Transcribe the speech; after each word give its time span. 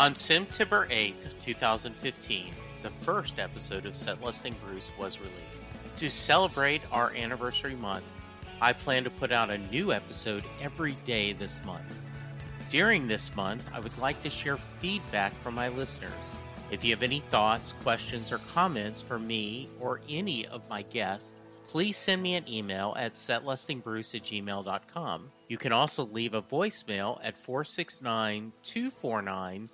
On 0.00 0.14
September 0.14 0.88
8th, 0.90 1.38
2015, 1.40 2.54
the 2.82 2.88
first 2.88 3.38
episode 3.38 3.84
of 3.84 3.94
Set 3.94 4.22
Listing 4.22 4.56
Bruce 4.64 4.90
was 4.98 5.20
released. 5.20 5.62
To 5.96 6.08
celebrate 6.08 6.80
our 6.90 7.12
anniversary 7.12 7.74
month, 7.74 8.06
I 8.62 8.72
plan 8.72 9.04
to 9.04 9.10
put 9.10 9.30
out 9.30 9.50
a 9.50 9.58
new 9.58 9.92
episode 9.92 10.42
every 10.62 10.92
day 11.04 11.34
this 11.34 11.62
month. 11.66 11.94
During 12.70 13.08
this 13.08 13.36
month, 13.36 13.68
I 13.74 13.80
would 13.80 13.98
like 13.98 14.22
to 14.22 14.30
share 14.30 14.56
feedback 14.56 15.34
from 15.34 15.54
my 15.54 15.68
listeners. 15.68 16.34
If 16.70 16.82
you 16.82 16.92
have 16.92 17.02
any 17.02 17.20
thoughts, 17.20 17.74
questions, 17.74 18.32
or 18.32 18.38
comments 18.38 19.02
for 19.02 19.18
me 19.18 19.68
or 19.78 20.00
any 20.08 20.46
of 20.46 20.66
my 20.70 20.80
guests, 20.80 21.42
please 21.68 21.98
send 21.98 22.22
me 22.22 22.36
an 22.36 22.48
email 22.48 22.94
at 22.96 23.12
setlistingbruce 23.12 24.14
at 24.14 24.22
gmail.com. 24.22 25.30
You 25.48 25.58
can 25.58 25.72
also 25.72 26.06
leave 26.06 26.32
a 26.32 26.40
voicemail 26.40 27.20
at 27.22 27.36
469 27.36 28.50
249 28.62 29.68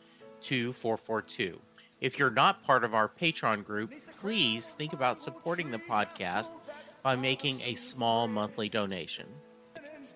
2442. 0.47 1.59
If 2.01 2.21
you're 2.21 2.31
not 2.31 2.63
part 2.63 2.85
of 2.85 2.95
our 2.95 3.09
Patreon 3.09 3.65
group, 3.65 3.93
please 4.21 4.75
think 4.75 4.93
about 4.93 5.21
supporting 5.21 5.73
the 5.73 5.79
podcast 5.79 6.53
by 7.03 7.17
making 7.17 7.61
a 7.63 7.75
small 7.75 8.29
monthly 8.29 8.69
donation. 8.69 9.27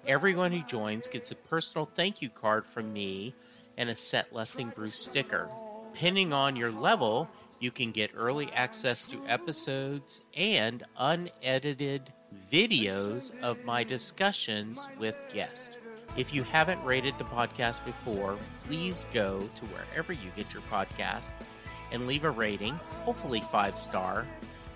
Everyone 0.06 0.52
who 0.52 0.62
joins 0.62 1.08
gets 1.08 1.32
a 1.32 1.34
personal 1.36 1.84
thank 1.84 2.22
you 2.22 2.28
card 2.28 2.64
from 2.64 2.92
me 2.92 3.34
and 3.76 3.90
a 3.90 3.96
Set 3.96 4.32
Listing 4.32 4.72
Bruce 4.76 4.94
sticker. 4.94 5.50
Depending 5.94 6.32
on 6.32 6.54
your 6.54 6.70
level, 6.70 7.28
you 7.58 7.72
can 7.72 7.90
get 7.90 8.12
early 8.14 8.52
access 8.52 9.06
to 9.06 9.20
episodes 9.26 10.22
and 10.36 10.84
unedited 10.96 12.02
videos 12.52 13.32
of 13.42 13.64
my 13.64 13.82
discussions 13.82 14.88
with 14.96 15.16
guests. 15.32 15.76
If 16.16 16.34
you 16.34 16.42
haven't 16.42 16.84
rated 16.84 17.16
the 17.18 17.24
podcast 17.24 17.84
before, 17.84 18.36
please 18.66 19.06
go 19.12 19.48
to 19.54 19.64
wherever 19.66 20.12
you 20.12 20.30
get 20.36 20.52
your 20.52 20.62
podcast 20.62 21.30
and 21.92 22.06
leave 22.06 22.24
a 22.24 22.30
rating, 22.30 22.74
hopefully 23.04 23.40
five 23.40 23.76
star, 23.76 24.26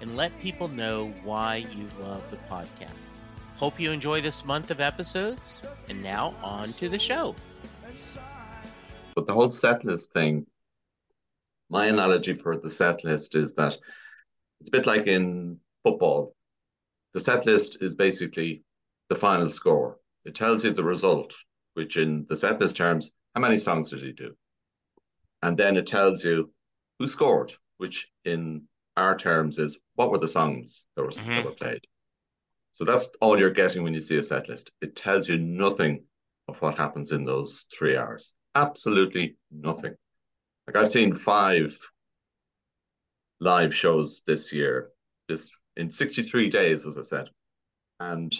and 0.00 0.16
let 0.16 0.38
people 0.40 0.68
know 0.68 1.12
why 1.24 1.56
you 1.56 1.88
love 2.00 2.22
the 2.30 2.36
podcast. 2.36 3.16
Hope 3.56 3.80
you 3.80 3.90
enjoy 3.90 4.20
this 4.20 4.44
month 4.44 4.70
of 4.70 4.80
episodes. 4.80 5.62
And 5.88 6.02
now 6.02 6.34
on 6.42 6.72
to 6.74 6.88
the 6.88 6.98
show. 6.98 7.34
But 9.14 9.26
the 9.26 9.32
whole 9.32 9.50
set 9.50 9.84
list 9.84 10.12
thing, 10.12 10.46
my 11.68 11.86
analogy 11.86 12.32
for 12.32 12.56
the 12.56 12.70
set 12.70 13.04
list 13.04 13.34
is 13.34 13.54
that 13.54 13.76
it's 14.60 14.68
a 14.68 14.72
bit 14.72 14.86
like 14.86 15.06
in 15.06 15.58
football. 15.82 16.34
The 17.12 17.20
set 17.20 17.44
list 17.46 17.78
is 17.80 17.94
basically 17.94 18.62
the 19.08 19.14
final 19.14 19.48
score. 19.50 19.98
It 20.24 20.34
tells 20.34 20.64
you 20.64 20.70
the 20.70 20.84
result, 20.84 21.34
which 21.74 21.96
in 21.96 22.26
the 22.28 22.36
set 22.36 22.60
list 22.60 22.76
terms, 22.76 23.12
how 23.34 23.40
many 23.40 23.58
songs 23.58 23.90
did 23.90 24.02
he 24.02 24.12
do? 24.12 24.34
And 25.42 25.56
then 25.56 25.76
it 25.76 25.86
tells 25.86 26.24
you 26.24 26.52
who 26.98 27.08
scored, 27.08 27.52
which 27.78 28.08
in 28.24 28.62
our 28.96 29.16
terms 29.16 29.58
is 29.58 29.76
what 29.94 30.10
were 30.10 30.18
the 30.18 30.28
songs 30.28 30.86
that 30.96 31.02
were, 31.02 31.10
mm-hmm. 31.10 31.30
that 31.30 31.44
were 31.44 31.50
played. 31.50 31.84
So 32.72 32.84
that's 32.84 33.08
all 33.20 33.38
you're 33.38 33.50
getting 33.50 33.82
when 33.82 33.94
you 33.94 34.00
see 34.00 34.18
a 34.18 34.22
set 34.22 34.48
list. 34.48 34.72
It 34.80 34.96
tells 34.96 35.28
you 35.28 35.38
nothing 35.38 36.04
of 36.48 36.60
what 36.60 36.76
happens 36.76 37.12
in 37.12 37.24
those 37.24 37.66
three 37.76 37.96
hours. 37.96 38.34
Absolutely 38.54 39.36
nothing. 39.50 39.94
Like 40.66 40.76
I've 40.76 40.88
seen 40.88 41.12
five 41.12 41.76
live 43.40 43.74
shows 43.74 44.22
this 44.26 44.52
year, 44.52 44.90
this 45.28 45.50
in 45.76 45.90
63 45.90 46.48
days, 46.48 46.86
as 46.86 46.96
I 46.96 47.02
said. 47.02 47.30
And 48.00 48.34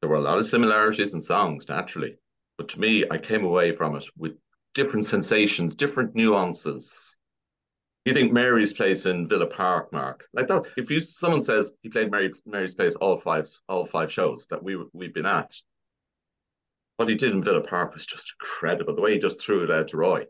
there 0.00 0.10
were 0.10 0.16
a 0.16 0.20
lot 0.20 0.38
of 0.38 0.46
similarities 0.46 1.14
in 1.14 1.20
songs, 1.20 1.68
naturally. 1.68 2.16
But 2.56 2.68
to 2.70 2.80
me, 2.80 3.04
I 3.10 3.18
came 3.18 3.44
away 3.44 3.74
from 3.74 3.96
it 3.96 4.04
with 4.16 4.36
different 4.74 5.06
sensations, 5.06 5.74
different 5.74 6.14
nuances. 6.14 7.16
You 8.04 8.14
think 8.14 8.32
Mary's 8.32 8.72
place 8.72 9.06
in 9.06 9.26
Villa 9.26 9.46
Park, 9.46 9.92
Mark? 9.92 10.26
Like 10.32 10.46
that, 10.48 10.64
if 10.76 10.90
you 10.90 11.00
someone 11.00 11.42
says 11.42 11.72
he 11.82 11.88
played 11.88 12.10
Mary, 12.10 12.32
Mary's 12.46 12.74
place 12.74 12.94
all 12.96 13.16
five 13.16 13.48
all 13.68 13.84
five 13.84 14.10
shows 14.10 14.46
that 14.46 14.62
we 14.62 14.82
we've 14.92 15.12
been 15.12 15.26
at, 15.26 15.54
what 16.96 17.08
he 17.08 17.14
did 17.14 17.32
in 17.32 17.42
Villa 17.42 17.60
Park 17.60 17.94
was 17.94 18.06
just 18.06 18.34
incredible. 18.40 18.94
The 18.94 19.02
way 19.02 19.12
he 19.12 19.18
just 19.18 19.40
threw 19.40 19.62
it 19.62 19.70
out 19.70 19.88
to 19.88 19.96
Roy. 19.96 20.26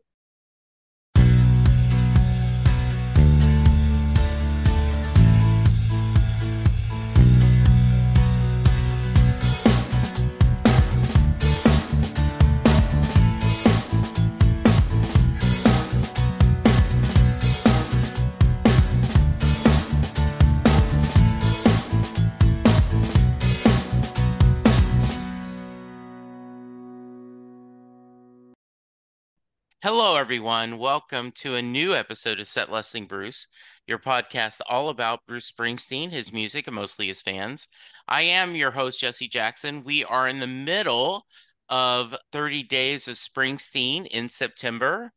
Hello, 29.90 30.16
everyone. 30.16 30.76
Welcome 30.76 31.32
to 31.36 31.54
a 31.54 31.62
new 31.62 31.94
episode 31.94 32.40
of 32.40 32.46
Set 32.46 32.70
Listing 32.70 33.06
Bruce, 33.06 33.46
your 33.86 33.98
podcast 33.98 34.60
all 34.68 34.90
about 34.90 35.24
Bruce 35.26 35.50
Springsteen, 35.50 36.10
his 36.10 36.30
music, 36.30 36.66
and 36.66 36.76
mostly 36.76 37.06
his 37.06 37.22
fans. 37.22 37.66
I 38.06 38.20
am 38.20 38.54
your 38.54 38.70
host, 38.70 39.00
Jesse 39.00 39.28
Jackson. 39.28 39.82
We 39.84 40.04
are 40.04 40.28
in 40.28 40.40
the 40.40 40.46
middle 40.46 41.24
of 41.70 42.14
30 42.32 42.64
Days 42.64 43.08
of 43.08 43.16
Springsteen 43.16 44.06
in 44.08 44.28
September. 44.28 45.10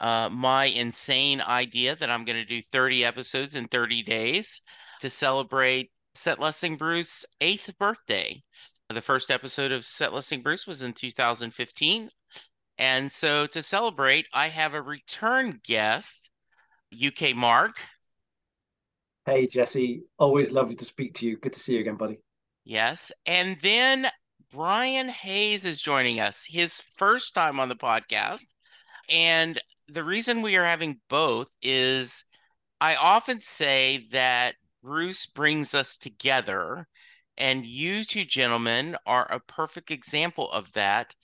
Uh, 0.00 0.30
my 0.30 0.64
insane 0.64 1.42
idea 1.42 1.94
that 1.94 2.08
I'm 2.08 2.24
going 2.24 2.38
to 2.38 2.46
do 2.46 2.62
30 2.72 3.04
episodes 3.04 3.54
in 3.54 3.68
30 3.68 4.04
days 4.04 4.58
to 5.00 5.10
celebrate 5.10 5.90
Set 6.14 6.40
Listing 6.40 6.78
Bruce's 6.78 7.26
eighth 7.42 7.76
birthday. 7.78 8.40
The 8.88 9.02
first 9.02 9.30
episode 9.30 9.70
of 9.70 9.84
Set 9.84 10.14
Listing 10.14 10.40
Bruce 10.40 10.66
was 10.66 10.80
in 10.80 10.94
2015. 10.94 12.08
And 12.78 13.10
so 13.10 13.46
to 13.46 13.62
celebrate, 13.62 14.26
I 14.32 14.48
have 14.48 14.74
a 14.74 14.82
return 14.82 15.60
guest, 15.64 16.30
UK 16.92 17.34
Mark. 17.34 17.76
Hey, 19.26 19.46
Jesse. 19.46 20.02
Always 20.18 20.52
lovely 20.52 20.74
to 20.76 20.84
speak 20.84 21.14
to 21.14 21.26
you. 21.26 21.36
Good 21.38 21.52
to 21.54 21.60
see 21.60 21.74
you 21.74 21.80
again, 21.80 21.96
buddy. 21.96 22.18
Yes. 22.64 23.12
And 23.26 23.56
then 23.62 24.08
Brian 24.52 25.08
Hayes 25.08 25.64
is 25.64 25.80
joining 25.80 26.20
us, 26.20 26.44
his 26.46 26.80
first 26.96 27.34
time 27.34 27.58
on 27.58 27.68
the 27.68 27.76
podcast. 27.76 28.46
And 29.08 29.58
the 29.88 30.04
reason 30.04 30.42
we 30.42 30.56
are 30.56 30.64
having 30.64 31.00
both 31.08 31.48
is 31.62 32.24
I 32.80 32.96
often 32.96 33.40
say 33.40 34.06
that 34.12 34.56
Bruce 34.82 35.26
brings 35.26 35.74
us 35.74 35.96
together. 35.96 36.86
And 37.36 37.66
you 37.66 38.04
two 38.04 38.24
gentlemen 38.24 38.96
are 39.06 39.30
a 39.30 39.40
perfect 39.40 39.90
example 39.90 40.50
of 40.52 40.72
that 40.74 41.14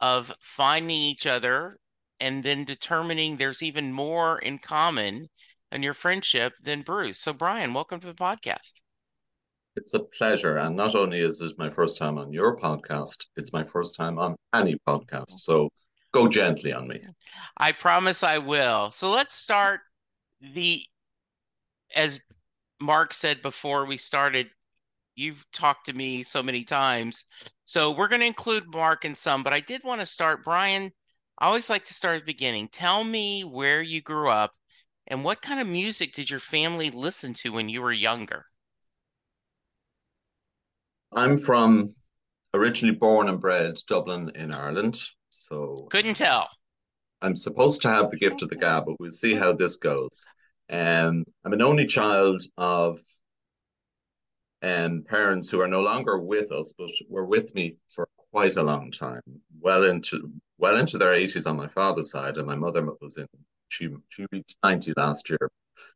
of 0.00 0.32
finding 0.40 0.96
each 0.96 1.26
other 1.26 1.78
and 2.20 2.42
then 2.42 2.64
determining 2.64 3.36
there's 3.36 3.62
even 3.62 3.92
more 3.92 4.38
in 4.38 4.58
common 4.58 5.28
in 5.70 5.82
your 5.82 5.94
friendship 5.94 6.54
than 6.62 6.82
Bruce. 6.82 7.18
So, 7.18 7.32
Brian, 7.32 7.74
welcome 7.74 8.00
to 8.00 8.06
the 8.06 8.14
podcast. 8.14 8.74
It's 9.76 9.94
a 9.94 10.00
pleasure. 10.00 10.56
And 10.56 10.74
not 10.76 10.94
only 10.94 11.20
is 11.20 11.38
this 11.38 11.52
my 11.56 11.70
first 11.70 11.98
time 11.98 12.18
on 12.18 12.32
your 12.32 12.56
podcast, 12.56 13.26
it's 13.36 13.52
my 13.52 13.62
first 13.62 13.94
time 13.94 14.18
on 14.18 14.34
any 14.52 14.76
podcast. 14.86 15.38
So 15.38 15.68
go 16.12 16.26
gently 16.26 16.72
on 16.72 16.88
me. 16.88 17.00
I 17.56 17.72
promise 17.72 18.24
I 18.24 18.38
will. 18.38 18.90
So 18.90 19.10
let's 19.10 19.34
start 19.34 19.80
the 20.40 20.82
as 21.94 22.20
Mark 22.80 23.14
said 23.14 23.42
before 23.42 23.86
we 23.86 23.96
started, 23.96 24.48
you've 25.18 25.44
talked 25.52 25.86
to 25.86 25.92
me 25.92 26.22
so 26.22 26.42
many 26.42 26.64
times. 26.64 27.24
So 27.64 27.90
we're 27.90 28.08
going 28.08 28.20
to 28.20 28.26
include 28.26 28.72
Mark 28.72 29.04
in 29.04 29.14
some, 29.14 29.42
but 29.42 29.52
I 29.52 29.60
did 29.60 29.82
want 29.84 30.00
to 30.00 30.06
start 30.06 30.44
Brian. 30.44 30.92
I 31.38 31.46
always 31.46 31.68
like 31.68 31.84
to 31.86 31.94
start 31.94 32.16
at 32.16 32.22
the 32.22 32.32
beginning. 32.32 32.68
Tell 32.68 33.04
me 33.04 33.42
where 33.42 33.82
you 33.82 34.00
grew 34.00 34.30
up 34.30 34.52
and 35.08 35.24
what 35.24 35.42
kind 35.42 35.60
of 35.60 35.66
music 35.66 36.14
did 36.14 36.30
your 36.30 36.40
family 36.40 36.90
listen 36.90 37.34
to 37.34 37.50
when 37.50 37.68
you 37.68 37.82
were 37.82 37.92
younger? 37.92 38.44
I'm 41.12 41.38
from 41.38 41.94
originally 42.54 42.94
born 42.94 43.28
and 43.28 43.40
bred 43.40 43.78
Dublin 43.86 44.32
in 44.34 44.52
Ireland. 44.52 45.00
So 45.30 45.86
couldn't 45.90 46.14
tell. 46.14 46.48
I'm 47.22 47.36
supposed 47.36 47.82
to 47.82 47.88
have 47.88 48.10
the 48.10 48.18
gift 48.18 48.42
of 48.42 48.48
the 48.48 48.56
gab, 48.56 48.86
but 48.86 49.00
we'll 49.00 49.10
see 49.10 49.34
how 49.34 49.52
this 49.52 49.76
goes. 49.76 50.24
Um, 50.70 51.24
I'm 51.44 51.52
an 51.52 51.62
only 51.62 51.86
child 51.86 52.42
of 52.56 53.00
um, 54.62 55.02
parents 55.02 55.50
who 55.50 55.60
are 55.60 55.68
no 55.68 55.80
longer 55.80 56.18
with 56.18 56.52
us, 56.52 56.72
but 56.76 56.90
were 57.08 57.24
with 57.24 57.54
me 57.54 57.76
for 57.88 58.08
quite 58.30 58.56
a 58.56 58.62
long 58.62 58.90
time, 58.90 59.22
well 59.60 59.84
into 59.84 60.30
well 60.58 60.76
into 60.76 60.98
their 60.98 61.14
80s 61.14 61.46
on 61.46 61.56
my 61.56 61.68
father's 61.68 62.10
side, 62.10 62.36
and 62.36 62.46
my 62.46 62.56
mother 62.56 62.86
was 63.00 63.16
in 63.16 63.26
she 63.68 63.88
she 64.08 64.26
reached 64.32 64.56
90 64.62 64.94
last 64.96 65.28
year 65.30 65.50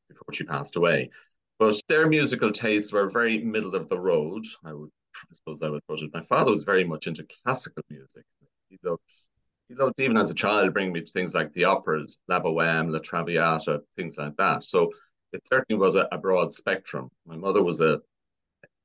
before 0.09 0.33
she 0.33 0.45
passed 0.45 0.77
away. 0.77 1.11
But 1.59 1.81
their 1.89 2.09
musical 2.09 2.51
tastes 2.51 2.93
were 2.93 3.09
very 3.09 3.39
middle 3.39 3.75
of 3.75 3.89
the 3.89 3.99
road. 3.99 4.45
I 4.65 4.73
would 4.73 4.91
I 5.31 5.35
suppose 5.35 5.63
I 5.63 5.69
would 5.69 5.87
put 5.87 6.01
it. 6.03 6.13
My 6.13 6.21
father 6.21 6.51
was 6.51 6.65
very 6.65 6.85
much 6.85 7.07
into 7.07 7.27
classical 7.45 7.83
music. 7.91 8.25
He 8.69 8.79
loved 8.83 9.01
he 9.69 9.75
loved 9.75 10.01
even 10.01 10.17
as 10.17 10.31
a 10.31 10.35
child 10.35 10.73
bringing 10.73 10.93
me 10.93 11.01
to 11.01 11.13
things 11.13 11.35
like 11.35 11.53
the 11.53 11.65
operas, 11.65 12.19
La 12.29 12.41
Boheme, 12.41 12.91
La 12.91 12.99
Traviata, 12.99 13.83
things 13.97 14.19
like 14.19 14.37
that. 14.37 14.65
So 14.65 14.91
it 15.33 15.47
certainly 15.47 15.81
was 15.81 15.95
a, 15.95 16.09
a 16.13 16.19
broad 16.19 16.53
spectrum. 16.53 17.11
My 17.27 17.37
mother 17.37 17.63
was 17.63 17.81
a 17.81 18.01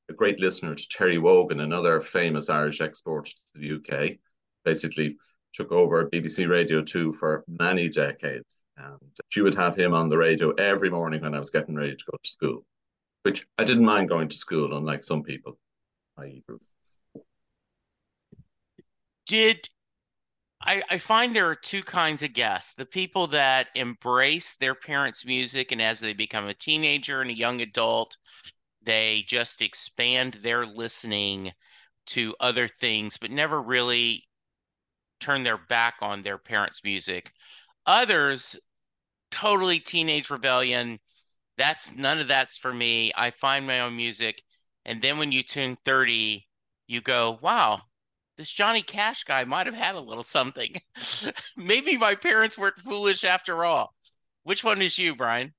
a 0.10 0.14
great 0.14 0.40
listener 0.40 0.76
to 0.76 0.88
Terry 0.90 1.18
Wogan, 1.18 1.60
another 1.60 2.00
famous 2.02 2.50
Irish 2.50 2.82
export 2.82 3.26
to 3.26 3.34
the 3.56 3.76
UK. 3.76 4.18
Basically, 4.64 5.18
took 5.54 5.72
over 5.72 6.10
BBC 6.10 6.48
Radio 6.48 6.82
2 6.82 7.14
for 7.14 7.44
many 7.48 7.90
decades. 7.90 8.68
And 8.78 9.00
she 9.30 9.42
would 9.42 9.56
have 9.56 9.76
him 9.76 9.94
on 9.94 10.10
the 10.10 10.18
radio 10.18 10.52
every 10.52 10.90
morning 10.90 11.22
when 11.22 11.34
I 11.34 11.40
was 11.40 11.50
getting 11.50 11.76
ready 11.76 11.96
to 11.96 12.04
go 12.12 12.18
to 12.22 12.30
school, 12.30 12.66
which 13.24 13.46
I 13.58 13.64
didn't 13.64 13.86
mind 13.86 14.10
going 14.10 14.30
to 14.30 14.38
school, 14.38 14.78
unlike 14.78 15.04
some 15.04 15.24
people, 15.24 15.58
i.e., 16.18 16.44
Bruce. 16.46 16.62
Did 19.26 19.68
I, 20.62 20.82
I 20.90 20.98
find 20.98 21.36
there 21.36 21.50
are 21.50 21.56
two 21.56 21.84
kinds 21.84 22.24
of 22.24 22.34
guests 22.34 22.74
the 22.74 22.86
people 22.86 23.28
that 23.28 23.68
embrace 23.76 24.56
their 24.56 24.76
parents' 24.76 25.26
music, 25.26 25.72
and 25.72 25.82
as 25.82 26.00
they 26.00 26.14
become 26.14 26.48
a 26.48 26.54
teenager 26.54 27.22
and 27.22 27.30
a 27.30 27.36
young 27.36 27.62
adult, 27.62 28.18
they 28.88 29.26
just 29.28 29.62
expand 29.62 30.40
their 30.42 30.66
listening 30.66 31.52
to 32.06 32.34
other 32.40 32.70
things, 32.70 33.18
but 33.18 33.30
never 33.30 33.62
really 33.62 34.24
turn 35.20 35.44
their 35.44 35.58
back 35.58 35.96
on 36.02 36.22
their 36.22 36.38
parents' 36.38 36.86
music. 36.86 37.34
Others, 37.86 38.58
totally 39.30 39.82
teenage 39.82 40.30
rebellion. 40.30 41.00
That's 41.58 41.94
none 41.96 42.20
of 42.20 42.30
that's 42.30 42.58
for 42.58 42.74
me. 42.74 43.12
I 43.14 43.32
find 43.32 43.68
my 43.68 43.82
own 43.82 43.98
music. 43.98 44.42
And 44.86 45.02
then 45.02 45.18
when 45.18 45.34
you 45.34 45.44
turn 45.44 45.76
30, 45.84 46.48
you 46.88 47.02
go, 47.02 47.40
wow, 47.42 47.82
this 48.38 48.50
Johnny 48.50 48.84
Cash 48.84 49.26
guy 49.26 49.44
might 49.44 49.66
have 49.66 49.76
had 49.76 49.96
a 49.96 50.02
little 50.02 50.24
something. 50.24 50.80
Maybe 51.58 51.98
my 51.98 52.16
parents 52.16 52.58
weren't 52.58 52.80
foolish 52.80 53.26
after 53.26 53.66
all. 53.66 53.94
Which 54.44 54.64
one 54.64 54.82
is 54.82 54.98
you, 54.98 55.14
Brian? 55.14 55.54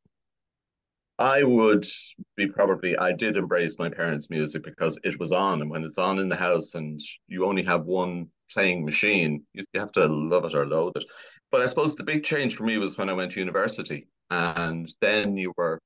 I 1.19 1.43
would 1.43 1.85
be 2.37 2.47
probably 2.47 2.97
I 2.97 3.12
did 3.12 3.37
embrace 3.37 3.76
my 3.79 3.88
parents' 3.88 4.31
music 4.31 4.62
because 4.62 4.99
it 5.03 5.19
was 5.19 5.32
on, 5.32 5.61
and 5.62 5.70
when 5.70 5.82
it's 5.82 5.99
on 5.99 6.20
in 6.20 6.29
the 6.29 6.37
house 6.37 6.75
and 6.75 7.00
you 7.26 7.44
only 7.44 7.65
have 7.65 7.87
one 7.87 8.29
playing 8.53 8.85
machine, 8.85 9.44
you, 9.53 9.65
you 9.73 9.81
have 9.81 9.93
to 9.93 10.06
love 10.06 10.44
it 10.44 10.55
or 10.55 10.67
loathe 10.67 10.97
it. 10.97 11.05
But 11.50 11.61
I 11.61 11.67
suppose 11.67 11.94
the 11.97 12.05
big 12.05 12.23
change 12.23 12.55
for 12.55 12.65
me 12.65 12.79
was 12.79 12.97
when 12.97 13.09
I 13.09 13.15
went 13.15 13.32
to 13.32 13.41
university, 13.41 14.06
and 14.31 14.88
then 15.00 15.37
you 15.37 15.53
were 15.56 15.81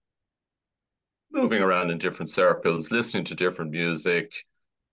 moving 1.32 1.62
around 1.62 1.90
in 1.90 1.98
different 1.98 2.30
circles, 2.30 2.90
listening 2.90 3.24
to 3.24 3.34
different 3.34 3.70
music, 3.70 4.32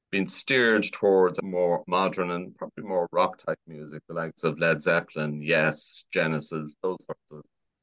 being 0.10 0.30
steered 0.30 0.86
towards 0.94 1.42
more 1.44 1.84
modern 1.86 2.32
and 2.32 2.56
probably 2.56 2.86
more 2.86 3.10
rock 3.12 3.38
type 3.40 3.60
music, 3.68 4.02
the 4.08 4.14
likes 4.14 4.44
of 4.44 4.58
Led 4.58 4.82
Zeppelin, 4.82 5.42
Yes, 5.42 6.06
Genesis, 6.14 6.76
those 6.82 6.98
sorts 7.06 7.22
of. 7.32 7.42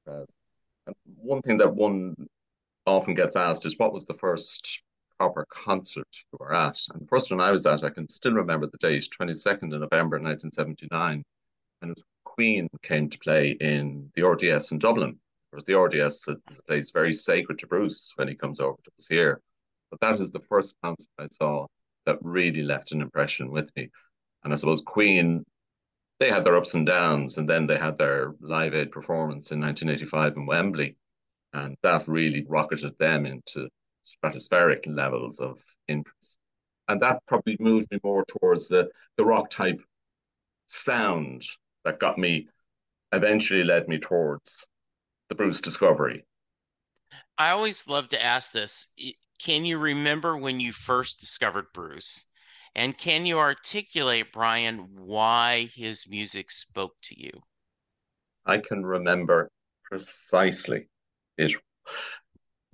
Uh, 0.09 0.25
and 0.87 0.95
one 1.17 1.43
thing 1.43 1.59
that 1.59 1.75
one 1.75 2.15
often 2.87 3.15
gets 3.15 3.37
asked 3.37 3.67
is 3.67 3.79
what 3.79 3.93
was 3.93 4.05
the 4.05 4.15
first 4.15 4.83
proper 5.19 5.47
concert 5.51 6.07
you 6.33 6.39
were 6.39 6.55
at? 6.55 6.79
And 6.93 7.03
the 7.03 7.07
first 7.07 7.31
one 7.31 7.41
I 7.41 7.51
was 7.51 7.67
at, 7.67 7.85
I 7.85 7.91
can 7.91 8.09
still 8.09 8.33
remember 8.33 8.67
the 8.67 8.79
date, 8.79 9.09
22nd 9.19 9.75
of 9.75 9.81
November 9.81 10.19
1979. 10.19 11.23
And 11.83 11.97
Queen 12.25 12.69
came 12.83 13.09
to 13.11 13.19
play 13.19 13.51
in 13.61 14.11
the 14.15 14.27
RDS 14.27 14.73
in 14.73 14.79
Dublin. 14.79 15.19
Whereas 15.51 15.65
the 15.65 15.79
RDS 15.79 16.29
is 16.29 16.37
a 16.59 16.63
place 16.63 16.91
very 16.91 17.13
sacred 17.13 17.59
to 17.61 17.67
Bruce 17.67 18.13
when 18.17 18.29
he 18.29 18.35
comes 18.35 18.61
over 18.61 18.77
to 18.85 18.91
us 18.99 19.07
here. 19.09 19.41
But 19.91 20.01
that 20.01 20.21
is 20.21 20.31
the 20.31 20.39
first 20.39 20.75
concert 20.83 21.09
I 21.19 21.27
saw 21.27 21.67
that 22.05 22.19
really 22.23 22.63
left 22.63 22.93
an 22.93 23.01
impression 23.01 23.51
with 23.51 23.71
me. 23.77 23.91
And 24.45 24.53
I 24.53 24.57
suppose 24.57 24.83
Queen, 24.85 25.45
they 26.21 26.31
had 26.31 26.45
their 26.45 26.57
ups 26.57 26.75
and 26.75 26.87
downs, 26.87 27.37
and 27.37 27.49
then 27.49 27.67
they 27.67 27.77
had 27.77 27.97
their 27.97 28.35
Live 28.41 28.75
Aid 28.75 28.91
performance 28.91 29.51
in 29.51 29.61
1985 29.61 30.37
in 30.37 30.47
Wembley 30.47 30.97
and 31.57 31.75
that 31.83 32.07
really 32.07 32.45
rocketed 32.49 32.93
them 32.99 33.25
into 33.25 33.69
stratospheric 34.05 34.85
levels 34.87 35.41
of 35.41 35.59
interest. 35.89 36.37
And 36.87 37.01
that 37.01 37.23
probably 37.27 37.57
moved 37.59 37.91
me 37.91 37.99
more 38.05 38.27
towards 38.27 38.69
the, 38.69 38.91
the 39.17 39.25
rock 39.25 39.49
type 39.49 39.81
sound 40.67 41.45
that 41.85 41.99
got 41.99 42.19
me, 42.19 42.49
eventually 43.13 43.65
led 43.65 43.89
me 43.89 43.99
towards 43.99 44.67
the 45.31 45.35
Bruce 45.35 45.63
discovery. 45.63 46.27
I 47.39 47.51
always 47.51 47.89
love 47.89 48.11
to 48.11 48.23
ask 48.23 48.53
this. 48.53 48.87
Can 49.39 49.65
you 49.65 49.79
remember 49.79 50.37
when 50.37 50.61
you 50.61 50.73
first 50.73 51.21
discovered 51.21 51.67
Bruce? 51.73 52.27
And 52.75 52.97
can 52.99 53.25
you 53.25 53.39
articulate, 53.39 54.31
Brian, 54.31 54.89
why 54.95 55.71
his 55.75 56.07
music 56.07 56.51
spoke 56.51 56.97
to 57.05 57.19
you? 57.19 57.31
I 58.45 58.59
can 58.59 58.85
remember 58.85 59.51
precisely 59.85 60.89
it 61.39 61.55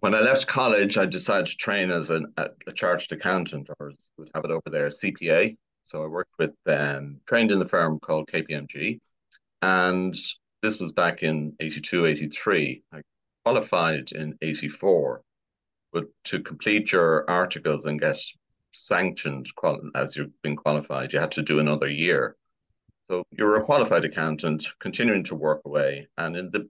when 0.03 0.17
I 0.17 0.21
left 0.21 0.49
college, 0.49 0.99
I 0.99 1.07
decided 1.07 1.47
to 1.47 1.57
train 1.57 1.93
as 1.93 2.11
an, 2.11 2.35
a, 2.37 2.49
a 2.67 2.73
chartered 2.73 3.13
accountant, 3.13 3.71
or 3.79 3.93
would 4.19 4.31
have 4.35 4.45
it 4.45 4.51
over 4.51 4.69
there, 4.69 4.89
CPA. 4.89 5.57
So 5.85 6.03
I 6.03 6.09
worked 6.09 6.35
with, 6.41 6.55
um, 6.67 7.21
trained 7.25 7.53
in 7.53 7.61
the 7.61 7.65
firm 7.65 8.01
called 8.01 8.27
KPMG. 8.27 8.99
And 9.63 10.13
this 10.61 10.81
was 10.81 10.91
back 10.91 11.23
in 11.23 11.55
82, 11.61 12.07
83. 12.07 12.83
I 12.93 13.03
qualified 13.45 14.11
in 14.11 14.37
84. 14.43 15.23
But 15.93 16.07
to 16.25 16.41
complete 16.41 16.91
your 16.91 17.25
articles 17.31 17.85
and 17.85 18.01
get 18.01 18.21
sanctioned 18.73 19.47
as 19.95 20.17
you've 20.17 20.43
been 20.43 20.57
qualified, 20.57 21.13
you 21.13 21.21
had 21.21 21.31
to 21.33 21.43
do 21.43 21.61
another 21.61 21.89
year. 21.89 22.35
So 23.07 23.23
you're 23.31 23.55
a 23.55 23.65
qualified 23.65 24.05
accountant, 24.05 24.67
continuing 24.81 25.23
to 25.25 25.37
work 25.37 25.63
away. 25.65 26.09
And 26.19 26.37
in 26.37 26.51
the 26.51 26.69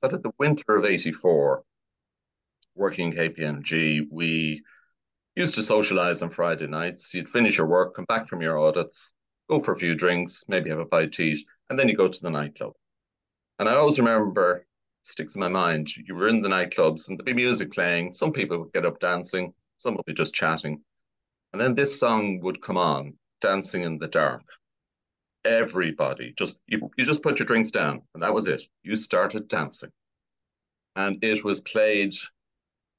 sort 0.00 0.12
of 0.12 0.22
the 0.22 0.32
winter 0.38 0.76
of 0.76 0.84
84, 0.84 1.62
working 2.74 3.12
KPMG, 3.12 4.06
we 4.10 4.62
used 5.34 5.54
to 5.54 5.62
socialize 5.62 6.22
on 6.22 6.30
Friday 6.30 6.66
nights. 6.66 7.14
You'd 7.14 7.28
finish 7.28 7.56
your 7.56 7.66
work, 7.66 7.94
come 7.94 8.04
back 8.04 8.26
from 8.26 8.42
your 8.42 8.58
audits, 8.58 9.14
go 9.48 9.60
for 9.60 9.72
a 9.72 9.78
few 9.78 9.94
drinks, 9.94 10.44
maybe 10.48 10.70
have 10.70 10.78
a 10.78 10.84
bite 10.84 11.12
to 11.12 11.22
eat, 11.22 11.46
and 11.70 11.78
then 11.78 11.88
you 11.88 11.96
go 11.96 12.08
to 12.08 12.22
the 12.22 12.30
nightclub. 12.30 12.72
And 13.58 13.68
I 13.68 13.74
always 13.74 13.98
remember, 13.98 14.66
sticks 15.02 15.34
in 15.34 15.40
my 15.40 15.48
mind, 15.48 15.96
you 15.96 16.14
were 16.14 16.28
in 16.28 16.42
the 16.42 16.48
nightclubs 16.48 17.08
and 17.08 17.18
there'd 17.18 17.24
be 17.24 17.32
music 17.32 17.72
playing. 17.72 18.12
Some 18.12 18.32
people 18.32 18.58
would 18.58 18.72
get 18.72 18.84
up 18.84 19.00
dancing, 19.00 19.54
some 19.78 19.94
would 19.94 20.04
be 20.04 20.12
just 20.12 20.34
chatting. 20.34 20.82
And 21.52 21.62
then 21.62 21.74
this 21.74 21.98
song 21.98 22.40
would 22.40 22.60
come 22.60 22.76
on, 22.76 23.14
Dancing 23.40 23.82
in 23.82 23.98
the 23.98 24.08
Dark 24.08 24.42
everybody 25.46 26.34
just 26.36 26.56
you, 26.66 26.90
you 26.96 27.04
just 27.04 27.22
put 27.22 27.38
your 27.38 27.46
drinks 27.46 27.70
down 27.70 28.02
and 28.14 28.22
that 28.22 28.34
was 28.34 28.46
it 28.46 28.62
you 28.82 28.96
started 28.96 29.48
dancing 29.48 29.90
and 30.96 31.22
it 31.22 31.44
was 31.44 31.60
played 31.60 32.12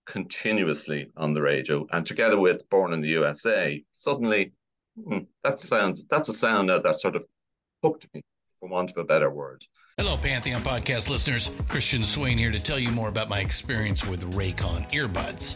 continuously 0.05 1.09
on 1.17 1.33
the 1.33 1.41
radio 1.41 1.85
and 1.91 2.05
together 2.05 2.39
with 2.39 2.67
born 2.69 2.93
in 2.93 3.01
the 3.01 3.09
usa 3.09 3.83
suddenly 3.91 4.51
hmm, 4.95 5.19
that 5.43 5.59
sounds 5.59 6.05
that's 6.09 6.29
a 6.29 6.33
sound 6.33 6.69
that, 6.69 6.83
that 6.83 6.99
sort 6.99 7.15
of 7.15 7.25
hooked 7.83 8.07
me 8.13 8.21
for 8.59 8.69
want 8.69 8.91
of 8.91 8.97
a 8.97 9.03
better 9.03 9.29
word 9.29 9.63
Hello, 9.99 10.15
Pantheon 10.15 10.61
podcast 10.61 11.09
listeners. 11.09 11.49
Christian 11.67 12.03
Swain 12.03 12.37
here 12.37 12.51
to 12.51 12.59
tell 12.59 12.77
you 12.77 12.91
more 12.91 13.09
about 13.09 13.29
my 13.29 13.39
experience 13.39 14.05
with 14.05 14.31
Raycon 14.35 14.87
earbuds. 14.91 15.55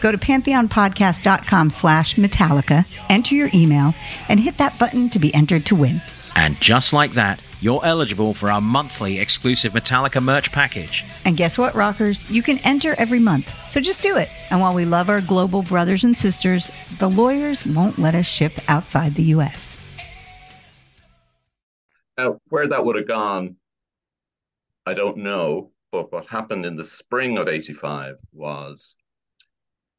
Go 0.00 0.12
to 0.12 0.18
pantheonpodcast.com 0.18 1.70
slash 1.70 2.16
Metallica, 2.16 2.84
enter 3.08 3.34
your 3.34 3.50
email, 3.54 3.94
and 4.28 4.40
hit 4.40 4.58
that 4.58 4.78
button 4.78 5.10
to 5.10 5.18
be 5.18 5.34
entered 5.34 5.66
to 5.66 5.74
win. 5.74 6.00
And 6.34 6.60
just 6.60 6.92
like 6.92 7.12
that, 7.12 7.40
you're 7.60 7.84
eligible 7.84 8.34
for 8.34 8.50
our 8.50 8.60
monthly 8.60 9.18
exclusive 9.18 9.72
Metallica 9.72 10.22
merch 10.22 10.52
package. 10.52 11.04
And 11.24 11.36
guess 11.36 11.56
what, 11.56 11.74
rockers? 11.74 12.28
You 12.30 12.42
can 12.42 12.58
enter 12.58 12.94
every 12.98 13.18
month. 13.18 13.52
So 13.68 13.80
just 13.80 14.02
do 14.02 14.16
it. 14.16 14.28
And 14.50 14.60
while 14.60 14.74
we 14.74 14.84
love 14.84 15.08
our 15.08 15.22
global 15.22 15.62
brothers 15.62 16.04
and 16.04 16.16
sisters, 16.16 16.70
the 16.98 17.08
lawyers 17.08 17.64
won't 17.66 17.98
let 17.98 18.14
us 18.14 18.26
ship 18.26 18.52
outside 18.68 19.14
the 19.14 19.22
U.S. 19.24 19.78
Now, 22.18 22.38
where 22.48 22.68
that 22.68 22.84
would 22.84 22.96
have 22.96 23.08
gone, 23.08 23.56
I 24.84 24.94
don't 24.94 25.18
know. 25.18 25.70
But 25.92 26.12
what 26.12 26.26
happened 26.26 26.66
in 26.66 26.76
the 26.76 26.84
spring 26.84 27.38
of 27.38 27.48
85 27.48 28.16
was 28.32 28.96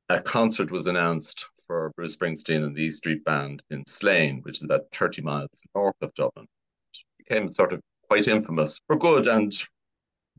a 0.09 0.21
concert 0.21 0.71
was 0.71 0.87
announced 0.87 1.45
for 1.65 1.91
Bruce 1.95 2.15
Springsteen 2.15 2.63
and 2.63 2.75
the 2.75 2.83
E 2.83 2.91
Street 2.91 3.23
Band 3.25 3.61
in 3.69 3.83
Slane, 3.85 4.39
which 4.43 4.57
is 4.57 4.63
about 4.63 4.85
30 4.93 5.21
miles 5.21 5.49
north 5.75 5.95
of 6.01 6.13
Dublin. 6.13 6.47
It 6.93 7.27
became 7.27 7.51
sort 7.51 7.73
of 7.73 7.81
quite 8.07 8.27
infamous 8.27 8.79
for 8.87 8.97
good 8.97 9.27
and 9.27 9.53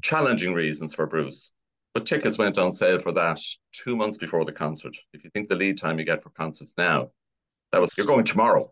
challenging 0.00 0.54
reasons 0.54 0.94
for 0.94 1.06
Bruce. 1.06 1.52
But 1.92 2.06
tickets 2.06 2.38
went 2.38 2.58
on 2.58 2.72
sale 2.72 2.98
for 2.98 3.12
that 3.12 3.40
two 3.72 3.96
months 3.96 4.16
before 4.16 4.44
the 4.44 4.52
concert. 4.52 4.96
If 5.12 5.24
you 5.24 5.30
think 5.30 5.48
the 5.48 5.56
lead 5.56 5.78
time 5.78 5.98
you 5.98 6.04
get 6.04 6.22
for 6.22 6.30
concerts 6.30 6.74
now, 6.78 7.10
that 7.72 7.80
was 7.80 7.90
you're 7.96 8.06
going 8.06 8.24
tomorrow. 8.24 8.70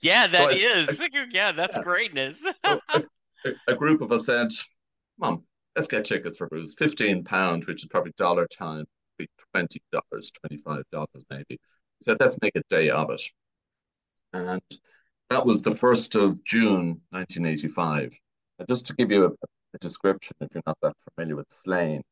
Yeah, 0.00 0.26
that 0.26 0.52
so 0.52 0.56
is. 0.56 1.00
I, 1.00 1.08
yeah, 1.30 1.52
that's 1.52 1.76
yeah. 1.76 1.82
greatness. 1.82 2.50
so 2.64 2.80
a, 3.44 3.52
a, 3.68 3.74
group 3.74 4.00
of 4.00 4.10
us 4.10 4.26
said, 4.26 4.48
Mom, 5.18 5.44
let's 5.74 5.88
get 5.88 6.04
tickets 6.04 6.38
for 6.38 6.48
Bruce. 6.48 6.74
Fifteen 6.74 7.24
pounds, 7.24 7.66
which 7.66 7.82
is 7.82 7.88
probably 7.88 8.12
dollar 8.16 8.46
time 8.46 8.86
be 9.18 9.28
twenty 9.52 9.80
dollars, 9.92 10.30
twenty 10.32 10.58
five 10.62 10.84
dollars 10.92 11.24
maybe. 11.30 11.44
He 11.50 12.02
said, 12.02 12.18
let's 12.20 12.38
make 12.42 12.56
a 12.56 12.62
day 12.68 12.90
of 12.90 13.10
it, 13.10 13.22
and 14.32 14.62
that 15.30 15.46
was 15.46 15.62
the 15.62 15.70
first 15.70 16.14
of 16.14 16.42
June, 16.44 17.00
nineteen 17.12 17.46
eighty 17.46 17.68
five. 17.68 18.12
Just 18.68 18.86
to 18.86 18.94
give 18.94 19.10
you 19.10 19.26
a, 19.26 19.28
a 19.74 19.78
description, 19.80 20.36
if 20.40 20.48
you're 20.54 20.62
not 20.66 20.78
that 20.82 20.96
familiar 21.14 21.36
with 21.36 21.50
Slane, 21.50 22.02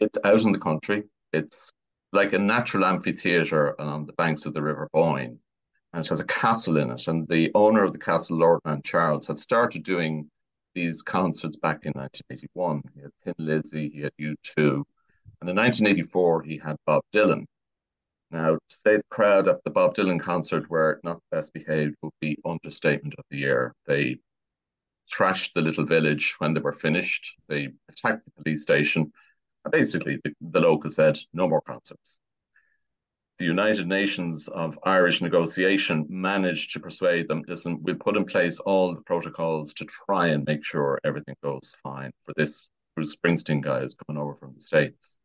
it's 0.00 0.18
out 0.24 0.42
in 0.42 0.52
the 0.52 0.58
country. 0.58 1.04
It's 1.32 1.72
like 2.12 2.32
a 2.32 2.38
natural 2.38 2.84
amphitheatre 2.84 3.78
on 3.80 4.06
the 4.06 4.12
banks 4.14 4.46
of 4.46 4.54
the 4.54 4.62
River 4.62 4.88
Boyne, 4.92 5.38
and 5.92 6.04
it 6.04 6.08
has 6.08 6.20
a 6.20 6.24
castle 6.24 6.78
in 6.78 6.90
it. 6.90 7.06
And 7.08 7.26
the 7.28 7.50
owner 7.54 7.82
of 7.82 7.92
the 7.92 7.98
castle, 7.98 8.38
Lord 8.38 8.60
Mount 8.64 8.84
Charles, 8.84 9.26
had 9.26 9.38
started 9.38 9.82
doing 9.82 10.30
these 10.74 11.02
concerts 11.02 11.56
back 11.56 11.84
in 11.84 11.92
1981. 11.92 12.82
He 12.94 13.00
had 13.00 13.10
Thin 13.24 13.34
Lizzy, 13.38 13.90
he 13.90 14.00
had 14.02 14.12
U2, 14.20 14.84
and 15.40 15.50
in 15.50 15.56
1984, 15.56 16.42
he 16.42 16.58
had 16.58 16.76
Bob 16.86 17.02
Dylan. 17.14 17.44
Now, 18.30 18.54
to 18.54 18.76
say 18.76 18.96
the 18.96 19.02
crowd 19.10 19.46
at 19.46 19.62
the 19.64 19.70
Bob 19.70 19.94
Dylan 19.94 20.20
concert 20.20 20.68
were 20.68 21.00
not 21.04 21.20
best 21.30 21.52
behaved 21.52 21.94
would 22.02 22.12
be 22.20 22.38
understatement 22.44 23.14
of 23.18 23.24
the 23.30 23.38
year. 23.38 23.72
They 23.86 24.18
trashed 25.08 25.52
the 25.54 25.60
little 25.60 25.84
village 25.84 26.34
when 26.38 26.52
they 26.52 26.60
were 26.60 26.72
finished. 26.72 27.36
They 27.48 27.68
attacked 27.88 28.24
the 28.24 28.42
police 28.42 28.62
station. 28.62 29.12
And 29.64 29.72
basically, 29.72 30.20
the, 30.24 30.32
the 30.40 30.60
local 30.60 30.90
said, 30.90 31.18
no 31.32 31.48
more 31.48 31.60
concerts. 31.60 32.18
The 33.38 33.44
United 33.44 33.86
Nations 33.86 34.48
of 34.48 34.78
Irish 34.82 35.20
negotiation 35.20 36.06
managed 36.08 36.72
to 36.72 36.80
persuade 36.80 37.28
them, 37.28 37.44
listen, 37.46 37.82
we'll 37.82 37.96
put 37.96 38.16
in 38.16 38.24
place 38.24 38.58
all 38.58 38.94
the 38.94 39.02
protocols 39.02 39.74
to 39.74 39.84
try 39.84 40.28
and 40.28 40.44
make 40.44 40.64
sure 40.64 40.98
everything 41.04 41.36
goes 41.42 41.76
fine 41.82 42.10
for 42.24 42.32
this 42.36 42.70
Bruce 42.96 43.14
Springsteen 43.14 43.62
guy 43.62 43.80
is 43.80 43.94
coming 43.94 44.20
over 44.20 44.34
from 44.34 44.54
the 44.54 44.60
States 44.60 45.18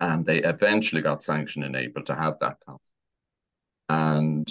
and 0.00 0.24
they 0.24 0.42
eventually 0.42 1.02
got 1.02 1.20
sanctioned 1.20 1.64
in 1.64 1.74
April 1.74 2.04
to 2.04 2.14
have 2.14 2.38
that 2.40 2.58
concert. 2.64 2.80
And 3.88 4.48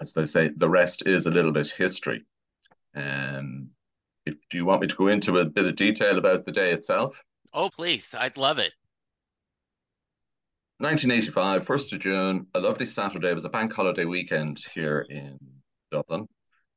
as 0.00 0.12
they 0.12 0.26
say, 0.26 0.50
the 0.56 0.68
rest 0.68 1.06
is 1.06 1.26
a 1.26 1.30
little 1.30 1.52
bit 1.52 1.68
history. 1.68 2.24
Um, 2.96 3.70
if, 4.26 4.34
do 4.50 4.56
you 4.56 4.64
want 4.64 4.80
me 4.80 4.88
to 4.88 4.96
go 4.96 5.08
into 5.08 5.38
a 5.38 5.44
bit 5.44 5.66
of 5.66 5.76
detail 5.76 6.18
about 6.18 6.44
the 6.44 6.52
day 6.52 6.72
itself? 6.72 7.22
Oh, 7.52 7.70
please. 7.70 8.14
I'd 8.18 8.36
love 8.36 8.58
it. 8.58 8.72
1985, 10.78 11.64
1st 11.64 11.92
of 11.92 11.98
June, 12.00 12.46
a 12.54 12.60
lovely 12.60 12.86
Saturday. 12.86 13.30
It 13.30 13.34
was 13.34 13.44
a 13.44 13.50
bank 13.50 13.72
holiday 13.72 14.04
weekend 14.04 14.60
here 14.74 15.06
in 15.08 15.38
Dublin. 15.92 16.26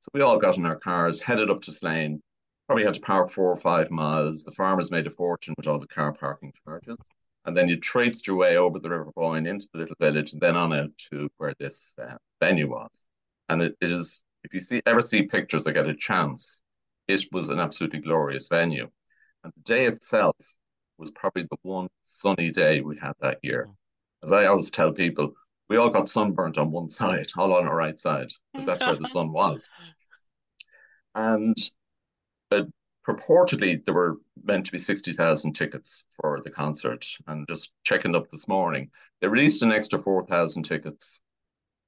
So 0.01 0.09
we 0.13 0.21
all 0.21 0.37
got 0.37 0.57
in 0.57 0.65
our 0.67 0.77
cars, 0.77 1.19
headed 1.19 1.49
up 1.49 1.61
to 1.63 1.71
Slane. 1.71 2.21
Probably 2.67 2.85
had 2.85 2.93
to 2.95 3.01
park 3.01 3.31
four 3.31 3.51
or 3.51 3.57
five 3.57 3.89
miles. 3.89 4.43
The 4.43 4.51
farmers 4.51 4.91
made 4.91 5.07
a 5.07 5.09
fortune 5.09 5.55
with 5.57 5.67
all 5.67 5.79
the 5.79 5.87
car 5.87 6.13
parking 6.13 6.53
charges 6.65 6.97
and 7.47 7.55
then 7.55 7.69
you 7.69 7.77
traipsed 7.77 8.27
your 8.27 8.35
way 8.35 8.57
over 8.57 8.77
the 8.77 8.89
River 8.89 9.09
Boyne 9.15 9.47
into 9.47 9.67
the 9.71 9.79
little 9.79 9.95
village, 10.01 10.33
and 10.33 10.41
then 10.41 10.57
on 10.57 10.73
out 10.73 10.91
to 11.09 11.29
where 11.37 11.53
this 11.57 11.93
uh, 11.97 12.17
venue 12.41 12.69
was. 12.69 13.07
And 13.47 13.61
it, 13.61 13.77
it 13.79 13.89
is, 13.89 14.25
if 14.43 14.53
you 14.53 14.59
see 14.59 14.81
ever 14.85 15.01
see 15.01 15.23
pictures 15.23 15.65
or 15.65 15.71
get 15.71 15.87
a 15.87 15.93
chance, 15.93 16.61
it 17.07 17.23
was 17.31 17.47
an 17.47 17.59
absolutely 17.59 18.01
glorious 18.01 18.49
venue. 18.49 18.89
And 19.45 19.53
the 19.55 19.61
day 19.61 19.85
itself 19.85 20.35
was 20.97 21.09
probably 21.11 21.43
the 21.43 21.55
one 21.61 21.87
sunny 22.03 22.51
day 22.51 22.81
we 22.81 22.97
had 22.97 23.13
that 23.21 23.39
year. 23.41 23.69
As 24.23 24.33
I 24.33 24.47
always 24.47 24.69
tell 24.69 24.91
people, 24.91 25.31
we 25.69 25.77
all 25.77 25.89
got 25.89 26.09
sunburnt 26.09 26.57
on 26.57 26.69
one 26.69 26.89
side, 26.99 27.27
all 27.37 27.53
on 27.53 27.65
our 27.65 27.77
right 27.77 27.97
side, 27.97 28.33
because 28.51 28.65
that's 28.65 28.85
where 28.85 28.95
the 28.95 29.07
sun 29.07 29.31
was. 29.31 29.69
And 31.15 31.57
uh, 32.51 32.63
purportedly 33.07 33.83
there 33.85 33.93
were 33.95 34.17
meant 34.43 34.65
to 34.65 34.71
be 34.71 34.79
60,000 34.79 35.53
tickets 35.53 36.03
for 36.09 36.39
the 36.43 36.51
concert. 36.51 37.05
And 37.27 37.47
just 37.47 37.71
checking 37.83 38.15
up 38.15 38.29
this 38.31 38.47
morning, 38.47 38.89
they 39.21 39.27
released 39.27 39.63
an 39.63 39.71
extra 39.71 39.99
4,000 39.99 40.63
tickets 40.63 41.21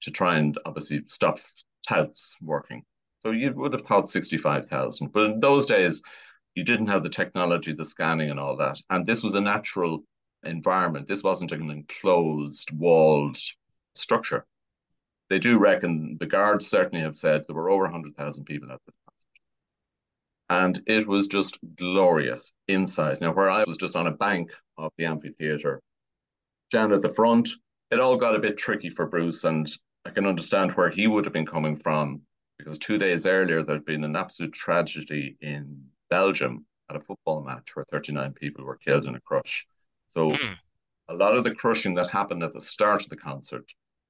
to 0.02 0.12
try 0.12 0.38
and 0.38 0.58
obviously 0.66 1.04
stop 1.08 1.40
touts 1.88 2.38
working. 2.42 2.84
So 3.22 3.32
you 3.32 3.54
would 3.54 3.74
have 3.74 3.86
thought 3.86 4.08
65,000. 4.08 5.12
But 5.12 5.32
in 5.32 5.40
those 5.40 5.66
days, 5.66 6.02
you 6.56 6.64
didn't 6.64 6.88
have 6.88 7.04
the 7.04 7.10
technology, 7.10 7.74
the 7.74 7.86
scanning, 7.86 8.32
and 8.32 8.40
all 8.40 8.56
that. 8.58 8.80
And 8.90 9.06
this 9.06 9.24
was 9.24 9.34
a 9.36 9.42
natural 9.42 10.04
environment. 10.44 11.08
This 11.08 11.24
wasn't 11.24 11.52
an 11.52 11.70
enclosed, 11.70 12.72
walled 12.72 13.38
structure. 13.96 14.46
They 15.30 15.38
do 15.38 15.60
reckon, 15.60 16.18
the 16.20 16.26
guards 16.26 16.68
certainly 16.68 17.04
have 17.04 17.16
said 17.16 17.44
there 17.46 17.56
were 17.56 17.70
over 17.70 17.84
100,000 17.84 18.46
people 18.46 18.72
at 18.72 18.80
this 18.86 18.98
and 20.50 20.82
it 20.88 21.08
was 21.08 21.28
just 21.28 21.60
glorious 21.76 22.52
inside. 22.68 23.22
Now, 23.22 23.34
where 23.34 23.50
I 23.50 23.64
was 23.66 23.78
just 23.78 23.96
on 23.96 24.08
a 24.08 24.12
bank 24.12 24.52
of 24.78 24.92
the 24.98 25.06
amphitheater, 25.06 25.82
down 26.72 26.92
at 26.94 27.02
the 27.02 27.10
front, 27.10 27.50
it 27.92 28.00
all 28.00 28.16
got 28.16 28.36
a 28.36 28.40
bit 28.40 28.58
tricky 28.58 28.90
for 28.90 29.08
Bruce, 29.08 29.44
and 29.44 29.70
I 30.06 30.12
can 30.12 30.26
understand 30.26 30.72
where 30.72 30.90
he 30.90 31.08
would 31.08 31.26
have 31.26 31.34
been 31.34 31.46
coming 31.46 31.76
from 31.76 32.22
because 32.58 32.78
two 32.78 32.98
days 32.98 33.26
earlier 33.26 33.64
there'd 33.64 33.86
been 33.86 34.04
an 34.04 34.16
absolute 34.16 34.54
tragedy 34.54 35.38
in 35.42 35.82
Belgium 36.10 36.66
at 36.90 36.96
a 36.96 37.00
football 37.00 37.42
match 37.42 37.76
where 37.76 37.86
39 37.92 38.34
people 38.34 38.66
were 38.66 38.78
killed 38.78 39.06
in 39.06 39.16
a 39.16 39.22
crush. 39.22 39.66
So 40.10 40.32
mm. 40.32 40.56
a 41.08 41.14
lot 41.14 41.36
of 41.36 41.44
the 41.44 41.56
crushing 41.56 41.94
that 41.96 42.10
happened 42.10 42.44
at 42.44 42.54
the 42.54 42.62
start 42.62 43.04
of 43.04 43.10
the 43.10 43.16
concert 43.16 43.66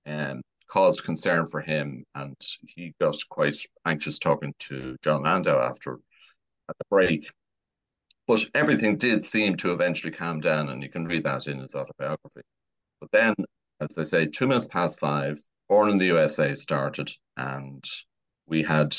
um, 0.06 0.42
caused 0.68 1.04
concern 1.04 1.48
for 1.48 1.62
him, 1.62 2.06
and 2.16 2.36
he 2.66 2.94
got 3.00 3.16
quite 3.30 3.58
anxious 3.86 4.20
talking 4.20 4.54
to 4.60 4.96
Jon 5.04 5.24
Landau 5.24 5.60
after 5.60 6.00
at 6.70 6.78
the 6.78 6.86
break. 6.90 7.30
But 8.28 8.46
everything 8.56 8.98
did 8.98 9.24
seem 9.24 9.58
to 9.58 9.74
eventually 9.74 10.14
calm 10.14 10.40
down, 10.42 10.70
and 10.70 10.84
you 10.84 10.90
can 10.90 11.06
read 11.06 11.24
that 11.26 11.48
in 11.48 11.60
his 11.60 11.76
autobiography. 11.76 12.42
But 13.02 13.12
then, 13.12 13.36
as 13.82 13.96
they 13.96 14.06
say, 14.06 14.28
two 14.28 14.48
minutes 14.48 14.68
past 14.68 15.00
five, 15.00 15.40
Born 15.70 15.90
in 15.90 15.98
the 16.00 16.08
USA 16.08 16.56
started, 16.56 17.12
and 17.38 17.84
we 18.48 18.64
had 18.64 18.96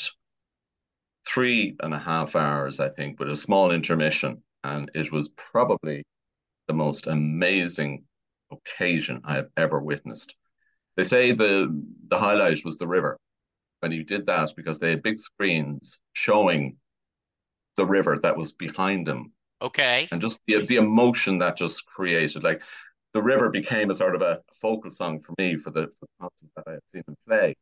three 1.27 1.75
and 1.81 1.93
a 1.93 1.99
half 1.99 2.35
hours, 2.35 2.79
I 2.79 2.89
think, 2.89 3.19
with 3.19 3.29
a 3.29 3.35
small 3.35 3.71
intermission. 3.71 4.43
And 4.63 4.91
it 4.95 5.11
was 5.11 5.29
probably 5.29 6.03
the 6.67 6.73
most 6.73 7.07
amazing 7.07 8.05
occasion 8.51 9.21
I 9.25 9.35
have 9.35 9.49
ever 9.57 9.79
witnessed. 9.81 10.35
They 10.97 11.03
say 11.03 11.31
the 11.33 11.69
the 12.09 12.19
highlight 12.19 12.65
was 12.65 12.77
the 12.77 12.87
river 12.87 13.17
And 13.81 13.93
he 13.93 14.03
did 14.03 14.27
that 14.27 14.53
because 14.55 14.79
they 14.79 14.91
had 14.91 15.03
big 15.03 15.19
screens 15.19 15.99
showing 16.13 16.77
the 17.77 17.85
river 17.85 18.19
that 18.19 18.37
was 18.37 18.51
behind 18.51 19.07
him. 19.07 19.31
Okay. 19.61 20.07
And 20.11 20.21
just 20.21 20.39
the, 20.47 20.65
the 20.65 20.77
emotion 20.77 21.37
that 21.39 21.57
just 21.57 21.85
created, 21.85 22.43
like 22.43 22.61
the 23.13 23.21
river 23.21 23.49
became 23.49 23.89
a 23.91 23.95
sort 23.95 24.15
of 24.15 24.21
a 24.21 24.41
focal 24.53 24.91
song 24.91 25.19
for 25.19 25.33
me 25.37 25.57
for 25.57 25.69
the, 25.69 25.87
for 25.87 26.05
the 26.05 26.19
concerts 26.19 26.51
that 26.55 26.63
I 26.67 26.71
had 26.71 26.79
seen 26.91 27.03
him 27.07 27.15
play. 27.27 27.55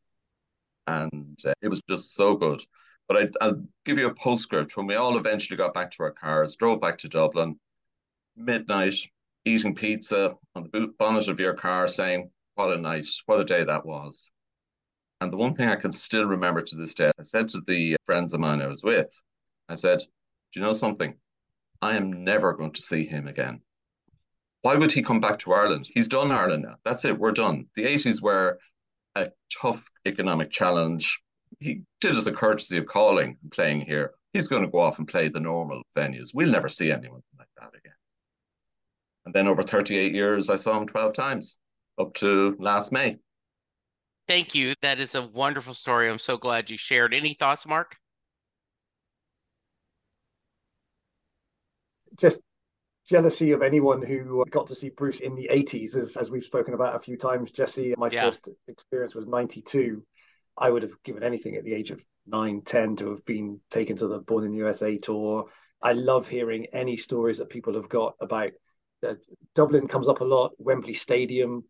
And 0.88 1.39
uh, 1.46 1.54
it 1.62 1.68
was 1.68 1.82
just 1.89 2.16
so 2.16 2.36
good. 2.36 2.62
But 3.08 3.32
I, 3.42 3.48
will 3.48 3.66
give 3.86 3.98
you 3.98 4.08
a 4.08 4.13
postscript. 4.13 4.78
When 4.78 4.86
we 4.86 4.96
all 4.96 5.18
eventually 5.18 5.58
got 5.58 5.74
back 5.74 5.92
to 5.92 6.04
our 6.04 6.12
cars, 6.12 6.56
drove 6.56 6.80
back 6.80 7.00
to 7.00 7.10
Dublin, 7.10 7.60
midnight, 8.38 8.96
eating 9.46 9.75
pizza 9.75 10.36
on 10.56 10.63
the 10.63 10.70
boot 10.70 10.98
bonnet 10.98 11.28
of 11.28 11.39
your 11.39 11.54
car, 11.54 11.88
saying, 11.88 12.30
What 12.56 12.72
a 12.72 12.78
night, 12.78 13.08
what 13.25 13.39
a 13.39 13.46
day 13.46 13.63
that 13.63 13.86
was. 13.86 14.32
And 15.22 15.34
the 15.34 15.38
one 15.38 15.56
thing 15.56 15.68
I 15.68 15.75
can 15.75 15.92
still 15.92 16.25
remember 16.25 16.62
to 16.62 16.75
this 16.75 16.94
day, 16.94 17.12
I 17.20 17.24
said 17.24 17.50
to 17.50 17.62
the 17.68 17.98
friends 18.06 18.34
of 18.34 18.39
mine 18.39 18.62
I 18.62 18.68
was 18.68 18.84
with, 18.84 19.12
I 19.70 19.76
said, 19.76 20.00
Do 20.00 20.60
you 20.60 20.66
know 20.66 20.74
something? 20.74 21.14
I 21.82 21.96
am 21.96 22.24
never 22.24 22.54
going 22.54 22.74
to 22.74 22.82
see 22.82 23.06
him 23.06 23.28
again. 23.28 23.62
Why 24.62 24.76
would 24.76 24.92
he 24.92 25.02
come 25.02 25.22
back 25.22 25.40
to 25.40 25.54
Ireland? 25.54 25.88
He's 25.94 26.10
done 26.10 26.32
Ireland 26.32 26.64
now. 26.64 26.76
That's 26.84 27.06
it. 27.06 27.18
We're 27.18 27.32
done. 27.32 27.68
The 27.76 27.86
80s 27.86 28.22
were 28.22 28.60
a 29.16 29.30
tough 29.62 29.90
economic 30.06 30.50
challenge. 30.52 31.22
He 31.60 31.84
did 32.02 32.18
us 32.18 32.28
a 32.28 32.34
courtesy 32.34 32.78
of 32.78 32.86
calling 32.86 33.38
and 33.42 33.52
playing 33.52 33.82
here. 33.82 34.12
He's 34.34 34.50
going 34.50 34.64
to 34.64 34.68
go 34.68 34.80
off 34.80 35.00
and 35.00 35.08
play 35.08 35.30
the 35.30 35.40
normal 35.40 35.84
venues. 35.96 36.32
We'll 36.34 36.52
never 36.52 36.68
see 36.68 36.92
anyone 36.92 37.22
like 37.38 37.48
that 37.58 37.70
again. 37.70 37.94
And 39.25 39.34
then 39.34 39.48
over 39.48 39.64
38 39.64 40.14
years, 40.14 40.50
I 40.50 40.55
saw 40.55 40.77
him 40.77 40.88
12 40.88 41.14
times 41.14 41.55
up 41.98 42.14
to 42.16 42.55
last 42.60 42.92
May. 42.92 43.18
Thank 44.27 44.53
you. 44.53 44.74
That 44.82 45.00
is 45.00 45.16
a 45.16 45.25
wonderful 45.25 45.74
story. 45.74 46.10
I'm 46.10 46.20
so 46.20 46.38
glad 46.38 46.70
you 46.70 46.77
shared. 46.77 47.14
Any 47.14 47.34
thoughts, 47.34 47.66
Mark? 47.66 47.96
Just 52.20 52.42
jealousy 53.08 53.51
of 53.51 53.62
anyone 53.62 54.01
who 54.01 54.44
got 54.51 54.68
to 54.68 54.75
see 54.75 54.90
Bruce 54.90 55.20
in 55.20 55.36
the 55.36 55.50
80s, 55.51 55.96
as, 55.96 56.16
as 56.18 56.29
we've 56.29 56.44
spoken 56.44 56.74
about 56.74 56.96
a 56.96 57.00
few 57.00 57.18
times. 57.18 57.51
Jesse, 57.51 57.96
my 57.98 58.10
yeah. 58.12 58.25
first 58.25 58.50
experience 58.68 59.16
was 59.16 59.27
92. 59.27 60.03
I 60.58 60.70
would 60.70 60.84
have 60.84 61.01
given 61.03 61.24
anything 61.24 61.55
at 61.55 61.64
the 61.64 61.74
age 61.74 61.92
of 61.92 62.03
9, 62.27 62.62
10 62.62 62.96
to 62.98 63.10
have 63.10 63.25
been 63.25 63.60
taken 63.72 63.96
to 63.98 64.08
the 64.08 64.20
Born 64.20 64.46
in 64.46 64.51
the 64.51 64.58
USA 64.58 64.98
tour. 64.98 65.48
I 65.82 65.94
love 65.94 66.27
hearing 66.27 66.68
any 66.68 66.98
stories 66.98 67.38
that 67.38 67.50
people 67.50 67.74
have 67.75 67.90
got 67.90 68.16
about 68.20 68.51
uh, 69.05 69.16
Dublin 69.55 69.88
comes 69.88 70.10
up 70.10 70.20
a 70.20 70.25
lot, 70.25 70.51
Wembley 70.58 70.94
Stadium, 70.94 71.64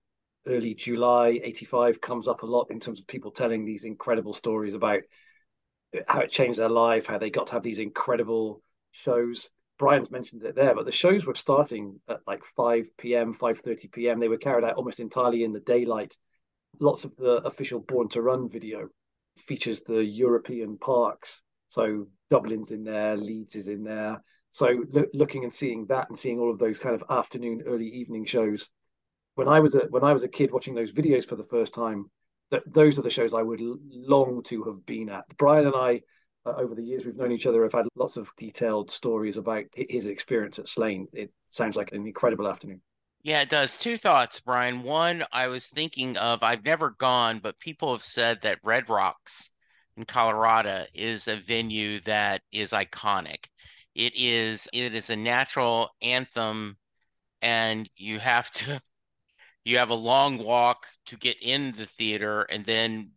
early 0.48 0.74
July 0.74 1.40
85 1.44 2.02
comes 2.02 2.28
up 2.28 2.44
a 2.44 2.46
lot 2.46 2.72
in 2.72 2.80
terms 2.80 3.00
of 3.00 3.08
people 3.08 3.32
telling 3.32 3.66
these 3.66 3.84
incredible 3.84 4.34
stories 4.34 4.74
about 4.74 5.02
how 6.08 6.22
it 6.22 6.32
changed 6.32 6.60
their 6.60 6.70
life, 6.70 7.06
how 7.06 7.18
they 7.18 7.30
got 7.30 7.48
to 7.48 7.54
have 7.54 7.64
these 7.64 7.80
incredible 7.80 8.62
shows. 8.92 9.50
Brian's 9.80 10.12
mentioned 10.12 10.44
it 10.44 10.56
there, 10.56 10.76
but 10.76 10.86
the 10.86 10.92
shows 10.92 11.26
were 11.26 11.34
starting 11.34 12.00
at 12.10 12.20
like 12.28 12.44
5 12.44 12.96
p.m., 12.98 13.34
5:30 13.34 13.92
p.m. 13.92 14.20
They 14.20 14.28
were 14.28 14.38
carried 14.38 14.66
out 14.66 14.76
almost 14.76 15.00
entirely 15.00 15.44
in 15.44 15.54
the 15.54 15.62
daylight. 15.62 16.16
Lots 16.80 17.06
of 17.06 17.16
the 17.16 17.42
official 17.46 17.80
Born 17.80 18.10
to 18.10 18.22
Run 18.22 18.50
video 18.50 18.90
features 19.38 19.82
the 19.82 20.04
European 20.04 20.78
parks. 20.78 21.42
So 21.70 22.08
Dublin's 22.30 22.72
in 22.72 22.84
there, 22.84 23.16
Leeds 23.16 23.56
is 23.56 23.70
in 23.70 23.84
there. 23.84 24.22
So 24.52 24.84
lo- 24.92 25.06
looking 25.14 25.46
and 25.46 25.54
seeing 25.54 25.86
that 25.88 26.10
and 26.10 26.20
seeing 26.20 26.40
all 26.40 26.52
of 26.52 26.60
those 26.60 26.78
kind 26.78 26.94
of 26.94 27.04
afternoon, 27.10 27.64
early 27.66 27.88
evening 27.88 28.26
shows. 28.26 28.70
When 29.36 29.48
I 29.48 29.62
was 29.62 29.76
a 29.76 29.88
when 29.90 30.04
I 30.04 30.12
was 30.12 30.24
a 30.24 30.28
kid 30.28 30.52
watching 30.52 30.76
those 30.76 30.92
videos 30.92 31.26
for 31.26 31.38
the 31.38 31.44
first 31.46 31.74
time, 31.74 32.12
that 32.52 32.64
those 32.72 33.00
are 33.00 33.04
the 33.04 33.10
shows 33.10 33.34
I 33.34 33.44
would 33.44 33.62
long 33.62 34.44
to 34.44 34.64
have 34.64 34.86
been 34.86 35.10
at. 35.10 35.26
Brian 35.38 35.68
and 35.68 35.76
I 35.76 36.02
Uh, 36.50 36.62
over 36.62 36.76
the 36.76 36.84
years 36.84 37.06
we've 37.06 37.18
known 37.18 37.32
each 37.32 37.46
other, 37.46 37.64
I've 37.64 37.74
had 37.74 37.88
lots 37.96 38.18
of 38.18 38.32
detailed 38.36 38.90
stories 38.90 39.38
about 39.38 39.66
his 39.74 40.08
experience 40.08 40.60
at 40.60 40.68
Slane. 40.68 41.08
It 41.14 41.32
sounds 41.50 41.76
like 41.76 41.92
an 41.92 42.06
incredible 42.08 42.48
afternoon. 42.48 42.82
Yeah, 43.22 43.42
it 43.42 43.50
does. 43.50 43.78
Two 43.78 43.98
thoughts, 43.98 44.40
Brian. 44.40 44.82
One, 44.84 45.26
I 45.32 45.48
was 45.48 45.68
thinking 45.68 46.18
of, 46.18 46.42
I've 46.42 46.64
never 46.64 46.92
gone, 46.92 47.40
but 47.40 47.60
people 47.60 47.92
have 47.92 48.04
said 48.04 48.40
that 48.42 48.60
Red 48.64 48.90
Rocks 48.90 49.52
in 49.98 50.06
Colorado 50.06 50.86
is 50.94 51.28
a 51.28 51.36
venue 51.36 52.00
that 52.02 52.42
is 52.52 52.72
iconic. 52.72 53.46
It 53.94 54.14
is 54.16 54.68
it 54.72 54.96
is 54.96 55.10
a 55.10 55.16
natural 55.16 55.90
anthem 56.02 56.78
and 57.42 57.90
you 57.96 58.20
have 58.20 58.50
to 58.52 58.82
you 59.66 59.78
have 59.78 59.90
a 59.90 59.96
long 59.96 60.38
walk 60.38 60.88
to 61.08 61.18
get 61.18 61.38
in 61.42 61.74
the 61.74 61.86
theater 61.86 62.44
and 62.44 62.66
then 62.66 63.12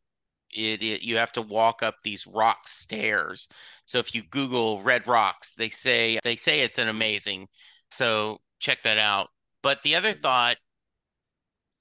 it, 0.52 0.82
it, 0.82 1.02
you 1.02 1.16
have 1.16 1.32
to 1.32 1.42
walk 1.42 1.82
up 1.82 1.96
these 2.02 2.26
rock 2.26 2.68
stairs. 2.68 3.48
So 3.86 3.98
if 3.98 4.14
you 4.14 4.22
Google 4.22 4.82
Red 4.82 5.06
Rocks, 5.06 5.54
they 5.54 5.70
say 5.70 6.18
they 6.22 6.36
say 6.36 6.60
it's 6.60 6.78
an 6.78 6.88
amazing. 6.88 7.48
So 7.90 8.40
check 8.60 8.82
that 8.84 8.98
out. 8.98 9.30
But 9.62 9.82
the 9.82 9.94
other 9.96 10.12
thought, 10.12 10.56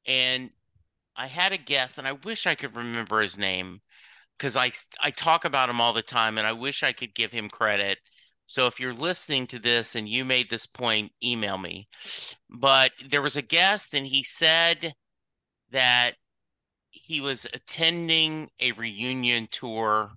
and 0.06 0.50
I 1.16 1.28
had 1.28 1.52
a 1.54 1.58
guest, 1.58 1.98
and 1.98 2.08
I 2.08 2.14
wish 2.14 2.48
I 2.48 2.56
could 2.56 2.76
remember 2.76 3.22
his 3.22 3.38
name 3.38 3.82
because 4.38 4.56
I 4.56 4.72
I 5.02 5.12
talk 5.12 5.46
about 5.46 5.70
him 5.70 5.82
all 5.82 5.94
the 5.94 6.04
time, 6.04 6.38
and 6.38 6.48
I 6.48 6.54
wish 6.54 6.84
I 6.84 6.94
could 6.94 7.14
give 7.16 7.32
him 7.32 7.50
credit. 7.50 8.00
So 8.48 8.68
if 8.68 8.80
you're 8.80 8.94
listening 8.94 9.48
to 9.48 9.60
this 9.60 9.96
and 9.96 10.10
you 10.10 10.26
made 10.26 10.50
this 10.50 10.66
point, 10.66 11.12
email 11.24 11.58
me. 11.58 11.88
But 12.50 12.92
there 13.10 13.22
was 13.22 13.38
a 13.38 13.42
guest, 13.42 13.94
and 13.94 14.06
he 14.06 14.24
said 14.24 14.94
that 15.72 16.16
he 17.12 17.19
was 17.19 17.45
attending 17.54 18.50
a 18.62 18.71
reunion 18.71 19.45
tour 19.52 20.10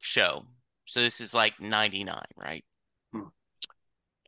show. 0.00 0.44
So 0.84 1.00
this 1.00 1.20
is 1.20 1.32
like 1.32 1.60
99, 1.60 2.20
right? 2.36 2.64
Hmm. 3.12 3.28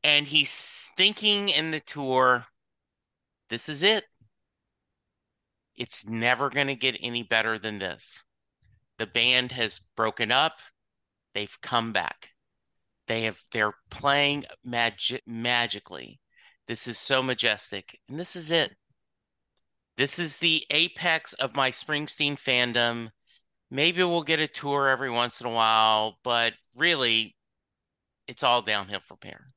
And 0.04 0.24
he's 0.24 0.88
thinking 0.96 1.48
in 1.48 1.72
the 1.72 1.80
tour, 1.80 2.46
this 3.48 3.68
is 3.68 3.82
it. 3.82 4.04
It's 5.74 6.06
never 6.06 6.48
going 6.48 6.68
to 6.68 6.76
get 6.76 6.96
any 7.00 7.24
better 7.24 7.58
than 7.58 7.78
this. 7.78 8.22
The 8.98 9.06
band 9.08 9.50
has 9.50 9.80
broken 9.96 10.30
up. 10.30 10.60
They've 11.34 11.60
come 11.60 11.92
back. 11.92 12.30
They 13.08 13.22
have 13.22 13.42
they're 13.50 13.74
playing 13.90 14.44
magic 14.62 15.22
magically. 15.26 16.20
This 16.68 16.86
is 16.86 16.98
so 17.00 17.20
majestic. 17.20 17.98
And 18.08 18.20
this 18.20 18.36
is 18.36 18.52
it. 18.52 18.76
This 20.00 20.18
is 20.18 20.38
the 20.38 20.64
apex 20.70 21.34
of 21.34 21.54
my 21.54 21.70
Springsteen 21.70 22.40
fandom. 22.40 23.10
Maybe 23.70 24.02
we'll 24.02 24.22
get 24.22 24.40
a 24.40 24.48
tour 24.48 24.88
every 24.88 25.10
once 25.10 25.42
in 25.42 25.46
a 25.46 25.50
while, 25.50 26.16
but 26.24 26.54
really, 26.74 27.36
it's 28.26 28.42
all 28.42 28.62
downhill 28.62 29.00
from 29.00 29.18
here. 29.22 29.52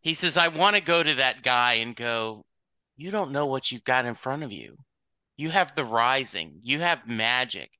He 0.00 0.14
says, 0.14 0.38
I 0.38 0.48
want 0.48 0.76
to 0.76 0.80
go 0.80 1.02
to 1.02 1.16
that 1.16 1.42
guy 1.42 1.74
and 1.74 1.94
go, 1.94 2.46
You 2.96 3.10
don't 3.10 3.30
know 3.30 3.44
what 3.44 3.70
you've 3.70 3.84
got 3.84 4.06
in 4.06 4.14
front 4.14 4.42
of 4.42 4.52
you. 4.52 4.74
You 5.36 5.50
have 5.50 5.74
The 5.74 5.84
Rising, 5.84 6.58
you 6.62 6.80
have 6.80 7.06
Magic, 7.06 7.70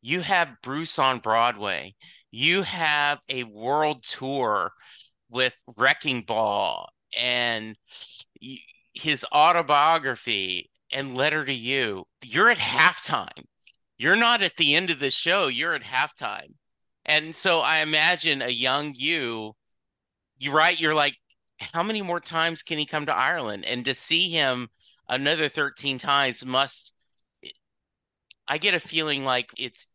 you 0.00 0.22
have 0.22 0.60
Bruce 0.60 0.98
on 0.98 1.20
Broadway, 1.20 1.94
you 2.32 2.62
have 2.62 3.20
a 3.28 3.44
world 3.44 4.02
tour 4.02 4.72
with 5.30 5.54
Wrecking 5.76 6.22
Ball 6.22 6.88
and 7.16 7.76
his 8.92 9.24
autobiography 9.32 10.68
and 10.92 11.16
Letter 11.16 11.44
to 11.44 11.52
You. 11.52 12.04
You're 12.22 12.50
at 12.50 12.58
halftime. 12.58 13.44
You're 13.98 14.16
not 14.16 14.42
at 14.42 14.56
the 14.56 14.74
end 14.74 14.90
of 14.90 14.98
the 14.98 15.10
show, 15.10 15.46
you're 15.46 15.74
at 15.74 15.82
halftime. 15.82 16.54
And 17.04 17.34
so 17.34 17.60
I 17.60 17.78
imagine 17.78 18.42
a 18.42 18.48
young 18.48 18.94
you, 18.96 19.54
you 20.38 20.52
right, 20.52 20.78
you're 20.78 20.94
like, 20.94 21.16
how 21.58 21.82
many 21.82 22.02
more 22.02 22.20
times 22.20 22.62
can 22.62 22.78
he 22.78 22.86
come 22.86 23.06
to 23.06 23.14
Ireland? 23.14 23.64
And 23.64 23.84
to 23.84 23.94
see 23.94 24.28
him 24.28 24.68
another 25.08 25.48
13 25.48 25.98
times 25.98 26.44
must 26.44 26.92
I 28.48 28.58
get 28.58 28.74
a 28.74 28.80
feeling 28.80 29.24
like 29.24 29.50
it's 29.56 29.86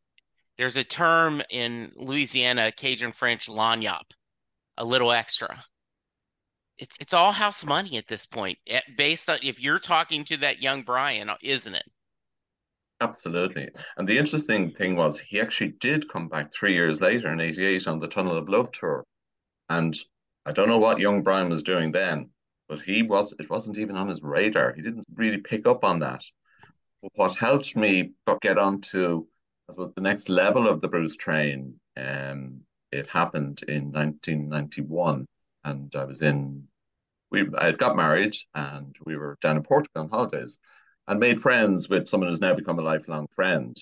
there's 0.57 0.77
a 0.77 0.83
term 0.83 1.41
in 1.49 1.91
Louisiana, 1.95 2.71
Cajun 2.71 3.11
French, 3.11 3.47
lagniappe, 3.47 4.11
a 4.77 4.85
little 4.85 5.11
extra. 5.11 5.63
It's 6.79 6.97
it's 6.99 7.13
all 7.13 7.31
house 7.31 7.65
money 7.65 7.97
at 7.97 8.07
this 8.07 8.25
point, 8.25 8.57
eh, 8.67 8.81
based 8.97 9.29
on 9.29 9.39
if 9.41 9.59
you're 9.59 9.79
talking 9.79 10.23
to 10.25 10.37
that 10.37 10.61
young 10.61 10.83
Brian, 10.83 11.31
isn't 11.41 11.73
it? 11.73 11.85
Absolutely. 13.01 13.69
And 13.97 14.07
the 14.07 14.17
interesting 14.17 14.71
thing 14.71 14.95
was 14.95 15.19
he 15.19 15.39
actually 15.39 15.73
did 15.79 16.09
come 16.09 16.27
back 16.27 16.51
three 16.51 16.73
years 16.73 16.99
later 16.99 17.31
in 17.31 17.39
88 17.39 17.87
on 17.87 17.99
the 17.99 18.07
Tunnel 18.07 18.37
of 18.37 18.49
Love 18.49 18.71
tour. 18.71 19.05
And 19.69 19.95
I 20.45 20.51
don't 20.51 20.67
know 20.67 20.79
what 20.79 20.99
young 20.99 21.21
Brian 21.21 21.49
was 21.49 21.61
doing 21.61 21.91
then, 21.91 22.29
but 22.67 22.79
he 22.79 23.03
was 23.03 23.33
it 23.39 23.49
wasn't 23.49 23.77
even 23.77 23.97
on 23.97 24.07
his 24.07 24.21
radar. 24.23 24.73
He 24.73 24.81
didn't 24.81 25.05
really 25.15 25.37
pick 25.39 25.67
up 25.67 25.83
on 25.83 25.99
that. 25.99 26.23
But 27.01 27.11
what 27.15 27.35
helped 27.35 27.75
me 27.75 28.13
get 28.41 28.57
onto 28.57 29.25
I 29.69 29.73
suppose 29.73 29.93
the 29.93 30.01
next 30.01 30.29
level 30.29 30.67
of 30.67 30.79
the 30.79 30.87
Bruce 30.87 31.17
train, 31.17 31.79
um, 31.97 32.61
it 32.91 33.07
happened 33.07 33.63
in 33.67 33.91
1991 33.91 35.25
and 35.63 35.93
I 35.95 36.05
was 36.05 36.21
in 36.21 36.67
we 37.31 37.47
I 37.57 37.65
had 37.65 37.77
got 37.77 37.95
married 37.95 38.35
and 38.55 38.95
we 39.05 39.17
were 39.17 39.37
down 39.41 39.57
in 39.57 39.63
Portugal 39.63 40.03
on 40.03 40.09
holidays 40.09 40.59
and 41.07 41.19
made 41.19 41.39
friends 41.39 41.89
with 41.89 42.07
someone 42.07 42.29
who's 42.29 42.41
now 42.41 42.53
become 42.53 42.79
a 42.79 42.83
lifelong 42.83 43.27
friend 43.31 43.77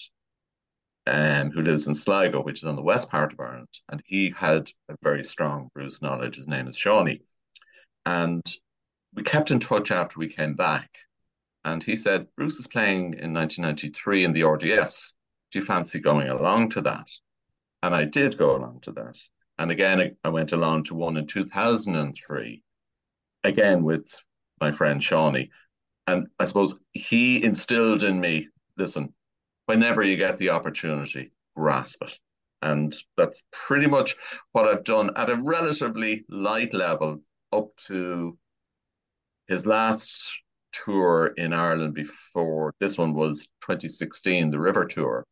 um, 1.07 1.51
who 1.51 1.61
lives 1.61 1.87
in 1.87 1.93
Sligo, 1.93 2.43
which 2.43 2.59
is 2.59 2.65
on 2.65 2.75
the 2.75 2.81
west 2.81 3.09
part 3.09 3.33
of 3.33 3.39
Ireland. 3.39 3.67
And 3.89 4.01
he 4.05 4.31
had 4.31 4.71
a 4.89 4.95
very 5.01 5.23
strong 5.23 5.69
Bruce 5.73 6.01
knowledge. 6.01 6.35
His 6.35 6.47
name 6.47 6.67
is 6.67 6.77
Shawnee. 6.77 7.21
And 8.05 8.43
we 9.13 9.23
kept 9.23 9.51
in 9.51 9.59
touch 9.59 9.91
after 9.91 10.19
we 10.19 10.27
came 10.27 10.53
back. 10.53 10.89
And 11.63 11.83
he 11.83 11.95
said, 11.95 12.27
Bruce 12.35 12.59
is 12.59 12.67
playing 12.67 13.15
in 13.15 13.33
1993 13.33 14.23
in 14.23 14.33
the 14.33 14.43
RDS. 14.43 15.13
Do 15.51 15.59
you 15.59 15.65
fancy 15.65 15.99
going 15.99 16.27
along 16.27 16.69
to 16.71 16.81
that? 16.81 17.09
And 17.81 17.95
I 17.95 18.05
did 18.05 18.37
go 18.37 18.55
along 18.55 18.81
to 18.81 18.91
that. 18.93 19.17
And 19.57 19.71
again, 19.71 20.17
I 20.23 20.29
went 20.29 20.51
along 20.51 20.83
to 20.85 20.95
one 20.95 21.17
in 21.17 21.27
2003, 21.27 22.63
again 23.43 23.83
with 23.83 24.13
my 24.59 24.71
friend 24.71 25.01
Shawnee. 25.01 25.51
And 26.07 26.27
I 26.39 26.45
suppose 26.45 26.75
he 26.93 27.43
instilled 27.43 28.03
in 28.03 28.19
me 28.19 28.49
listen, 28.77 29.13
whenever 29.65 30.03
you 30.03 30.17
get 30.17 30.37
the 30.37 30.49
opportunity, 30.49 31.31
grasp 31.55 32.03
it. 32.03 32.17
And 32.61 32.95
that's 33.17 33.43
pretty 33.51 33.87
much 33.87 34.15
what 34.51 34.67
I've 34.67 34.83
done 34.83 35.11
at 35.15 35.29
a 35.29 35.35
relatively 35.35 36.25
light 36.29 36.73
level 36.73 37.21
up 37.51 37.75
to 37.87 38.37
his 39.47 39.65
last 39.65 40.41
tour 40.73 41.27
in 41.37 41.53
Ireland 41.53 41.93
before 41.93 42.73
this 42.79 42.97
one 42.97 43.13
was 43.13 43.47
2016, 43.61 44.49
the 44.49 44.59
River 44.59 44.85
Tour. 44.85 45.25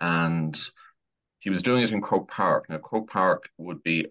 And 0.00 0.58
he 1.48 1.50
was 1.50 1.62
doing 1.62 1.82
it 1.82 1.92
in 1.92 2.02
Croke 2.02 2.30
Park. 2.30 2.68
Now, 2.68 2.76
Croke 2.76 3.08
Park 3.08 3.48
would 3.56 3.82
be 3.82 4.08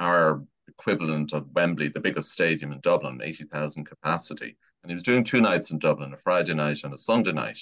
our 0.00 0.42
equivalent 0.66 1.32
of 1.32 1.46
Wembley, 1.54 1.86
the 1.86 2.00
biggest 2.00 2.32
stadium 2.32 2.72
in 2.72 2.80
Dublin, 2.80 3.20
80,000 3.22 3.84
capacity. 3.84 4.56
And 4.82 4.90
he 4.90 4.94
was 4.94 5.04
doing 5.04 5.22
two 5.22 5.40
nights 5.40 5.70
in 5.70 5.78
Dublin, 5.78 6.12
a 6.12 6.16
Friday 6.16 6.52
night 6.52 6.82
and 6.82 6.92
a 6.92 6.98
Sunday 6.98 7.30
night. 7.30 7.60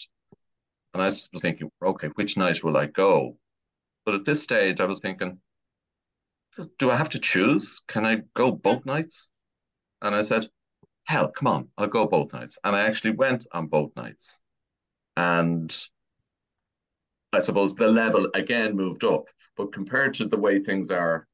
And 0.94 1.02
I 1.02 1.04
was 1.04 1.28
thinking, 1.42 1.70
okay, 1.82 2.06
which 2.14 2.38
night 2.38 2.64
will 2.64 2.78
I 2.78 2.86
go? 2.86 3.36
But 4.06 4.14
at 4.14 4.24
this 4.24 4.42
stage, 4.42 4.80
I 4.80 4.86
was 4.86 5.00
thinking, 5.00 5.38
do 6.78 6.90
I 6.90 6.96
have 6.96 7.10
to 7.10 7.18
choose? 7.18 7.82
Can 7.86 8.06
I 8.06 8.22
go 8.32 8.50
both 8.50 8.86
nights? 8.86 9.30
And 10.00 10.14
I 10.14 10.22
said, 10.22 10.46
hell, 11.04 11.28
come 11.28 11.48
on, 11.48 11.68
I'll 11.76 11.86
go 11.86 12.06
both 12.06 12.32
nights. 12.32 12.58
And 12.64 12.74
I 12.74 12.86
actually 12.86 13.10
went 13.10 13.46
on 13.52 13.66
both 13.66 13.94
nights. 13.94 14.40
And 15.18 15.70
I 17.32 17.40
suppose 17.40 17.74
the 17.74 17.88
level 17.88 18.28
again 18.34 18.76
moved 18.76 19.04
up. 19.04 19.24
But 19.56 19.72
compared 19.72 20.14
to 20.14 20.24
the 20.24 20.38
way 20.38 20.60
things 20.60 20.90
are 20.90 21.26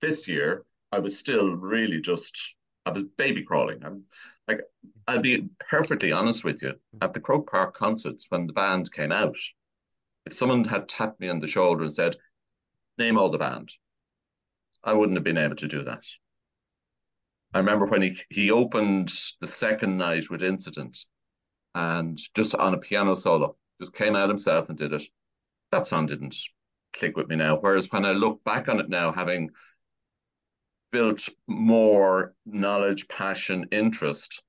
this 0.00 0.26
year, 0.26 0.64
I 0.92 0.98
was 0.98 1.16
still 1.16 1.50
really 1.54 2.00
just, 2.00 2.56
I 2.84 2.90
was 2.90 3.04
baby 3.16 3.42
crawling. 3.42 3.84
I'm, 3.84 4.04
like, 4.48 4.62
I'll 5.06 5.20
be 5.20 5.48
perfectly 5.60 6.10
honest 6.10 6.44
with 6.44 6.62
you. 6.62 6.70
Mm-hmm. 6.70 6.98
At 7.02 7.14
the 7.14 7.20
Croke 7.20 7.48
Park 7.50 7.76
concerts, 7.76 8.26
when 8.28 8.46
the 8.46 8.52
band 8.52 8.92
came 8.92 9.12
out, 9.12 9.36
if 10.26 10.34
someone 10.34 10.64
had 10.64 10.88
tapped 10.88 11.20
me 11.20 11.28
on 11.28 11.40
the 11.40 11.46
shoulder 11.46 11.84
and 11.84 11.92
said, 11.92 12.16
"Name 12.98 13.16
all 13.16 13.30
the 13.30 13.38
band," 13.38 13.72
I 14.84 14.92
wouldn't 14.92 15.16
have 15.16 15.24
been 15.24 15.38
able 15.38 15.56
to 15.56 15.68
do 15.68 15.84
that. 15.84 16.04
I 17.54 17.58
remember 17.58 17.86
when 17.86 18.02
he 18.02 18.20
he 18.28 18.50
opened 18.50 19.12
the 19.40 19.46
second 19.46 19.96
night 19.96 20.28
with 20.28 20.42
Incident, 20.42 21.06
and 21.74 22.20
just 22.34 22.54
on 22.54 22.74
a 22.74 22.78
piano 22.78 23.14
solo, 23.14 23.56
just 23.80 23.94
came 23.94 24.14
out 24.14 24.28
himself 24.28 24.68
and 24.68 24.76
did 24.76 24.92
it. 24.92 25.02
That 25.72 25.86
song 25.86 26.06
didn't 26.06 26.36
click 26.92 27.16
with 27.16 27.28
me 27.28 27.36
now. 27.36 27.56
Whereas 27.56 27.90
when 27.90 28.04
I 28.04 28.12
look 28.12 28.42
back 28.44 28.68
on 28.68 28.80
it 28.80 28.88
now, 28.88 29.12
having 29.12 29.50
built 30.90 31.28
more 31.46 32.34
knowledge, 32.44 33.06
passion, 33.08 33.66
interest, 33.70 34.42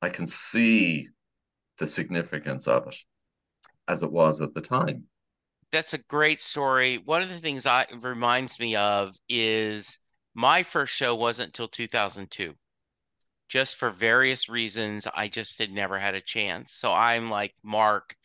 I 0.00 0.08
can 0.08 0.26
see 0.26 1.08
the 1.78 1.86
significance 1.86 2.66
of 2.66 2.86
it 2.86 2.96
as 3.88 4.02
it 4.02 4.10
was 4.10 4.40
at 4.40 4.54
the 4.54 4.60
time. 4.60 5.04
That's 5.70 5.94
a 5.94 5.98
great 5.98 6.40
story. 6.40 6.98
One 6.98 7.22
of 7.22 7.28
the 7.28 7.40
things 7.40 7.66
I 7.66 7.86
reminds 8.00 8.58
me 8.58 8.76
of 8.76 9.16
is 9.28 9.98
my 10.34 10.62
first 10.62 10.94
show 10.94 11.14
wasn't 11.14 11.48
until 11.48 11.68
2002. 11.68 12.54
Just 13.48 13.76
for 13.76 13.90
various 13.90 14.48
reasons, 14.48 15.06
I 15.14 15.28
just 15.28 15.58
had 15.58 15.70
never 15.70 15.98
had 15.98 16.14
a 16.14 16.20
chance. 16.20 16.72
So 16.72 16.92
I'm 16.92 17.30
like 17.30 17.54
Mark. 17.62 18.16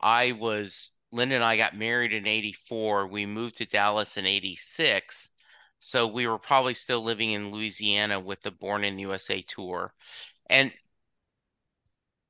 I 0.00 0.32
was 0.32 0.90
Linda 1.12 1.36
and 1.36 1.44
I 1.44 1.56
got 1.56 1.76
married 1.76 2.12
in 2.12 2.26
84. 2.26 3.06
We 3.06 3.26
moved 3.26 3.56
to 3.56 3.66
Dallas 3.66 4.16
in 4.16 4.26
86 4.26 5.30
so 5.80 6.06
we 6.06 6.26
were 6.26 6.38
probably 6.38 6.74
still 6.74 7.02
living 7.02 7.32
in 7.32 7.50
Louisiana 7.52 8.18
with 8.18 8.42
the 8.42 8.50
Born 8.50 8.84
in 8.84 8.96
the 8.96 9.02
USA 9.02 9.42
tour. 9.42 9.94
And 10.50 10.72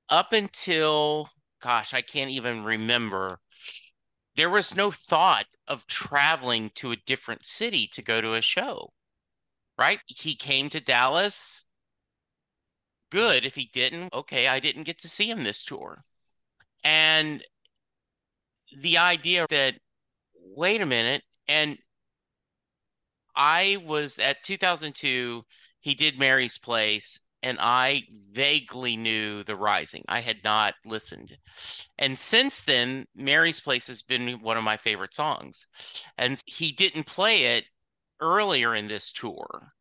up 0.09 0.33
until, 0.33 1.31
gosh, 1.61 1.95
I 1.95 2.03
can't 2.03 2.31
even 2.31 2.65
remember, 2.65 3.41
there 4.37 4.51
was 4.51 4.77
no 4.77 4.91
thought 4.91 5.47
of 5.67 5.87
traveling 5.87 6.71
to 6.77 6.93
a 6.93 6.97
different 6.97 7.47
city 7.47 7.87
to 7.89 8.03
go 8.03 8.21
to 8.21 8.35
a 8.35 8.43
show, 8.43 8.93
right? 9.79 10.01
He 10.07 10.35
came 10.35 10.69
to 10.71 10.81
Dallas. 10.81 11.65
Good. 13.11 13.47
If 13.47 13.55
he 13.55 13.67
didn't, 13.67 14.13
okay, 14.13 14.49
I 14.49 14.61
didn't 14.61 14.85
get 14.85 14.99
to 15.01 15.09
see 15.09 15.31
him 15.31 15.43
this 15.43 15.65
tour. 15.65 16.05
And 16.85 17.43
the 18.77 18.99
idea 18.99 19.47
that, 19.51 19.75
wait 20.35 20.81
a 20.81 20.87
minute, 20.87 21.23
and 21.47 21.79
I 23.35 23.79
was 23.85 24.19
at 24.19 24.43
2002. 24.43 25.45
He 25.81 25.95
did 25.95 26.19
Mary's 26.19 26.59
Place, 26.59 27.21
and 27.43 27.57
I 27.61 28.03
vaguely 28.33 28.97
knew 28.97 29.45
The 29.45 29.57
Rising. 29.57 30.05
I 30.09 30.21
had 30.21 30.43
not 30.43 30.75
listened. 30.85 31.37
And 31.99 32.19
since 32.19 32.65
then, 32.65 33.07
Mary's 33.15 33.61
Place 33.61 33.87
has 33.87 34.03
been 34.03 34.41
one 34.43 34.57
of 34.57 34.65
my 34.65 34.77
favorite 34.77 35.15
songs. 35.15 35.67
And 36.19 36.41
he 36.47 36.73
didn't 36.73 37.05
play 37.05 37.57
it 37.57 37.65
earlier 38.21 38.75
in 38.75 38.89
this 38.89 39.13
tour. 39.13 39.73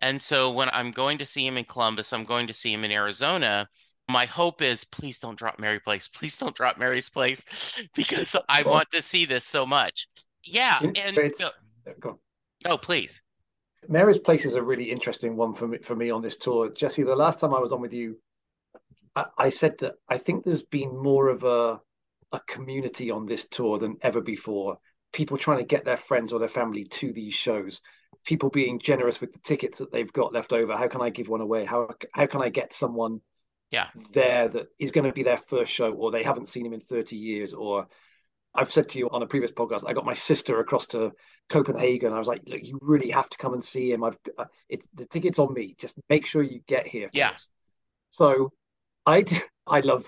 And 0.00 0.22
so 0.22 0.50
when 0.50 0.68
I'm 0.70 0.92
going 0.92 1.18
to 1.18 1.26
see 1.26 1.46
him 1.46 1.58
in 1.58 1.64
Columbus, 1.64 2.12
I'm 2.12 2.24
going 2.24 2.46
to 2.46 2.54
see 2.54 2.72
him 2.72 2.84
in 2.84 2.92
Arizona. 2.92 3.68
My 4.12 4.26
hope 4.26 4.62
is 4.62 4.84
please 4.84 5.18
don't 5.20 5.38
drop 5.38 5.58
Mary 5.58 5.80
Place. 5.80 6.08
Please 6.08 6.36
don't 6.38 6.54
drop 6.54 6.78
Mary's 6.78 7.08
Place 7.08 7.44
because 7.94 8.36
I 8.48 8.62
want 8.62 8.90
to 8.92 9.02
see 9.02 9.24
this 9.24 9.44
so 9.44 9.64
much. 9.66 10.06
Yeah. 10.44 10.78
And 10.82 11.16
go, 12.00 12.20
Oh, 12.66 12.78
please. 12.78 13.22
Mary's 13.88 14.18
Place 14.18 14.44
is 14.44 14.54
a 14.54 14.62
really 14.62 14.90
interesting 14.90 15.36
one 15.36 15.54
for 15.54 15.66
me 15.68 15.78
for 15.78 15.96
me 15.96 16.10
on 16.10 16.22
this 16.22 16.36
tour. 16.36 16.70
Jesse, 16.70 17.02
the 17.04 17.16
last 17.16 17.40
time 17.40 17.54
I 17.54 17.58
was 17.60 17.72
on 17.72 17.80
with 17.80 17.92
you, 17.94 18.18
I, 19.16 19.24
I 19.38 19.48
said 19.48 19.78
that 19.78 19.94
I 20.08 20.18
think 20.18 20.44
there's 20.44 20.62
been 20.62 20.96
more 20.96 21.28
of 21.28 21.44
a 21.44 21.80
a 22.32 22.40
community 22.46 23.10
on 23.10 23.26
this 23.26 23.46
tour 23.48 23.78
than 23.78 23.96
ever 24.02 24.20
before. 24.20 24.78
People 25.12 25.36
trying 25.38 25.58
to 25.58 25.64
get 25.64 25.84
their 25.84 25.96
friends 25.98 26.32
or 26.32 26.38
their 26.38 26.48
family 26.48 26.84
to 26.84 27.12
these 27.12 27.34
shows. 27.34 27.80
people 28.24 28.50
being 28.50 28.78
generous 28.78 29.20
with 29.20 29.32
the 29.32 29.38
tickets 29.40 29.78
that 29.78 29.90
they've 29.92 30.12
got 30.12 30.32
left 30.32 30.52
over. 30.52 30.76
How 30.76 30.88
can 30.88 31.02
I 31.02 31.10
give 31.10 31.28
one 31.28 31.40
away? 31.40 31.64
How 31.64 31.88
how 32.12 32.26
can 32.26 32.42
I 32.42 32.50
get 32.50 32.72
someone 32.72 33.20
yeah 33.72 33.88
there 34.12 34.46
that 34.48 34.68
is 34.78 34.92
going 34.92 35.04
to 35.04 35.12
be 35.12 35.24
their 35.24 35.36
first 35.36 35.72
show 35.72 35.92
or 35.92 36.10
they 36.10 36.22
haven't 36.22 36.48
seen 36.48 36.64
him 36.64 36.72
in 36.72 36.80
30 36.80 37.16
years 37.16 37.52
or 37.52 37.88
I've 38.54 38.70
said 38.70 38.88
to 38.90 38.98
you 38.98 39.08
on 39.10 39.22
a 39.22 39.26
previous 39.26 39.50
podcast, 39.50 39.84
I 39.86 39.94
got 39.94 40.04
my 40.04 40.12
sister 40.12 40.60
across 40.60 40.86
to 40.88 41.12
Copenhagen. 41.48 42.12
I 42.12 42.18
was 42.18 42.28
like, 42.28 42.42
look, 42.46 42.60
you 42.62 42.78
really 42.82 43.08
have 43.10 43.30
to 43.30 43.38
come 43.38 43.54
and 43.54 43.64
see 43.64 43.92
him. 43.92 44.04
I've 44.04 44.18
uh, 44.36 44.44
it's 44.68 44.88
the 44.94 45.06
tickets 45.06 45.38
on 45.38 45.54
me. 45.54 45.74
Just 45.78 45.94
make 46.10 46.26
sure 46.26 46.42
you 46.42 46.60
get 46.66 46.86
here. 46.86 47.08
yeah. 47.12 47.32
So 48.10 48.52
I 49.06 49.24
I 49.66 49.80
love 49.80 50.04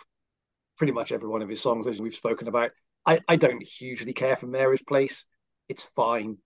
pretty 0.76 0.92
much 0.92 1.12
every 1.12 1.28
one 1.28 1.42
of 1.42 1.48
his 1.48 1.62
songs 1.62 1.86
as 1.86 2.00
we've 2.00 2.14
spoken 2.14 2.48
about. 2.48 2.72
I 3.06 3.20
I 3.28 3.36
don't 3.36 3.66
hugely 3.66 4.12
care 4.12 4.36
for 4.36 4.46
Mary's 4.46 4.82
Place. 4.82 5.24
It's 5.68 5.82
fine. 5.82 6.36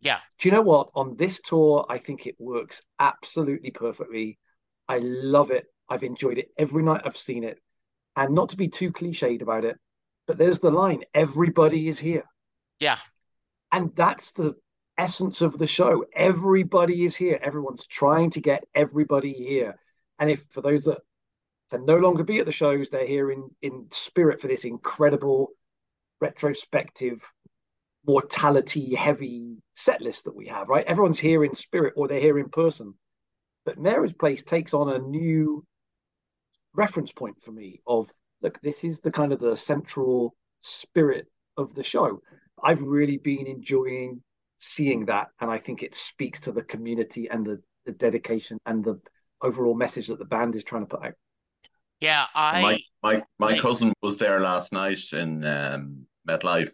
Yeah. 0.00 0.18
Do 0.38 0.48
you 0.48 0.54
know 0.54 0.62
what? 0.62 0.90
On 0.94 1.16
this 1.16 1.40
tour, 1.40 1.84
I 1.88 1.98
think 1.98 2.26
it 2.26 2.36
works 2.38 2.82
absolutely 3.00 3.72
perfectly. 3.72 4.38
I 4.86 4.98
love 4.98 5.50
it. 5.50 5.66
I've 5.88 6.02
enjoyed 6.02 6.38
it 6.38 6.50
every 6.56 6.82
night 6.82 7.02
I've 7.04 7.16
seen 7.16 7.44
it. 7.44 7.58
And 8.16 8.34
not 8.34 8.50
to 8.50 8.56
be 8.56 8.68
too 8.68 8.90
cliched 8.92 9.42
about 9.42 9.64
it, 9.64 9.76
but 10.26 10.38
there's 10.38 10.60
the 10.60 10.70
line 10.70 11.04
everybody 11.14 11.88
is 11.88 11.98
here. 11.98 12.24
Yeah. 12.80 12.98
And 13.72 13.94
that's 13.94 14.32
the 14.32 14.54
essence 14.96 15.40
of 15.42 15.56
the 15.58 15.66
show. 15.66 16.04
Everybody 16.14 17.04
is 17.04 17.14
here. 17.14 17.38
Everyone's 17.40 17.86
trying 17.86 18.30
to 18.30 18.40
get 18.40 18.64
everybody 18.74 19.32
here. 19.32 19.78
And 20.18 20.30
if 20.30 20.46
for 20.50 20.60
those 20.60 20.84
that 20.84 20.98
can 21.70 21.84
no 21.84 21.98
longer 21.98 22.24
be 22.24 22.38
at 22.38 22.46
the 22.46 22.52
shows, 22.52 22.90
they're 22.90 23.06
here 23.06 23.30
in, 23.30 23.48
in 23.62 23.86
spirit 23.90 24.40
for 24.40 24.48
this 24.48 24.64
incredible 24.64 25.50
retrospective 26.20 27.22
mortality 28.06 28.94
heavy 28.94 29.58
set 29.74 30.00
list 30.00 30.24
that 30.24 30.34
we 30.34 30.46
have, 30.46 30.68
right? 30.68 30.86
Everyone's 30.86 31.18
here 31.18 31.44
in 31.44 31.54
spirit 31.54 31.94
or 31.96 32.08
they're 32.08 32.20
here 32.20 32.38
in 32.38 32.48
person. 32.48 32.94
But 33.64 33.78
Mary's 33.78 34.14
Place 34.14 34.42
takes 34.42 34.72
on 34.72 34.88
a 34.88 34.98
new 34.98 35.64
reference 36.78 37.12
point 37.12 37.42
for 37.42 37.52
me 37.52 37.80
of 37.86 38.10
look, 38.40 38.60
this 38.62 38.84
is 38.84 39.00
the 39.00 39.10
kind 39.10 39.32
of 39.32 39.40
the 39.40 39.56
central 39.56 40.34
spirit 40.62 41.26
of 41.56 41.74
the 41.74 41.82
show. 41.82 42.22
I've 42.62 42.82
really 42.82 43.18
been 43.18 43.46
enjoying 43.46 44.22
seeing 44.60 45.04
that, 45.06 45.28
and 45.40 45.50
I 45.50 45.58
think 45.58 45.82
it 45.82 45.94
speaks 45.94 46.40
to 46.40 46.52
the 46.52 46.62
community 46.62 47.28
and 47.28 47.44
the, 47.44 47.60
the 47.84 47.92
dedication 47.92 48.58
and 48.64 48.84
the 48.84 49.00
overall 49.42 49.74
message 49.74 50.06
that 50.08 50.18
the 50.18 50.24
band 50.24 50.54
is 50.54 50.64
trying 50.64 50.86
to 50.86 50.96
put 50.96 51.06
out. 51.06 51.14
Yeah, 52.00 52.26
I 52.34 52.62
my 52.62 52.78
my, 53.02 53.22
my 53.38 53.58
cousin 53.58 53.92
was 54.02 54.18
there 54.18 54.40
last 54.40 54.72
night 54.72 55.12
in 55.12 55.44
um, 55.44 56.06
MetLife. 56.28 56.70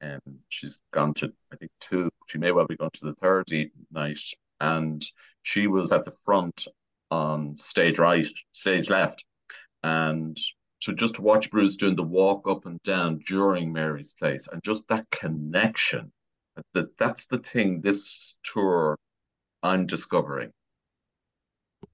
and 0.00 0.20
she's 0.48 0.80
gone 0.92 1.14
to 1.14 1.32
I 1.52 1.56
think 1.56 1.72
two. 1.80 2.10
She 2.28 2.38
may 2.38 2.52
well 2.52 2.66
be 2.66 2.76
going 2.76 2.90
to 2.94 3.06
the 3.06 3.14
third 3.14 3.48
night, 3.90 4.24
and 4.60 5.04
she 5.42 5.66
was 5.66 5.90
at 5.90 6.04
the 6.04 6.16
front 6.24 6.66
on 7.10 7.58
stage 7.58 7.98
right, 7.98 8.26
stage 8.52 8.88
left, 8.88 9.24
and 9.82 10.38
so 10.80 10.92
just 10.92 11.14
to 11.16 11.22
watch 11.22 11.50
Bruce 11.50 11.76
doing 11.76 11.94
the 11.94 12.02
walk 12.02 12.48
up 12.48 12.66
and 12.66 12.82
down 12.82 13.18
during 13.26 13.72
Mary's 13.72 14.12
Place, 14.12 14.48
and 14.50 14.62
just 14.62 14.88
that 14.88 15.08
connection, 15.10 16.12
that 16.74 16.96
that's 16.98 17.26
the 17.26 17.38
thing 17.38 17.80
this 17.80 18.36
tour 18.42 18.98
I'm 19.62 19.86
discovering. 19.86 20.50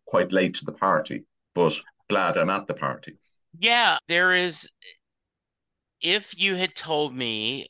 Quite 0.07 0.33
late 0.33 0.55
to 0.55 0.65
the 0.65 0.73
party, 0.73 1.25
but 1.55 1.79
glad 2.09 2.39
I'm 2.39 2.51
at 2.51 2.67
the 2.67 2.75
party. 2.75 3.19
Yeah, 3.59 3.99
there 4.09 4.35
is. 4.35 4.69
If 6.01 6.41
you 6.41 6.55
had 6.55 6.75
told 6.75 7.15
me 7.15 7.69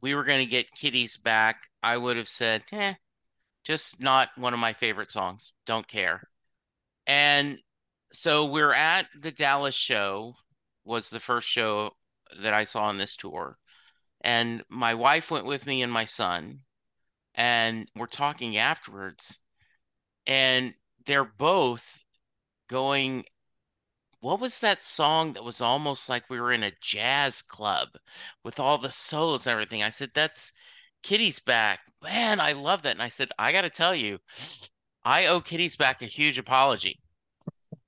we 0.00 0.14
were 0.14 0.24
going 0.24 0.44
to 0.44 0.50
get 0.50 0.70
Kitty's 0.70 1.16
back, 1.16 1.62
I 1.82 1.96
would 1.96 2.16
have 2.16 2.28
said, 2.28 2.62
eh, 2.72 2.94
just 3.64 4.00
not 4.00 4.28
one 4.36 4.54
of 4.54 4.60
my 4.60 4.72
favorite 4.72 5.10
songs. 5.10 5.52
Don't 5.66 5.88
care. 5.88 6.22
And 7.06 7.58
so 8.12 8.46
we're 8.46 8.72
at 8.72 9.06
the 9.18 9.30
Dallas 9.32 9.74
show, 9.74 10.34
was 10.84 11.10
the 11.10 11.20
first 11.20 11.48
show 11.48 11.92
that 12.40 12.54
I 12.54 12.64
saw 12.64 12.84
on 12.84 12.98
this 12.98 13.16
tour. 13.16 13.58
And 14.22 14.62
my 14.68 14.94
wife 14.94 15.30
went 15.30 15.46
with 15.46 15.66
me 15.66 15.82
and 15.82 15.92
my 15.92 16.04
son, 16.04 16.60
and 17.34 17.88
we're 17.96 18.06
talking 18.06 18.56
afterwards. 18.56 19.38
And 20.26 20.74
they're 21.06 21.24
both 21.24 22.04
going 22.68 23.24
what 24.20 24.40
was 24.40 24.60
that 24.60 24.82
song 24.82 25.32
that 25.32 25.44
was 25.44 25.60
almost 25.62 26.08
like 26.08 26.28
we 26.28 26.40
were 26.40 26.52
in 26.52 26.62
a 26.62 26.72
jazz 26.82 27.40
club 27.42 27.88
with 28.44 28.60
all 28.60 28.76
the 28.76 28.92
solos 28.92 29.46
and 29.46 29.52
everything? 29.52 29.82
I 29.82 29.88
said, 29.88 30.10
That's 30.14 30.52
Kitty's 31.02 31.40
back. 31.40 31.80
Man, 32.02 32.40
I 32.40 32.52
love 32.52 32.82
that. 32.82 32.92
And 32.92 33.02
I 33.02 33.08
said, 33.08 33.30
I 33.38 33.52
got 33.52 33.62
to 33.62 33.70
tell 33.70 33.94
you, 33.94 34.18
I 35.04 35.26
owe 35.26 35.40
Kitty's 35.40 35.76
back 35.76 36.02
a 36.02 36.06
huge 36.06 36.38
apology. 36.38 37.00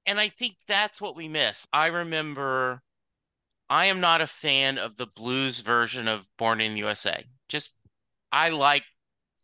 And 0.07 0.19
I 0.19 0.29
think 0.29 0.57
that's 0.67 1.01
what 1.01 1.17
we 1.17 1.29
miss. 1.29 1.67
I 1.73 1.88
remember 1.88 2.83
I 3.71 3.87
am 3.87 4.01
not 4.01 4.21
a 4.21 4.27
fan 4.27 4.79
of 4.79 4.97
the 4.97 5.07
blues 5.07 5.61
version 5.61 6.09
of 6.09 6.29
Born 6.37 6.61
in 6.61 6.75
the 6.75 6.81
USA. 6.81 7.25
Just, 7.49 7.71
I 8.31 8.51
like 8.51 8.85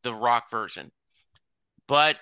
the 0.02 0.14
rock 0.14 0.50
version. 0.50 0.90
But 1.86 2.16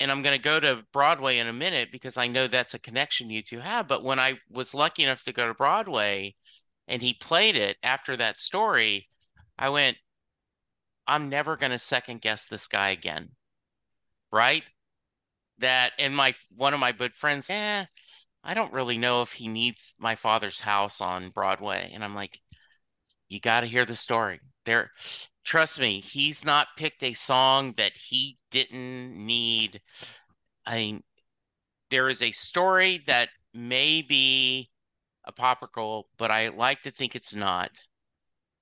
and 0.00 0.10
I'm 0.10 0.22
going 0.22 0.36
to 0.36 0.42
go 0.42 0.58
to 0.58 0.82
Broadway 0.92 1.36
in 1.36 1.46
a 1.46 1.52
minute 1.52 1.92
because 1.92 2.16
I 2.16 2.26
know 2.26 2.46
that's 2.46 2.72
a 2.72 2.78
connection 2.78 3.28
you 3.28 3.42
two 3.42 3.60
have. 3.60 3.86
But 3.86 4.02
when 4.02 4.18
I 4.18 4.38
was 4.50 4.74
lucky 4.74 5.02
enough 5.02 5.22
to 5.24 5.32
go 5.32 5.46
to 5.46 5.54
Broadway 5.54 6.34
and 6.88 7.02
he 7.02 7.12
played 7.12 7.54
it 7.54 7.76
after 7.82 8.16
that 8.16 8.38
story, 8.38 9.08
I 9.58 9.68
went, 9.68 9.98
I'm 11.06 11.28
never 11.28 11.56
going 11.56 11.72
to 11.72 11.78
second 11.78 12.22
guess 12.22 12.46
this 12.46 12.66
guy 12.66 12.90
again. 12.90 13.28
Right? 14.32 14.64
That, 15.60 15.92
and 15.98 16.16
my 16.16 16.34
one 16.56 16.74
of 16.74 16.80
my 16.80 16.92
good 16.92 17.14
friends, 17.14 17.48
eh, 17.50 17.84
I 18.42 18.54
don't 18.54 18.72
really 18.72 18.98
know 18.98 19.22
if 19.22 19.32
he 19.32 19.48
needs 19.48 19.94
my 19.98 20.14
father's 20.14 20.60
house 20.60 21.00
on 21.00 21.30
Broadway. 21.30 21.90
And 21.92 22.02
I'm 22.04 22.14
like, 22.14 22.40
you 23.28 23.40
got 23.40 23.60
to 23.60 23.66
hear 23.66 23.84
the 23.84 23.96
story. 23.96 24.40
There, 24.64 24.90
trust 25.44 25.80
me, 25.80 26.00
he's 26.00 26.44
not 26.44 26.68
picked 26.76 27.02
a 27.02 27.12
song 27.14 27.74
that 27.76 27.96
he 27.96 28.38
didn't 28.50 29.14
need. 29.14 29.80
I 30.66 30.76
mean, 30.76 31.02
there 31.90 32.08
is 32.08 32.22
a 32.22 32.32
story 32.32 33.02
that 33.06 33.30
may 33.54 34.02
be 34.02 34.70
apocryphal, 35.24 36.08
but 36.18 36.30
I 36.30 36.48
like 36.48 36.82
to 36.82 36.90
think 36.90 37.14
it's 37.14 37.34
not. 37.34 37.70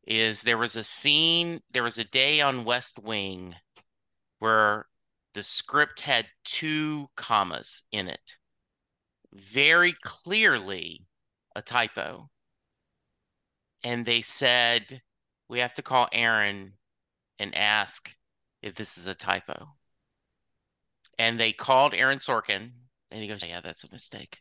Is 0.07 0.43
there 0.43 0.59
was 0.59 0.77
a 0.77 0.85
scene, 0.85 1.61
there 1.73 1.83
was 1.83 1.99
a 1.99 2.05
day 2.05 2.41
on 2.41 2.65
West 2.65 2.99
Wing 2.99 3.55
where 4.39 4.87
the 5.35 5.43
script 5.43 6.01
had 6.01 6.27
two 6.45 7.09
commas 7.17 7.83
in 7.93 8.09
it. 8.09 8.39
Very 9.33 9.93
clearly 10.03 11.07
a 11.55 11.63
typo. 11.63 12.31
And 13.85 14.05
they 14.07 14.23
said, 14.23 15.03
we 15.49 15.59
have 15.61 15.75
to 15.75 15.83
call 15.83 16.09
Aaron 16.13 16.75
and 17.39 17.55
ask 17.55 18.15
if 18.63 18.75
this 18.75 18.99
is 18.99 19.07
a 19.07 19.15
typo. 19.15 19.77
And 21.19 21.39
they 21.39 21.53
called 21.53 21.95
Aaron 21.95 22.19
Sorkin, 22.19 22.73
and 23.11 23.23
he 23.23 23.29
goes, 23.29 23.43
Yeah, 23.43 23.61
that's 23.61 23.85
a 23.85 23.93
mistake. 23.93 24.39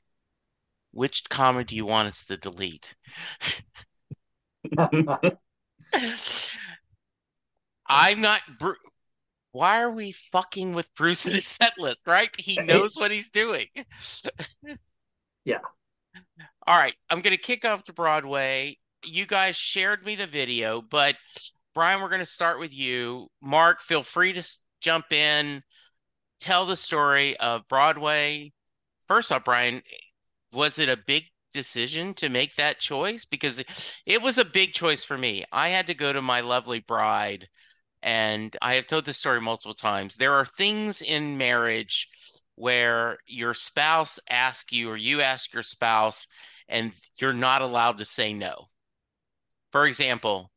Which 0.91 1.27
comma 1.29 1.63
do 1.63 1.75
you 1.75 1.85
want 1.85 2.07
us 2.07 2.25
to 2.25 2.37
delete? 2.37 2.95
I'm 7.87 8.21
not. 8.21 8.41
Why 9.57 9.81
are 9.81 9.89
we 9.89 10.11
fucking 10.11 10.73
with 10.73 10.93
Bruce 10.93 11.25
in 11.25 11.33
his 11.33 11.47
set 11.47 11.73
list, 11.79 12.05
right? 12.05 12.29
He 12.37 12.61
knows 12.61 12.95
what 12.95 13.09
he's 13.09 13.31
doing. 13.31 13.65
yeah. 15.45 15.61
All 16.67 16.77
right. 16.77 16.93
I'm 17.09 17.21
going 17.21 17.35
to 17.35 17.41
kick 17.41 17.65
off 17.65 17.83
to 17.85 17.93
Broadway. 17.93 18.77
You 19.03 19.25
guys 19.25 19.55
shared 19.55 20.05
me 20.05 20.15
the 20.15 20.27
video, 20.27 20.83
but 20.83 21.15
Brian, 21.73 22.03
we're 22.03 22.09
going 22.09 22.19
to 22.19 22.25
start 22.25 22.59
with 22.59 22.71
you. 22.71 23.29
Mark, 23.41 23.81
feel 23.81 24.03
free 24.03 24.31
to 24.33 24.47
jump 24.79 25.11
in, 25.11 25.63
tell 26.39 26.67
the 26.67 26.75
story 26.75 27.35
of 27.37 27.67
Broadway. 27.67 28.53
First 29.07 29.31
off, 29.31 29.43
Brian, 29.43 29.81
was 30.53 30.77
it 30.77 30.87
a 30.87 30.97
big 31.07 31.23
decision 31.51 32.13
to 32.13 32.29
make 32.29 32.55
that 32.57 32.79
choice? 32.79 33.25
Because 33.25 33.63
it 34.05 34.21
was 34.21 34.37
a 34.37 34.45
big 34.45 34.73
choice 34.73 35.03
for 35.03 35.17
me. 35.17 35.45
I 35.51 35.69
had 35.69 35.87
to 35.87 35.95
go 35.95 36.13
to 36.13 36.21
my 36.21 36.41
lovely 36.41 36.79
bride, 36.79 37.47
and 38.03 38.55
I 38.61 38.75
have 38.75 38.87
told 38.87 39.05
this 39.05 39.17
story 39.17 39.41
multiple 39.41 39.73
times. 39.73 40.15
There 40.15 40.33
are 40.33 40.45
things 40.45 41.01
in 41.01 41.37
marriage 41.37 42.07
where 42.55 43.17
your 43.27 43.53
spouse 43.53 44.19
asks 44.29 44.71
you, 44.71 44.89
or 44.89 44.97
you 44.97 45.21
ask 45.21 45.53
your 45.53 45.63
spouse, 45.63 46.25
and 46.67 46.91
you're 47.17 47.33
not 47.33 47.61
allowed 47.61 47.99
to 47.99 48.05
say 48.05 48.33
no. 48.33 48.65
For 49.71 49.85
example, 49.85 50.51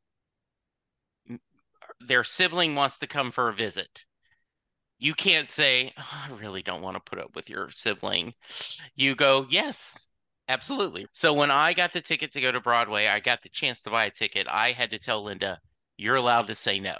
their 2.00 2.24
sibling 2.24 2.74
wants 2.74 2.98
to 2.98 3.06
come 3.06 3.30
for 3.30 3.48
a 3.48 3.54
visit. 3.54 4.04
You 4.98 5.14
can't 5.14 5.48
say, 5.48 5.92
oh, 5.98 6.26
I 6.28 6.32
really 6.34 6.62
don't 6.62 6.82
want 6.82 6.96
to 6.96 7.00
put 7.00 7.18
up 7.18 7.34
with 7.34 7.50
your 7.50 7.70
sibling. 7.70 8.34
You 8.94 9.14
go, 9.14 9.46
yes, 9.48 10.06
absolutely. 10.48 11.06
So 11.12 11.32
when 11.32 11.50
I 11.50 11.72
got 11.72 11.92
the 11.92 12.00
ticket 12.00 12.32
to 12.32 12.40
go 12.40 12.52
to 12.52 12.60
Broadway, 12.60 13.06
I 13.06 13.20
got 13.20 13.42
the 13.42 13.48
chance 13.48 13.82
to 13.82 13.90
buy 13.90 14.06
a 14.06 14.10
ticket. 14.10 14.46
I 14.48 14.72
had 14.72 14.90
to 14.90 14.98
tell 14.98 15.22
Linda, 15.22 15.58
you're 15.96 16.16
allowed 16.16 16.46
to 16.48 16.54
say 16.54 16.80
no. 16.80 16.96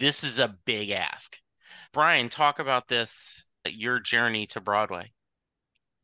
This 0.00 0.24
is 0.24 0.38
a 0.38 0.56
big 0.64 0.90
ask. 0.90 1.38
Brian, 1.92 2.30
talk 2.30 2.58
about 2.58 2.88
this 2.88 3.46
your 3.68 4.00
journey 4.00 4.46
to 4.46 4.60
Broadway. 4.60 5.12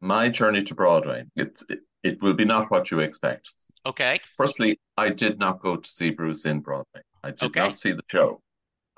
My 0.02 0.28
journey 0.28 0.62
to 0.64 0.74
Broadway. 0.74 1.24
It, 1.34 1.62
it, 1.70 1.78
it 2.02 2.22
will 2.22 2.34
be 2.34 2.44
not 2.44 2.70
what 2.70 2.90
you 2.90 3.00
expect. 3.00 3.48
Okay. 3.86 4.20
Firstly, 4.36 4.78
I 4.98 5.08
did 5.08 5.38
not 5.38 5.62
go 5.62 5.76
to 5.76 5.88
see 5.88 6.10
Bruce 6.10 6.44
in 6.44 6.60
Broadway. 6.60 7.00
I 7.24 7.30
did 7.30 7.44
Okay. 7.44 7.60
not 7.60 7.78
see 7.78 7.92
the 7.92 8.02
show. 8.10 8.42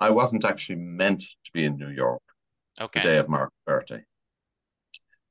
I 0.01 0.11
wasn't 0.11 0.45
actually 0.45 0.81
meant 0.81 1.21
to 1.21 1.53
be 1.53 1.65
in 1.65 1.77
New 1.77 1.91
York 1.91 2.23
Okay. 2.81 3.01
the 3.01 3.09
day 3.09 3.19
of 3.19 3.29
Mark's 3.29 3.55
birthday. 3.67 4.03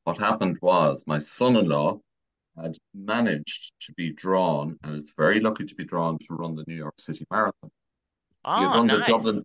What 0.06 0.17
happened 0.17 0.60
was 0.62 1.03
my 1.08 1.19
son-in-law 1.19 1.99
had 2.56 2.77
managed 2.93 3.73
to 3.82 3.93
be 3.97 4.13
drawn, 4.13 4.77
and 4.82 4.95
is 4.95 5.12
very 5.17 5.41
lucky 5.41 5.65
to 5.65 5.75
be 5.75 5.84
drawn 5.84 6.17
to 6.19 6.36
run 6.36 6.56
the 6.56 6.63
New 6.67 6.75
York 6.75 6.95
City 6.99 7.25
Marathon. 7.30 7.69
He 8.56 8.62
had 8.63 8.71
Oh, 8.71 8.77
run 8.77 8.88
the 8.88 8.99
nice. 8.99 9.10
Dublin 9.10 9.43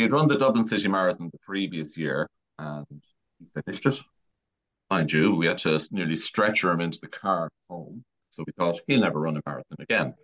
he 0.00 0.04
had 0.04 0.12
run 0.12 0.28
the 0.28 0.38
Dublin 0.38 0.64
City 0.64 0.88
Marathon 0.88 1.28
the 1.30 1.38
previous 1.40 1.98
year 1.98 2.26
and 2.58 2.86
he 3.38 3.46
finished 3.54 3.84
it. 3.84 4.00
Mind 4.88 5.12
you, 5.12 5.34
we 5.34 5.44
had 5.46 5.58
to 5.58 5.78
nearly 5.90 6.16
stretcher 6.16 6.70
him 6.70 6.80
into 6.80 6.98
the 7.02 7.06
car 7.06 7.50
home. 7.68 8.02
So 8.30 8.42
we 8.46 8.54
thought 8.56 8.80
he'll 8.86 9.00
never 9.00 9.20
run 9.20 9.36
a 9.36 9.42
marathon 9.44 9.76
again. 9.78 10.14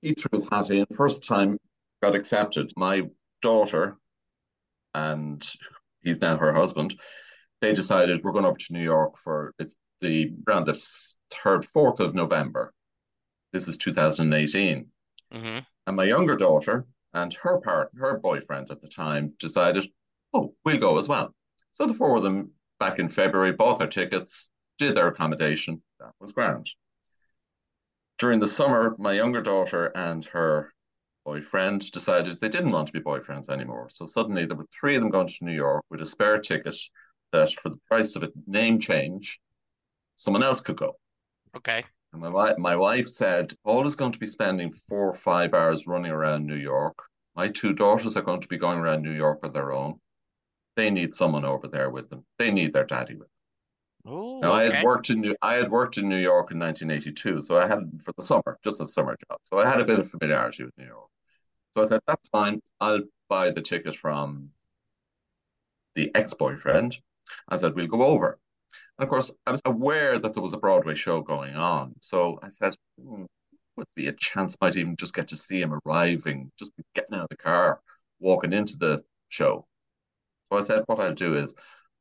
He 0.00 0.14
threw 0.14 0.38
his 0.38 0.48
hat 0.48 0.70
in, 0.70 0.86
first 0.96 1.22
time 1.22 1.58
got 2.02 2.14
accepted. 2.14 2.72
My 2.74 3.02
daughter 3.42 3.98
and 4.94 5.46
he's 6.02 6.22
now 6.22 6.38
her 6.38 6.54
husband, 6.54 6.98
they 7.60 7.74
decided 7.74 8.22
we're 8.22 8.32
going 8.32 8.46
over 8.46 8.56
to 8.56 8.72
New 8.72 8.82
York 8.82 9.18
for 9.18 9.52
it's 9.58 9.76
the 10.00 10.32
around 10.48 10.70
of 10.70 10.80
third, 11.30 11.66
fourth 11.66 12.00
of 12.00 12.14
November. 12.14 12.72
This 13.52 13.68
is 13.68 13.76
2018. 13.76 14.86
hmm 15.30 15.58
And 15.86 15.96
my 15.96 16.04
younger 16.04 16.36
daughter 16.36 16.86
and 17.14 17.34
her 17.42 17.60
part, 17.60 17.90
her 17.96 18.18
boyfriend 18.18 18.70
at 18.70 18.80
the 18.80 18.88
time, 18.88 19.34
decided, 19.38 19.86
oh, 20.32 20.54
we'll 20.64 20.78
go 20.78 20.98
as 20.98 21.08
well. 21.08 21.34
So 21.72 21.86
the 21.86 21.94
four 21.94 22.16
of 22.16 22.22
them 22.22 22.52
back 22.78 22.98
in 22.98 23.08
February 23.08 23.52
bought 23.52 23.78
their 23.78 23.88
tickets, 23.88 24.50
did 24.78 24.94
their 24.94 25.08
accommodation. 25.08 25.82
That 26.00 26.12
was 26.20 26.32
grand. 26.32 26.68
During 28.18 28.40
the 28.40 28.46
summer, 28.46 28.94
my 28.98 29.12
younger 29.12 29.42
daughter 29.42 29.86
and 29.94 30.24
her 30.26 30.72
boyfriend 31.24 31.90
decided 31.92 32.40
they 32.40 32.48
didn't 32.48 32.72
want 32.72 32.88
to 32.88 32.92
be 32.92 33.00
boyfriends 33.00 33.48
anymore. 33.48 33.88
So 33.90 34.06
suddenly 34.06 34.46
there 34.46 34.56
were 34.56 34.66
three 34.78 34.96
of 34.96 35.02
them 35.02 35.10
going 35.10 35.28
to 35.28 35.44
New 35.44 35.52
York 35.52 35.84
with 35.90 36.00
a 36.00 36.06
spare 36.06 36.38
ticket 36.38 36.76
that 37.32 37.50
for 37.50 37.70
the 37.70 37.78
price 37.88 38.16
of 38.16 38.22
a 38.22 38.32
name 38.46 38.78
change, 38.78 39.40
someone 40.16 40.42
else 40.42 40.60
could 40.60 40.76
go. 40.76 40.96
Okay. 41.56 41.84
And 42.12 42.20
my 42.20 42.28
wife, 42.28 42.58
my 42.58 42.76
wife 42.76 43.08
said, 43.08 43.54
Paul 43.64 43.86
is 43.86 43.96
going 43.96 44.12
to 44.12 44.18
be 44.18 44.26
spending 44.26 44.72
four 44.72 45.08
or 45.08 45.14
five 45.14 45.54
hours 45.54 45.86
running 45.86 46.12
around 46.12 46.46
New 46.46 46.56
York. 46.56 46.96
My 47.34 47.48
two 47.48 47.72
daughters 47.72 48.16
are 48.16 48.22
going 48.22 48.42
to 48.42 48.48
be 48.48 48.58
going 48.58 48.78
around 48.78 49.02
New 49.02 49.12
York 49.12 49.40
on 49.42 49.52
their 49.52 49.72
own. 49.72 49.98
They 50.76 50.90
need 50.90 51.12
someone 51.12 51.44
over 51.44 51.68
there 51.68 51.90
with 51.90 52.10
them. 52.10 52.24
They 52.38 52.50
need 52.50 52.72
their 52.72 52.84
daddy 52.84 53.14
with 53.14 53.28
them. 53.28 54.12
Oh, 54.12 54.40
Now, 54.40 54.52
I 54.52 54.70
had 54.70 54.84
worked 54.84 55.10
in 55.10 55.20
New, 55.20 55.34
I 55.40 55.54
had 55.54 55.70
worked 55.70 55.96
in 55.96 56.08
New 56.08 56.18
York 56.18 56.50
in 56.50 56.58
1982, 56.58 57.42
so 57.42 57.56
I 57.56 57.66
had 57.66 57.78
for 58.02 58.12
the 58.16 58.22
summer, 58.22 58.58
just 58.64 58.80
a 58.80 58.86
summer 58.86 59.16
job. 59.28 59.38
So 59.44 59.58
I 59.58 59.68
had 59.68 59.80
a 59.80 59.84
bit 59.84 59.98
of 59.98 60.10
familiarity 60.10 60.64
with 60.64 60.76
New 60.76 60.86
York. 60.86 61.08
So 61.72 61.80
I 61.80 61.84
said, 61.84 62.00
that's 62.06 62.28
fine. 62.28 62.60
I'll 62.80 63.02
buy 63.28 63.50
the 63.50 63.62
ticket 63.62 63.96
from 63.96 64.50
the 65.94 66.10
ex-boyfriend. 66.14 66.98
I 67.48 67.56
said, 67.56 67.74
we'll 67.74 67.86
go 67.86 68.02
over. 68.02 68.38
And 68.98 69.04
of 69.04 69.08
course, 69.08 69.32
I 69.46 69.52
was 69.52 69.62
aware 69.64 70.18
that 70.18 70.34
there 70.34 70.42
was 70.42 70.52
a 70.52 70.58
Broadway 70.58 70.94
show 70.94 71.22
going 71.22 71.54
on. 71.54 71.94
So 72.00 72.38
I 72.42 72.50
said, 72.50 72.74
hmm, 73.00 73.24
would 73.76 73.86
be 73.96 74.08
a 74.08 74.12
chance 74.12 74.56
might 74.60 74.76
even 74.76 74.96
just 74.96 75.14
get 75.14 75.28
to 75.28 75.36
see 75.36 75.60
him 75.60 75.78
arriving, 75.86 76.50
just 76.58 76.72
getting 76.94 77.14
out 77.14 77.22
of 77.22 77.28
the 77.30 77.36
car, 77.36 77.80
walking 78.20 78.52
into 78.52 78.76
the 78.76 79.02
show. 79.28 79.66
So 80.52 80.58
I 80.58 80.62
said, 80.62 80.82
what 80.86 81.00
I'll 81.00 81.14
do 81.14 81.36
is 81.36 81.54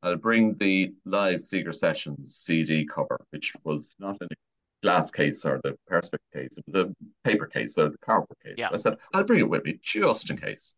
I'll 0.04 0.17
bring 0.17 0.58
the 0.58 0.93
live 1.06 1.41
Seeger 1.41 1.73
Sessions 1.73 2.36
CD 2.36 2.86
cover, 2.86 3.19
which 3.30 3.54
was 3.63 3.95
not 3.99 4.17
in 4.19 4.27
a 4.30 4.36
glass 4.82 5.12
case 5.12 5.45
or 5.45 5.62
the 5.63 5.77
perspex 5.89 6.19
case, 6.34 6.58
it 6.58 6.63
was 6.67 6.86
a 6.86 6.95
paper 7.23 7.45
case 7.45 7.77
or 7.77 7.89
the 7.89 7.97
cardboard 7.99 8.38
case. 8.43 8.56
Yeah. 8.58 8.69
I 8.73 8.77
said, 8.77 8.97
I'll 9.13 9.23
bring 9.23 9.39
it 9.39 9.49
with 9.49 9.63
me 9.63 9.80
just 9.82 10.30
in 10.30 10.38
case. 10.38 10.75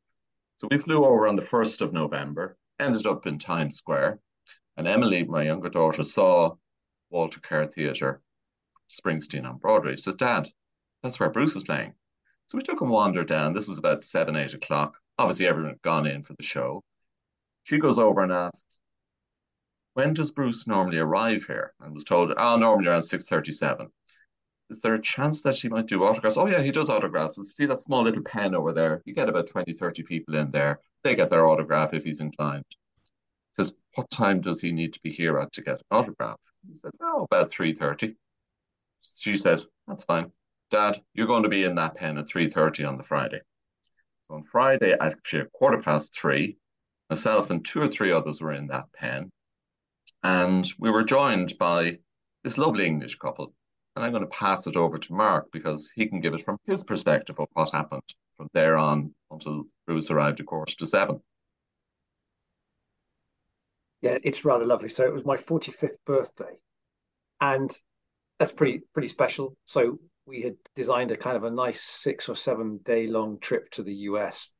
So 0.57 0.67
we 0.69 0.77
flew 0.77 1.05
over 1.05 1.27
on 1.27 1.35
the 1.35 1.41
1st 1.41 1.81
of 1.81 1.93
November, 1.93 2.57
ended 2.79 3.05
up 3.07 3.25
in 3.25 3.39
Times 3.39 3.77
Square, 3.77 4.19
and 4.77 4.87
Emily, 4.87 5.23
my 5.23 5.43
younger 5.43 5.69
daughter, 5.69 6.03
saw 6.03 6.55
Walter 7.09 7.39
Kerr 7.39 7.67
Theatre, 7.67 8.21
Springsteen 8.89 9.45
on 9.45 9.57
Broadway. 9.57 9.95
She 9.95 10.01
says, 10.03 10.15
Dad, 10.15 10.49
that's 11.01 11.19
where 11.19 11.29
Bruce 11.29 11.55
is 11.55 11.63
playing. 11.63 11.93
So 12.47 12.57
we 12.57 12.63
took 12.63 12.81
a 12.81 12.85
wander 12.85 13.23
down. 13.23 13.53
This 13.53 13.69
is 13.69 13.77
about 13.77 14.03
seven, 14.03 14.35
eight 14.35 14.53
o'clock. 14.53 14.97
Obviously, 15.17 15.47
everyone 15.47 15.71
had 15.71 15.81
gone 15.81 16.07
in 16.07 16.23
for 16.23 16.33
the 16.33 16.43
show. 16.43 16.83
She 17.63 17.77
goes 17.77 17.99
over 17.99 18.21
and 18.21 18.31
asks, 18.31 18.79
when 19.93 20.13
does 20.13 20.31
Bruce 20.31 20.65
normally 20.67 20.97
arrive 20.97 21.45
here? 21.45 21.73
And 21.79 21.93
was 21.93 22.03
told, 22.03 22.33
oh, 22.35 22.57
normally 22.57 22.87
around 22.87 23.01
6.37. 23.01 23.87
Is 24.69 24.79
there 24.79 24.95
a 24.95 25.01
chance 25.01 25.43
that 25.43 25.55
she 25.55 25.69
might 25.69 25.85
do 25.85 26.03
autographs? 26.03 26.35
Oh, 26.35 26.47
yeah, 26.47 26.61
he 26.61 26.71
does 26.71 26.89
autographs. 26.89 27.35
See 27.55 27.67
that 27.67 27.79
small 27.79 28.03
little 28.03 28.23
pen 28.23 28.55
over 28.55 28.73
there? 28.73 29.03
You 29.05 29.13
get 29.13 29.29
about 29.29 29.47
20, 29.47 29.71
30 29.73 30.03
people 30.03 30.35
in 30.35 30.49
there. 30.49 30.79
They 31.03 31.15
get 31.15 31.29
their 31.29 31.45
autograph 31.45 31.93
if 31.93 32.03
he's 32.03 32.21
inclined. 32.21 32.65
Says, 33.53 33.73
what 33.95 34.09
time 34.09 34.41
does 34.41 34.61
he 34.61 34.71
need 34.71 34.93
to 34.93 34.99
be 35.01 35.11
here 35.11 35.37
at 35.37 35.53
to 35.53 35.61
get 35.61 35.75
an 35.75 35.85
autograph? 35.91 36.39
He 36.67 36.75
said, 36.75 36.91
oh, 37.01 37.27
about 37.31 37.51
3.30. 37.51 38.15
She 39.01 39.37
said, 39.37 39.61
that's 39.87 40.03
fine. 40.03 40.31
Dad, 40.71 41.01
you're 41.13 41.27
going 41.27 41.43
to 41.43 41.49
be 41.49 41.63
in 41.63 41.75
that 41.75 41.95
pen 41.95 42.17
at 42.17 42.27
3.30 42.27 42.87
on 42.87 42.97
the 42.97 43.03
Friday. 43.03 43.41
So 44.27 44.35
on 44.35 44.43
Friday, 44.43 44.95
actually 44.99 45.41
at 45.41 45.51
quarter 45.51 45.81
past 45.81 46.17
three, 46.17 46.57
myself 47.09 47.51
and 47.51 47.63
two 47.63 47.81
or 47.81 47.87
three 47.87 48.11
others 48.11 48.41
were 48.41 48.53
in 48.53 48.67
that 48.67 48.91
pen. 48.93 49.29
And 50.23 50.65
we 50.79 50.89
were 50.89 51.03
joined 51.03 51.57
by 51.59 51.99
this 52.43 52.57
lovely 52.57 52.87
English 52.87 53.17
couple. 53.17 53.53
And 53.95 54.03
I'm 54.03 54.11
going 54.11 54.23
to 54.23 54.29
pass 54.29 54.65
it 54.65 54.75
over 54.75 54.97
to 54.97 55.13
Mark 55.13 55.51
because 55.51 55.91
he 55.93 56.07
can 56.07 56.21
give 56.21 56.33
it 56.33 56.43
from 56.43 56.57
his 56.65 56.83
perspective 56.83 57.39
of 57.39 57.47
what 57.53 57.71
happened 57.71 58.01
from 58.35 58.47
there 58.53 58.77
on 58.77 59.13
until 59.29 59.65
Bruce 59.85 60.09
arrived, 60.09 60.39
of 60.39 60.47
course, 60.47 60.73
to 60.75 60.87
seven. 60.87 61.21
Yeah, 64.03 64.17
it's 64.21 64.43
rather 64.43 64.65
lovely. 64.65 64.89
So 64.89 65.05
it 65.05 65.13
was 65.13 65.23
my 65.23 65.37
45th 65.37 65.95
birthday, 66.05 66.59
and 67.39 67.71
that's 68.37 68.51
pretty 68.51 68.81
pretty 68.93 69.07
special. 69.07 69.55
So 69.63 69.97
we 70.25 70.41
had 70.41 70.55
designed 70.75 71.11
a 71.11 71.17
kind 71.17 71.37
of 71.37 71.45
a 71.45 71.49
nice 71.49 71.81
six 71.81 72.27
or 72.27 72.35
seven 72.35 72.79
day 72.83 73.07
long 73.07 73.39
trip 73.39 73.69
to 73.71 73.81
the 73.81 73.93
US 74.11 74.51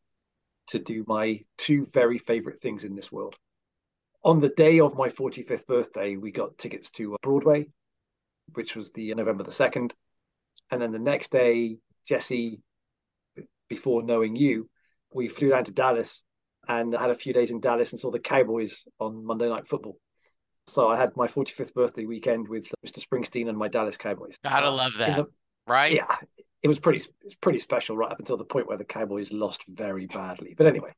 to 0.68 0.80
do 0.80 1.04
my 1.08 1.42
two 1.58 1.86
very 1.92 2.18
favorite 2.18 2.60
things 2.60 2.86
in 2.86 2.96
this 2.96 3.12
world. 3.12 3.36
On 4.24 4.40
the 4.40 4.48
day 4.48 4.80
of 4.80 4.96
my 4.98 5.10
45th 5.10 5.68
birthday, 5.68 6.16
we 6.16 6.32
got 6.32 6.58
tickets 6.58 6.90
to 6.92 7.16
uh, 7.16 7.18
Broadway, 7.22 7.68
which 8.54 8.78
was 8.78 8.94
the 8.94 9.12
uh, 9.12 9.16
November 9.16 9.44
the 9.44 9.52
2nd. 9.52 9.92
And 10.72 10.82
then 10.82 10.94
the 10.94 11.00
next 11.00 11.34
day, 11.34 11.80
Jesse, 12.08 12.62
before 13.68 14.04
knowing 14.04 14.38
you, 14.38 14.70
we 15.14 15.28
flew 15.28 15.50
down 15.50 15.66
to 15.66 15.74
Dallas 15.74 16.24
and 16.68 16.94
had 16.96 17.10
a 17.10 17.16
few 17.16 17.34
days 17.34 17.52
in 17.52 17.60
Dallas 17.60 17.92
and 17.92 18.00
saw 18.00 18.12
the 18.12 18.20
Cowboys 18.20 18.86
on 19.00 19.26
Monday 19.26 19.50
Night 19.50 19.68
Football. 19.68 19.98
So 20.68 20.88
I 20.88 20.98
had 20.98 21.16
my 21.18 21.28
45th 21.28 21.74
birthday 21.74 22.06
weekend 22.06 22.48
with 22.48 22.72
Mr. 22.86 23.06
Springsteen 23.06 23.50
and 23.50 23.58
my 23.58 23.68
Dallas 23.68 23.98
Cowboys. 23.98 24.38
Gotta 24.44 24.70
love 24.70 24.94
that, 24.98 25.18
the- 25.18 25.28
right? 25.68 25.94
yeah, 25.94 26.16
it 26.62 26.68
was 26.68 26.80
pretty 26.80 27.04
it's 27.24 27.36
pretty 27.36 27.60
special 27.60 27.98
right 27.98 28.12
up 28.12 28.20
until 28.20 28.38
the 28.38 28.46
point 28.46 28.68
where 28.68 28.78
the 28.78 28.86
Cowboys 28.86 29.34
lost 29.34 29.64
very 29.68 30.08
badly. 30.08 30.54
But 30.58 30.68
anyway, 30.68 30.94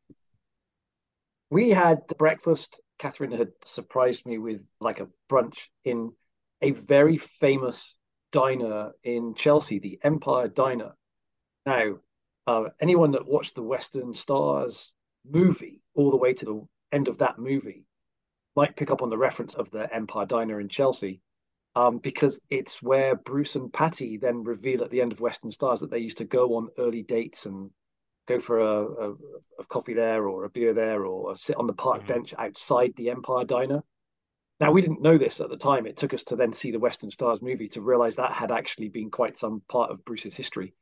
we 1.50 1.70
had 1.72 2.06
breakfast. 2.18 2.80
Catherine 3.00 3.32
had 3.32 3.50
surprised 3.66 4.26
me 4.26 4.38
with 4.38 4.66
like 4.80 5.00
a 5.00 5.08
brunch 5.30 5.68
in 5.84 6.12
a 6.62 6.72
very 6.72 7.18
famous 7.18 7.98
diner 8.32 8.92
in 9.04 9.34
Chelsea, 9.36 9.80
the 9.80 10.00
Empire 10.04 10.48
Diner. 10.48 10.92
Now, 11.66 11.96
uh, 12.48 12.66
anyone 12.80 13.12
that 13.12 13.26
watched 13.28 13.56
the 13.56 13.64
Western 13.64 14.14
Stars 14.14 14.94
movie 15.30 15.82
all 15.96 16.12
the 16.12 16.18
way 16.18 16.34
to 16.34 16.46
the 16.46 16.68
end 16.92 17.08
of 17.08 17.18
that 17.20 17.38
movie 17.40 17.86
might 18.56 18.76
pick 18.76 18.92
up 18.92 19.02
on 19.02 19.10
the 19.10 19.18
reference 19.18 19.54
of 19.56 19.70
the 19.72 19.94
Empire 19.94 20.26
Diner 20.26 20.60
in 20.60 20.70
Chelsea 20.70 21.22
um, 21.76 21.98
because 21.98 22.40
it's 22.50 22.82
where 22.82 23.16
Bruce 23.16 23.56
and 23.56 23.72
Patty 23.72 24.18
then 24.18 24.44
reveal 24.44 24.84
at 24.84 24.90
the 24.90 25.02
end 25.02 25.12
of 25.12 25.20
Western 25.20 25.52
Stars 25.52 25.82
that 25.82 25.92
they 25.92 26.00
used 26.00 26.20
to 26.20 26.26
go 26.26 26.56
on 26.56 26.70
early 26.78 27.04
dates 27.04 27.46
and 27.46 27.70
go 28.28 28.40
for 28.40 28.60
a, 28.60 28.86
a, 28.86 29.12
a 29.60 29.66
coffee 29.68 29.94
there 29.94 30.28
or 30.28 30.46
a 30.46 30.50
beer 30.50 30.74
there 30.74 31.06
or 31.06 31.36
sit 31.36 31.58
on 31.58 31.68
the 31.68 31.74
park 31.74 32.04
Mhm. 32.04 32.08
bench 32.08 32.34
outside 32.38 32.94
the 32.96 33.10
Empire 33.10 33.44
Diner. 33.44 33.84
Now, 34.62 34.72
we 34.72 34.82
didn't 34.82 35.02
know 35.02 35.18
this 35.18 35.42
at 35.42 35.50
the 35.50 35.58
time. 35.58 35.86
It 35.86 35.98
took 35.98 36.14
us 36.14 36.24
to 36.26 36.38
then 36.38 36.54
see 36.54 36.72
the 36.72 36.80
Western 36.80 37.12
Stars 37.12 37.42
movie 37.42 37.68
to 37.70 37.82
realize 37.82 38.16
that 38.16 38.32
had 38.32 38.52
actually 38.52 38.88
been 38.88 39.12
quite 39.12 39.38
some 39.38 39.62
part 39.68 39.92
of 39.92 40.06
Bruce's 40.06 40.34
history. 40.34 40.74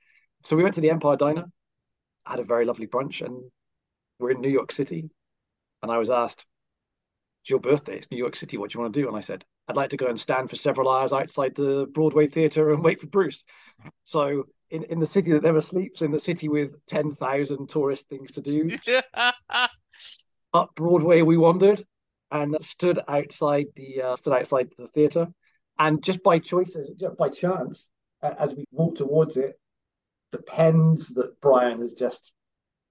So 0.44 0.56
we 0.56 0.62
went 0.62 0.76
to 0.76 0.82
the 0.82 0.92
Empire 0.92 1.18
Diner, 1.18 1.46
had 2.24 2.40
a 2.40 2.44
very 2.44 2.66
lovely 2.66 2.86
brunch, 2.86 3.26
and 3.26 3.42
we're 4.20 4.32
in 4.32 4.42
New 4.42 4.50
York 4.50 4.72
City. 4.72 5.10
And 5.82 5.92
I 5.92 5.98
was 5.98 6.10
asked, 6.10 6.46
It's 7.42 7.50
your 7.50 7.60
birthday, 7.60 7.98
it's 7.98 8.12
New 8.12 8.18
York 8.18 8.36
City, 8.36 8.58
what 8.58 8.72
do 8.72 8.78
you 8.78 8.82
want 8.82 8.94
to 8.94 9.02
do? 9.02 9.08
And 9.08 9.18
I 9.18 9.22
said, 9.22 9.44
I'd 9.68 9.76
like 9.76 9.92
to 9.92 9.98
go 9.98 10.08
and 10.08 10.20
stand 10.20 10.50
for 10.50 10.56
several 10.56 10.90
hours 10.90 11.14
outside 11.14 11.56
the 11.56 11.88
Broadway 11.92 12.28
Theatre 12.28 12.74
and 12.74 12.84
wait 12.84 13.00
for 13.00 13.08
Bruce. 13.08 13.44
So 14.04 14.46
in, 14.70 14.84
in 14.84 15.00
the 15.00 15.06
city 15.06 15.32
that 15.32 15.44
never 15.44 15.62
sleeps, 15.62 16.02
in 16.02 16.12
the 16.12 16.20
city 16.20 16.50
with 16.50 16.76
10,000 16.88 17.70
tourist 17.70 18.10
things 18.10 18.34
to 18.34 18.42
do, 18.42 18.70
up 20.54 20.76
Broadway 20.76 21.22
we 21.22 21.38
wandered 21.38 21.84
and 22.32 22.56
stood 22.62 23.00
outside 23.08 23.68
the 23.76 24.02
uh, 24.02 24.16
stood 24.16 24.34
outside 24.34 24.70
the 24.78 24.88
theater, 24.88 25.28
and 25.78 26.04
just 26.04 26.24
by 26.24 26.40
choices, 26.40 26.90
just 27.00 27.16
by 27.18 27.30
chance, 27.30 27.90
uh, 28.22 28.34
as 28.40 28.56
we 28.56 28.66
walked 28.72 28.98
towards 28.98 29.38
it, 29.38 29.60
the 30.32 30.42
pens 30.42 31.10
that 31.14 31.40
Brian 31.42 31.80
has 31.80 31.94
just 31.94 32.32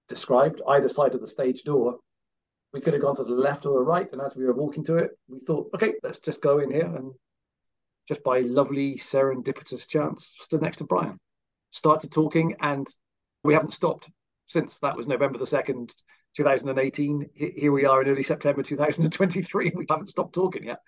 described 0.09 0.61
either 0.67 0.89
side 0.89 1.15
of 1.15 1.21
the 1.21 1.27
stage 1.27 1.63
door. 1.63 1.97
We 2.73 2.81
could 2.81 2.93
have 2.93 3.03
gone 3.03 3.15
to 3.15 3.23
the 3.23 3.33
left 3.33 3.65
or 3.65 3.73
the 3.73 3.81
right, 3.81 4.11
and 4.11 4.21
as 4.21 4.35
we 4.35 4.45
were 4.45 4.53
walking 4.53 4.83
to 4.85 4.95
it, 4.97 5.11
we 5.27 5.39
thought, 5.39 5.69
okay, 5.75 5.93
let's 6.01 6.19
just 6.19 6.41
go 6.41 6.59
in 6.59 6.71
here, 6.71 6.93
and 6.95 7.13
just 8.07 8.23
by 8.23 8.39
lovely 8.39 8.95
serendipitous 8.95 9.87
chance, 9.87 10.33
stood 10.39 10.61
next 10.61 10.77
to 10.77 10.85
Brian, 10.85 11.17
started 11.69 12.11
talking, 12.11 12.55
and 12.59 12.87
we 13.43 13.53
haven't 13.53 13.73
stopped 13.73 14.09
since. 14.47 14.79
That 14.79 14.97
was 14.97 15.07
November 15.07 15.37
the 15.37 15.47
second, 15.47 15.93
2018. 16.35 17.29
Here 17.35 17.71
we 17.71 17.85
are 17.85 18.01
in 18.01 18.09
early 18.09 18.23
September 18.23 18.63
2023. 18.63 19.71
We 19.75 19.85
haven't 19.89 20.09
stopped 20.09 20.33
talking 20.33 20.65
yet. 20.65 20.79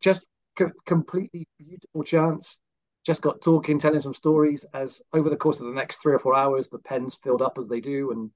Just 0.00 0.24
co- 0.56 0.72
completely 0.86 1.46
beautiful 1.58 2.02
chance. 2.02 2.58
Just 3.04 3.22
got 3.22 3.40
talking, 3.40 3.78
telling 3.78 4.00
some 4.00 4.14
stories. 4.14 4.64
As 4.74 5.02
over 5.12 5.30
the 5.30 5.36
course 5.36 5.60
of 5.60 5.66
the 5.66 5.74
next 5.74 6.02
three 6.02 6.14
or 6.14 6.18
four 6.18 6.34
hours, 6.34 6.68
the 6.68 6.78
pens 6.78 7.18
filled 7.22 7.42
up 7.42 7.58
as 7.58 7.68
they 7.68 7.80
do, 7.80 8.10
and 8.10 8.30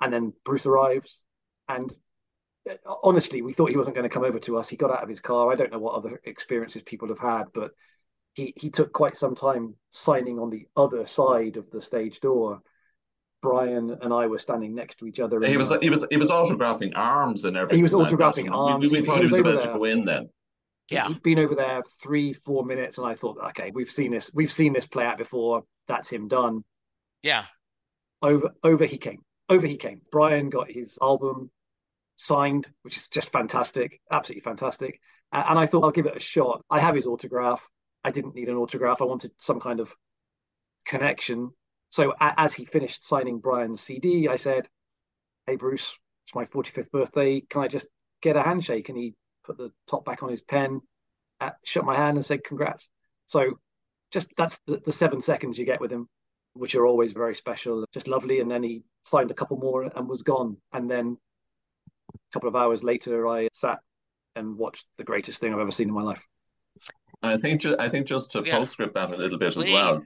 and 0.00 0.12
then 0.12 0.32
Bruce 0.44 0.66
arrives. 0.66 1.24
And 1.68 1.92
uh, 2.68 2.74
honestly, 3.02 3.42
we 3.42 3.52
thought 3.52 3.70
he 3.70 3.76
wasn't 3.76 3.96
going 3.96 4.08
to 4.08 4.12
come 4.14 4.24
over 4.24 4.38
to 4.40 4.56
us. 4.56 4.68
He 4.68 4.76
got 4.76 4.90
out 4.90 5.02
of 5.02 5.08
his 5.08 5.20
car. 5.20 5.50
I 5.52 5.56
don't 5.56 5.72
know 5.72 5.78
what 5.78 5.94
other 5.94 6.20
experiences 6.24 6.82
people 6.82 7.08
have 7.08 7.18
had, 7.18 7.44
but 7.52 7.72
he 8.34 8.52
he 8.56 8.70
took 8.70 8.92
quite 8.92 9.16
some 9.16 9.34
time 9.34 9.74
signing 9.90 10.38
on 10.38 10.50
the 10.50 10.66
other 10.76 11.06
side 11.06 11.56
of 11.56 11.70
the 11.70 11.80
stage 11.80 12.20
door 12.20 12.60
Brian 13.42 13.96
and 14.02 14.12
I 14.12 14.26
were 14.26 14.38
standing 14.38 14.74
next 14.74 14.96
to 14.96 15.06
each 15.06 15.20
other. 15.20 15.40
He 15.40 15.56
was 15.56 15.72
he 15.80 15.90
was 15.90 16.04
he 16.10 16.16
was 16.16 16.30
autographing 16.30 16.92
arms 16.96 17.44
and 17.44 17.56
everything. 17.56 17.78
He 17.78 17.82
was 17.82 17.92
autographing 17.92 18.50
arms. 18.50 18.90
We, 18.90 18.98
we 18.98 19.04
thought 19.04 19.16
he 19.16 19.22
was, 19.22 19.30
he 19.30 19.40
was 19.40 19.54
about 19.54 19.62
there. 19.62 19.72
to 19.72 19.78
go 19.78 19.84
in 19.84 20.04
then. 20.04 20.28
Yeah, 20.90 21.08
he'd 21.08 21.22
been 21.22 21.38
over 21.38 21.54
there 21.54 21.82
three, 22.00 22.32
four 22.32 22.64
minutes, 22.64 22.98
and 22.98 23.06
I 23.06 23.14
thought, 23.14 23.38
okay, 23.50 23.72
we've 23.74 23.90
seen 23.90 24.12
this, 24.12 24.30
we've 24.32 24.52
seen 24.52 24.72
this 24.72 24.86
play 24.86 25.04
out 25.04 25.18
before. 25.18 25.64
That's 25.88 26.08
him 26.08 26.28
done. 26.28 26.62
Yeah. 27.22 27.44
Over, 28.22 28.52
over 28.62 28.84
he 28.84 28.96
came. 28.96 29.22
Over 29.48 29.66
he 29.66 29.76
came. 29.76 30.00
Brian 30.10 30.50
got 30.50 30.70
his 30.70 30.98
album 31.00 31.50
signed, 32.16 32.68
which 32.82 32.96
is 32.96 33.08
just 33.08 33.30
fantastic, 33.30 34.00
absolutely 34.10 34.40
fantastic. 34.40 35.00
And 35.32 35.58
I 35.58 35.66
thought 35.66 35.84
I'll 35.84 35.90
give 35.90 36.06
it 36.06 36.16
a 36.16 36.20
shot. 36.20 36.64
I 36.70 36.80
have 36.80 36.94
his 36.94 37.06
autograph. 37.06 37.68
I 38.02 38.10
didn't 38.10 38.34
need 38.34 38.48
an 38.48 38.56
autograph. 38.56 39.02
I 39.02 39.04
wanted 39.04 39.32
some 39.36 39.60
kind 39.60 39.80
of 39.80 39.94
connection. 40.84 41.50
So 41.90 42.14
as 42.20 42.54
he 42.54 42.64
finished 42.64 43.06
signing 43.06 43.38
Brian's 43.38 43.80
CD, 43.80 44.28
I 44.28 44.36
said, 44.36 44.68
"Hey 45.46 45.56
Bruce, 45.56 45.98
it's 46.24 46.34
my 46.34 46.44
45th 46.44 46.90
birthday. 46.90 47.40
Can 47.40 47.62
I 47.62 47.68
just 47.68 47.86
get 48.20 48.36
a 48.36 48.42
handshake?" 48.42 48.88
And 48.88 48.98
he 48.98 49.14
put 49.44 49.58
the 49.58 49.72
top 49.86 50.04
back 50.04 50.22
on 50.22 50.28
his 50.28 50.42
pen, 50.42 50.80
uh, 51.40 51.50
shook 51.64 51.84
my 51.84 51.96
hand, 51.96 52.16
and 52.16 52.24
said, 52.24 52.44
"Congrats." 52.44 52.88
So 53.26 53.58
just 54.10 54.28
that's 54.36 54.58
the, 54.66 54.78
the 54.78 54.92
seven 54.92 55.20
seconds 55.20 55.58
you 55.58 55.64
get 55.64 55.80
with 55.80 55.92
him, 55.92 56.08
which 56.56 56.74
are 56.74 56.86
always 56.86 57.12
very 57.12 57.34
special, 57.34 57.84
just 57.92 58.08
lovely. 58.08 58.40
And 58.40 58.50
then 58.50 58.62
he 58.62 58.82
signed 59.04 59.30
a 59.30 59.34
couple 59.34 59.56
more 59.58 59.84
and 59.84 60.08
was 60.08 60.22
gone. 60.22 60.56
And 60.72 60.90
then 60.90 61.16
a 62.14 62.32
couple 62.32 62.48
of 62.48 62.56
hours 62.56 62.82
later, 62.82 63.28
I 63.28 63.48
sat 63.52 63.78
and 64.34 64.56
watched 64.56 64.86
the 64.98 65.04
greatest 65.04 65.40
thing 65.40 65.52
I've 65.52 65.60
ever 65.60 65.70
seen 65.70 65.88
in 65.88 65.94
my 65.94 66.02
life. 66.02 66.26
I 67.22 67.36
think 67.36 67.62
ju- 67.62 67.76
I 67.78 67.88
think 67.88 68.06
just 68.06 68.30
to 68.32 68.42
yeah. 68.44 68.58
postscript 68.58 68.94
that 68.94 69.10
a 69.10 69.16
little 69.16 69.38
bit 69.38 69.54
Please. 69.54 69.68
as 69.68 69.72
well 69.72 70.00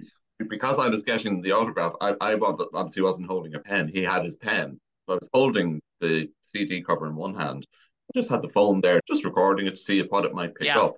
because 0.49 0.79
I 0.79 0.89
was 0.89 1.03
getting 1.03 1.41
the 1.41 1.53
autograph, 1.53 1.93
I, 2.01 2.15
I 2.21 2.35
obviously 2.35 3.03
wasn't 3.03 3.29
holding 3.29 3.55
a 3.55 3.61
pen. 3.61 3.91
He 3.93 4.03
had 4.03 4.25
his 4.25 4.37
pen. 4.37 4.81
So 5.07 5.15
I 5.15 5.17
was 5.17 5.29
holding 5.33 5.81
the 6.01 6.29
CD 6.43 6.83
cover 6.83 7.07
in 7.07 7.15
one 7.15 7.35
hand. 7.35 7.67
I 7.73 8.19
just 8.19 8.31
had 8.31 8.43
the 8.43 8.49
phone 8.49 8.81
there, 8.81 9.01
just 9.07 9.25
recording 9.25 9.67
it 9.67 9.73
to 9.73 9.77
see 9.77 10.01
what 10.03 10.25
it 10.25 10.35
might 10.35 10.55
pick 10.55 10.69
yeah. 10.69 10.81
up. 10.81 10.95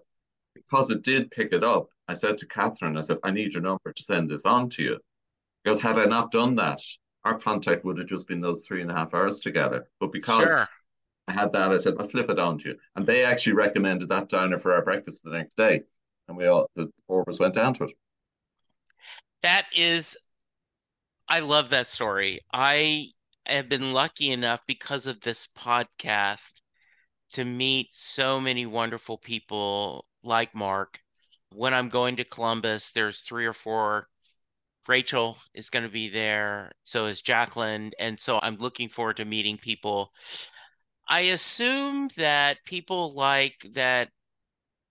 Because 0.54 0.90
it 0.90 1.02
did 1.02 1.30
pick 1.30 1.52
it 1.52 1.64
up, 1.64 1.86
I 2.08 2.14
said 2.14 2.38
to 2.38 2.46
Catherine, 2.46 2.96
I 2.96 3.00
said, 3.00 3.18
I 3.24 3.30
need 3.30 3.54
your 3.54 3.62
number 3.62 3.92
to 3.92 4.02
send 4.02 4.30
this 4.30 4.44
on 4.44 4.68
to 4.70 4.82
you. 4.82 4.98
Because 5.62 5.80
had 5.80 5.98
I 5.98 6.04
not 6.04 6.32
done 6.32 6.56
that, 6.56 6.80
our 7.24 7.38
contact 7.38 7.84
would 7.84 7.98
have 7.98 8.06
just 8.06 8.26
been 8.26 8.40
those 8.40 8.66
three 8.66 8.82
and 8.82 8.90
a 8.90 8.94
half 8.94 9.14
hours 9.14 9.40
together. 9.40 9.88
But 10.00 10.12
because 10.12 10.48
sure. 10.48 10.66
I 11.28 11.32
had 11.32 11.52
that, 11.52 11.70
I 11.70 11.76
said, 11.76 11.94
I'll 11.98 12.06
flip 12.06 12.30
it 12.30 12.38
on 12.38 12.58
to 12.58 12.70
you. 12.70 12.76
And 12.96 13.06
they 13.06 13.24
actually 13.24 13.54
recommended 13.54 14.08
that 14.08 14.28
diner 14.28 14.58
for 14.58 14.72
our 14.72 14.84
breakfast 14.84 15.22
the 15.22 15.30
next 15.30 15.56
day. 15.56 15.82
And 16.26 16.36
we 16.36 16.46
all, 16.46 16.68
the 16.74 16.90
four 17.06 17.22
of 17.22 17.28
us 17.28 17.38
went 17.38 17.54
down 17.54 17.74
to 17.74 17.84
it 17.84 17.92
that 19.42 19.66
is 19.74 20.16
I 21.28 21.40
love 21.40 21.70
that 21.70 21.86
story. 21.86 22.40
I 22.52 23.06
have 23.46 23.68
been 23.68 23.92
lucky 23.92 24.30
enough 24.30 24.60
because 24.66 25.06
of 25.06 25.20
this 25.20 25.48
podcast 25.58 26.60
to 27.30 27.44
meet 27.44 27.88
so 27.92 28.40
many 28.40 28.66
wonderful 28.66 29.18
people 29.18 30.06
like 30.22 30.54
Mark. 30.54 31.00
When 31.52 31.74
I'm 31.74 31.88
going 31.88 32.16
to 32.16 32.24
Columbus, 32.24 32.92
there's 32.92 33.22
three 33.22 33.46
or 33.46 33.52
four. 33.52 34.08
Rachel 34.88 35.38
is 35.54 35.70
going 35.70 35.84
to 35.84 35.92
be 35.92 36.08
there. 36.08 36.72
So 36.84 37.06
is 37.06 37.22
Jacqueline. 37.22 37.92
And 37.98 38.18
so 38.18 38.40
I'm 38.42 38.56
looking 38.56 38.88
forward 38.88 39.18
to 39.18 39.24
meeting 39.24 39.58
people. 39.58 40.12
I 41.08 41.20
assume 41.20 42.10
that 42.16 42.64
people 42.64 43.12
like 43.12 43.66
that 43.74 44.10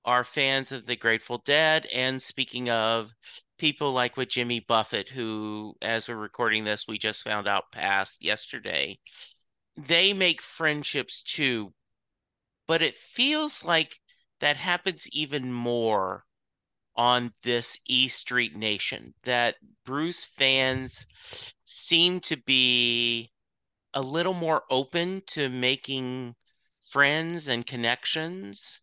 are 0.05 0.23
fans 0.23 0.71
of 0.71 0.85
the 0.85 0.95
Grateful 0.95 1.39
Dead. 1.45 1.87
And 1.93 2.21
speaking 2.21 2.69
of 2.69 3.13
people 3.57 3.91
like 3.91 4.17
with 4.17 4.29
Jimmy 4.29 4.59
Buffett, 4.59 5.09
who, 5.09 5.75
as 5.81 6.07
we're 6.07 6.15
recording 6.15 6.63
this, 6.63 6.87
we 6.87 6.97
just 6.97 7.23
found 7.23 7.47
out 7.47 7.71
passed 7.71 8.23
yesterday, 8.23 8.97
they 9.77 10.13
make 10.13 10.41
friendships 10.41 11.21
too. 11.21 11.73
But 12.67 12.81
it 12.81 12.95
feels 12.95 13.63
like 13.63 13.99
that 14.39 14.57
happens 14.57 15.07
even 15.11 15.51
more 15.51 16.25
on 16.95 17.33
this 17.43 17.79
E 17.87 18.07
Street 18.07 18.55
Nation, 18.55 19.13
that 19.23 19.55
Bruce 19.85 20.25
fans 20.25 21.05
seem 21.63 22.19
to 22.21 22.37
be 22.37 23.31
a 23.93 24.01
little 24.01 24.33
more 24.33 24.63
open 24.69 25.21
to 25.27 25.49
making 25.49 26.35
friends 26.81 27.47
and 27.47 27.65
connections. 27.65 28.81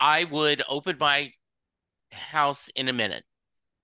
I 0.00 0.24
would 0.24 0.62
open 0.68 0.96
my 0.98 1.32
house 2.10 2.68
in 2.74 2.88
a 2.88 2.92
minute 2.92 3.24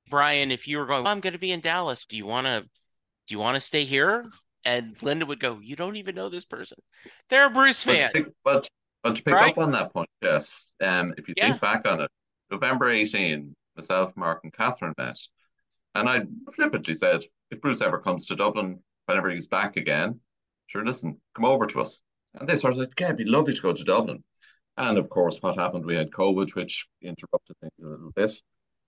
Brian, 0.09 0.51
if 0.51 0.67
you 0.67 0.79
were 0.79 0.87
going, 0.87 1.07
I'm 1.07 1.21
going 1.21 1.33
to 1.33 1.39
be 1.39 1.53
in 1.53 1.61
Dallas. 1.61 2.05
Do 2.05 2.17
you 2.17 2.27
want 2.27 2.47
to? 2.47 2.63
Do 2.63 3.35
you 3.35 3.39
want 3.39 3.57
to 3.57 3.61
stay 3.61 3.85
here? 3.85 4.25
And 4.65 5.01
Linda 5.03 5.27
would 5.27 5.41
go, 5.41 5.59
You 5.61 5.77
don't 5.77 5.97
even 5.97 6.15
know 6.15 6.29
this 6.29 6.45
person. 6.45 6.79
They're 7.29 7.47
a 7.47 7.51
Bruce 7.51 7.83
fan. 7.83 8.11
But 8.13 8.19
to 8.19 8.25
pick, 8.25 8.33
but, 8.45 8.69
but 9.03 9.17
to 9.17 9.23
pick 9.23 9.35
right? 9.35 9.53
up 9.53 9.59
on 9.59 9.73
that 9.73 9.93
point, 9.93 10.09
yes. 10.23 10.73
Um, 10.83 11.15
if 11.17 11.29
you 11.29 11.35
yeah. 11.37 11.51
think 11.51 11.61
back 11.61 11.87
on 11.87 12.03
it, 12.03 12.11
November 12.51 12.91
18, 12.91 13.55
myself, 13.77 14.17
Mark, 14.17 14.41
and 14.43 14.53
Catherine 14.53 14.95
met. 14.99 15.19
And 15.95 16.09
I 16.09 16.23
flippantly 16.55 16.95
said, 16.95 17.23
if 17.51 17.61
Bruce 17.61 17.81
ever 17.81 17.99
comes 17.99 18.27
to 18.27 18.37
Dublin, 18.37 18.81
whenever 19.07 19.31
he's 19.31 19.47
back 19.47 19.77
again, 19.77 20.21
sure, 20.67 20.85
listen, 20.85 21.21
come 21.35 21.45
over 21.45 21.67
to 21.67 21.81
us. 21.81 22.03
And 22.35 22.49
they 22.49 22.57
sort 22.57 22.75
of 22.75 22.79
said, 22.79 22.91
yeah, 22.99 23.07
it'd 23.07 23.19
be 23.19 23.25
lovely 23.25 23.55
to 23.55 23.63
go 23.63 23.73
to 23.73 23.85
Dublin. 23.85 24.23
And 24.77 24.97
of 24.99 25.09
course, 25.09 25.39
what 25.41 25.57
happened? 25.59 25.85
We 25.85 25.97
had 25.97 26.11
COVID, 26.11 26.55
which 26.55 26.87
interrupted 27.03 27.57
things 27.61 27.83
a 27.83 27.89
little 27.89 28.13
bit. 28.15 28.33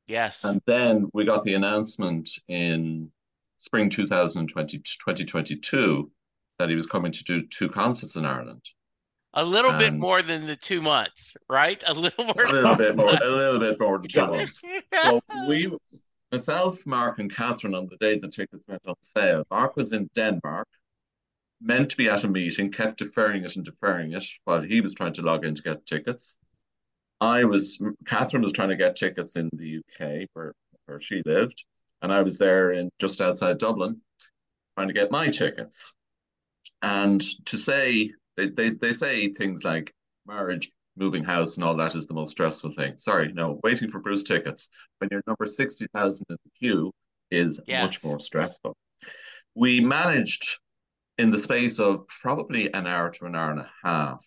Yes. 0.06 0.44
And 0.44 0.60
then 0.66 1.08
we 1.14 1.24
got 1.24 1.42
the 1.42 1.54
announcement 1.54 2.28
in 2.48 3.10
spring 3.58 3.90
2020, 3.90 4.78
2022 4.78 6.10
that 6.58 6.68
he 6.68 6.74
was 6.74 6.86
coming 6.86 7.12
to 7.12 7.24
do 7.24 7.40
two 7.40 7.68
concerts 7.68 8.16
in 8.16 8.24
Ireland. 8.24 8.62
A 9.34 9.44
little 9.44 9.70
and 9.70 9.78
bit 9.78 9.90
um, 9.90 9.98
more 9.98 10.22
than 10.22 10.46
the 10.46 10.56
two 10.56 10.82
months, 10.82 11.36
right? 11.48 11.82
A 11.86 11.94
little 11.94 12.24
more. 12.24 12.44
A 12.44 12.50
little 12.52 12.74
bit 12.74 12.96
more. 12.96 13.06
A 13.06 13.28
little 13.28 13.60
bit 13.60 13.78
more 13.78 13.98
than 13.98 14.08
two 14.08 14.26
months. 14.26 14.62
So 15.02 15.20
we, 15.46 15.72
myself, 16.32 16.84
Mark, 16.84 17.20
and 17.20 17.32
Catherine, 17.32 17.74
on 17.74 17.86
the 17.86 17.96
day 17.96 18.18
the 18.18 18.28
tickets 18.28 18.64
went 18.66 18.82
on 18.86 18.94
sale, 19.02 19.44
Mark 19.50 19.76
was 19.76 19.92
in 19.92 20.10
Denmark, 20.14 20.66
meant 21.60 21.90
to 21.90 21.96
be 21.96 22.08
at 22.08 22.24
a 22.24 22.28
meeting, 22.28 22.72
kept 22.72 22.98
deferring 22.98 23.44
it 23.44 23.54
and 23.54 23.64
deferring 23.64 24.12
it 24.14 24.24
while 24.44 24.62
he 24.62 24.80
was 24.80 24.94
trying 24.94 25.12
to 25.12 25.22
log 25.22 25.44
in 25.44 25.54
to 25.54 25.62
get 25.62 25.86
tickets. 25.86 26.36
I 27.20 27.44
was 27.44 27.80
Catherine 28.06 28.42
was 28.42 28.52
trying 28.52 28.70
to 28.70 28.76
get 28.76 28.96
tickets 28.96 29.36
in 29.36 29.48
the 29.52 29.78
UK 29.78 30.28
where 30.32 30.54
where 30.86 31.00
she 31.00 31.22
lived, 31.24 31.64
and 32.02 32.12
I 32.12 32.22
was 32.22 32.36
there 32.38 32.72
in 32.72 32.90
just 32.98 33.20
outside 33.20 33.58
Dublin 33.58 34.00
trying 34.76 34.88
to 34.88 34.94
get 34.94 35.10
my 35.10 35.28
tickets. 35.28 35.94
And 36.82 37.22
to 37.46 37.58
say 37.58 38.12
they, 38.46 38.68
they, 38.68 38.70
they 38.70 38.92
say 38.92 39.32
things 39.32 39.64
like 39.64 39.92
marriage, 40.26 40.70
moving 40.96 41.24
house, 41.24 41.56
and 41.56 41.64
all 41.64 41.76
that 41.76 41.94
is 41.94 42.06
the 42.06 42.14
most 42.14 42.32
stressful 42.32 42.72
thing. 42.72 42.94
Sorry, 42.98 43.32
no, 43.32 43.60
waiting 43.62 43.88
for 43.88 44.00
Bruce 44.00 44.24
tickets 44.24 44.68
when 44.98 45.08
you're 45.10 45.22
number 45.26 45.46
sixty 45.46 45.86
thousand 45.94 46.26
in 46.30 46.36
the 46.44 46.50
queue 46.58 46.92
is 47.30 47.60
yes. 47.66 47.82
much 47.82 48.04
more 48.04 48.18
stressful. 48.18 48.76
We 49.54 49.80
managed 49.80 50.58
in 51.18 51.30
the 51.30 51.38
space 51.38 51.78
of 51.78 52.06
probably 52.08 52.72
an 52.72 52.86
hour 52.86 53.10
to 53.10 53.26
an 53.26 53.34
hour 53.34 53.50
and 53.50 53.60
a 53.60 53.70
half 53.84 54.24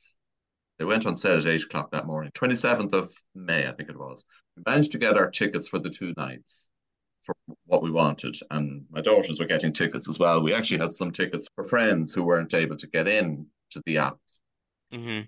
they 0.80 0.86
went 0.86 1.06
on 1.06 1.16
sale 1.16 1.38
at 1.38 1.46
eight 1.46 1.64
o'clock 1.64 1.92
that 1.92 2.08
morning, 2.08 2.32
27th 2.34 2.94
of 2.94 3.12
May, 3.36 3.68
I 3.68 3.74
think 3.74 3.90
it 3.90 3.98
was. 3.98 4.26
We 4.58 4.64
managed 4.66 4.92
to 4.94 4.98
get 4.98 5.18
our 5.18 5.30
tickets 5.30 5.68
for 5.68 5.80
the 5.80 5.90
two 5.90 6.14
nights 6.18 6.72
for 7.22 7.36
what 7.66 7.84
we 7.84 7.92
wanted. 7.92 8.36
And 8.52 8.86
my 8.92 9.02
daughters 9.02 9.40
were 9.40 9.46
getting 9.46 9.72
tickets 9.72 10.10
as 10.10 10.20
well. 10.20 10.42
We 10.42 10.54
actually 10.54 10.80
had 10.80 10.92
some 10.92 11.12
tickets 11.12 11.48
for 11.56 11.64
friends 11.64 12.14
who 12.14 12.24
weren't 12.24 12.54
able 12.54 12.76
to 12.78 12.88
get 12.88 13.08
in 13.08 13.46
to 13.74 13.84
the 13.86 13.96
apps. 13.96 14.40
Mm-hmm. 14.94 15.22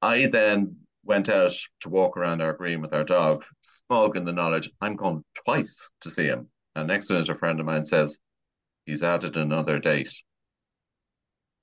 I 0.00 0.26
then 0.26 0.76
went 1.04 1.28
out 1.28 1.52
to 1.80 1.88
walk 1.88 2.16
around 2.16 2.40
our 2.40 2.52
green 2.52 2.80
with 2.80 2.92
our 2.92 3.04
dog, 3.04 3.44
smug 3.62 4.16
in 4.16 4.24
the 4.24 4.32
knowledge 4.32 4.70
I'm 4.80 4.96
going 4.96 5.24
twice 5.44 5.90
to 6.02 6.10
see 6.10 6.26
him. 6.26 6.48
And 6.74 6.88
next 6.88 7.10
minute, 7.10 7.28
a 7.28 7.34
friend 7.34 7.60
of 7.60 7.66
mine 7.66 7.84
says, 7.84 8.18
he's 8.86 9.02
added 9.02 9.36
another 9.36 9.78
date. 9.78 10.12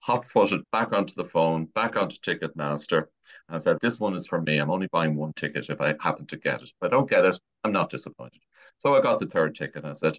Hot 0.01 0.23
footed 0.25 0.61
back 0.71 0.93
onto 0.93 1.13
the 1.15 1.25
phone, 1.25 1.65
back 1.65 1.97
onto 1.97 2.17
Ticketmaster. 2.17 3.05
And 3.47 3.55
I 3.55 3.57
said, 3.57 3.79
This 3.81 3.99
one 3.99 4.15
is 4.15 4.27
for 4.27 4.41
me. 4.41 4.57
I'm 4.57 4.71
only 4.71 4.87
buying 4.87 5.15
one 5.15 5.33
ticket 5.33 5.69
if 5.69 5.81
I 5.81 5.95
happen 5.99 6.25
to 6.27 6.37
get 6.37 6.61
it. 6.61 6.69
If 6.69 6.75
I 6.81 6.87
don't 6.87 7.09
get 7.09 7.25
it, 7.25 7.37
I'm 7.63 7.73
not 7.73 7.89
disappointed. 7.89 8.41
So 8.77 8.95
I 8.95 9.01
got 9.01 9.19
the 9.19 9.25
third 9.25 9.55
ticket 9.55 9.83
and 9.83 9.87
I 9.87 9.93
said, 9.93 10.17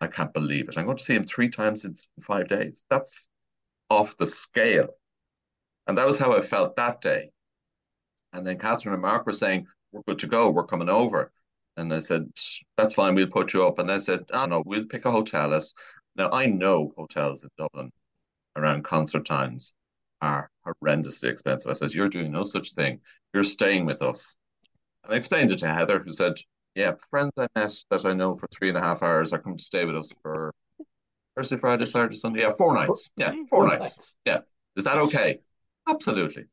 I 0.00 0.08
can't 0.08 0.32
believe 0.32 0.68
it. 0.68 0.76
I'm 0.76 0.84
going 0.84 0.96
to 0.96 1.02
see 1.02 1.14
him 1.14 1.26
three 1.26 1.48
times 1.48 1.84
in 1.84 1.94
five 2.20 2.48
days. 2.48 2.84
That's 2.90 3.28
off 3.88 4.16
the 4.16 4.26
scale. 4.26 4.88
And 5.88 5.96
that 5.96 6.06
was 6.06 6.18
how 6.18 6.36
I 6.36 6.42
felt 6.42 6.76
that 6.76 7.00
day. 7.00 7.30
And 8.34 8.46
then 8.46 8.58
Catherine 8.58 8.92
and 8.92 9.02
Mark 9.02 9.26
were 9.26 9.32
saying, 9.32 9.66
We're 9.90 10.02
good 10.06 10.18
to 10.20 10.26
go. 10.26 10.50
We're 10.50 10.66
coming 10.66 10.90
over. 10.90 11.32
And 11.78 11.92
I 11.92 12.00
said, 12.00 12.30
That's 12.76 12.94
fine. 12.94 13.14
We'll 13.14 13.26
put 13.26 13.54
you 13.54 13.66
up. 13.66 13.78
And 13.78 13.88
they 13.88 13.98
said, 13.98 14.24
Oh, 14.32 14.44
no, 14.44 14.62
we'll 14.64 14.84
pick 14.84 15.06
a 15.06 15.10
hotel. 15.10 15.58
Now, 16.14 16.30
I 16.30 16.46
know 16.46 16.92
hotels 16.96 17.42
in 17.42 17.48
Dublin 17.56 17.90
around 18.54 18.84
concert 18.84 19.24
times 19.24 19.72
are 20.20 20.50
horrendously 20.66 21.30
expensive. 21.30 21.70
I 21.70 21.74
said, 21.74 21.94
You're 21.94 22.10
doing 22.10 22.32
no 22.32 22.44
such 22.44 22.74
thing. 22.74 23.00
You're 23.32 23.44
staying 23.44 23.86
with 23.86 24.02
us. 24.02 24.36
And 25.04 25.14
I 25.14 25.16
explained 25.16 25.52
it 25.52 25.58
to 25.60 25.72
Heather, 25.72 26.00
who 26.00 26.12
said, 26.12 26.34
Yeah, 26.74 26.92
friends 27.08 27.32
I 27.38 27.46
met 27.56 27.74
that 27.90 28.04
I 28.04 28.12
know 28.12 28.36
for 28.36 28.46
three 28.48 28.68
and 28.68 28.76
a 28.76 28.82
half 28.82 29.02
hours 29.02 29.32
are 29.32 29.38
coming 29.38 29.56
to 29.56 29.64
stay 29.64 29.86
with 29.86 29.96
us 29.96 30.10
for 30.22 30.52
Thursday, 31.34 31.56
Friday, 31.56 31.86
Saturday, 31.86 32.16
Sunday. 32.16 32.42
Yeah, 32.42 32.50
four 32.50 32.74
nights. 32.74 33.08
Yeah, 33.16 33.30
four, 33.30 33.46
four 33.48 33.68
nights. 33.68 33.80
nights. 33.80 34.16
Yeah. 34.26 34.38
Is 34.76 34.84
that 34.84 34.98
okay? 34.98 35.38
Absolutely. 35.88 36.44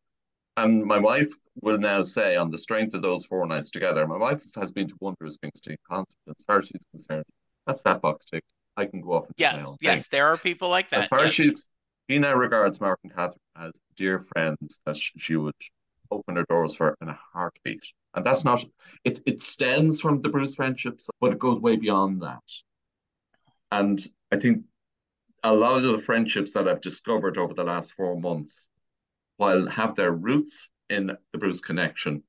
And 0.57 0.85
my 0.85 0.97
wife 0.97 1.29
will 1.61 1.77
now 1.77 2.03
say, 2.03 2.37
on 2.37 2.49
the 2.49 2.57
strength 2.57 2.93
of 2.93 3.01
those 3.01 3.25
four 3.25 3.45
nights 3.45 3.69
together, 3.69 4.07
my 4.07 4.17
wife 4.17 4.41
has 4.55 4.71
been 4.71 4.87
to 4.87 4.95
one 4.99 5.15
Bruce 5.19 5.37
Springsteen 5.37 5.75
concert. 5.89 6.15
As 6.29 6.45
far 6.45 6.59
as 6.59 6.67
she's 6.67 6.81
concerned, 6.91 7.25
that's 7.67 7.81
that 7.81 8.01
box 8.01 8.25
tick. 8.25 8.43
I 8.77 8.85
can 8.85 9.01
go 9.01 9.13
off 9.13 9.25
and 9.25 9.35
yes, 9.37 9.67
yes, 9.81 10.07
thing. 10.07 10.17
there 10.17 10.27
are 10.27 10.37
people 10.37 10.69
like 10.69 10.89
that. 10.89 11.03
As 11.03 11.07
far 11.07 11.19
yes. 11.19 11.29
as 11.29 11.33
she's 11.33 11.69
she 12.09 12.19
now 12.19 12.35
regards 12.35 12.79
Mark 12.79 12.99
and 13.03 13.13
Catherine 13.13 13.39
as 13.57 13.71
dear 13.95 14.19
friends 14.19 14.81
that 14.85 14.97
she 14.97 15.35
would 15.35 15.55
open 16.11 16.35
her 16.35 16.45
doors 16.49 16.75
for 16.75 16.95
in 17.01 17.09
a 17.09 17.19
heartbeat. 17.33 17.83
And 18.13 18.25
that's 18.25 18.45
not 18.45 18.63
it 19.03 19.19
it 19.25 19.41
stems 19.41 19.99
from 19.99 20.21
the 20.21 20.29
Bruce 20.29 20.55
friendships, 20.55 21.09
but 21.19 21.31
it 21.31 21.39
goes 21.39 21.59
way 21.59 21.77
beyond 21.77 22.21
that. 22.21 22.43
And 23.71 24.05
I 24.31 24.37
think 24.37 24.63
a 25.43 25.53
lot 25.53 25.83
of 25.83 25.91
the 25.91 25.97
friendships 25.97 26.51
that 26.51 26.67
I've 26.67 26.81
discovered 26.81 27.37
over 27.37 27.53
the 27.53 27.63
last 27.63 27.93
four 27.93 28.19
months, 28.19 28.69
while 29.37 29.67
have 29.67 29.95
their 29.95 30.13
roots 30.13 30.69
in 30.89 31.07
the 31.31 31.37
Bruce 31.37 31.61
connection, 31.61 32.23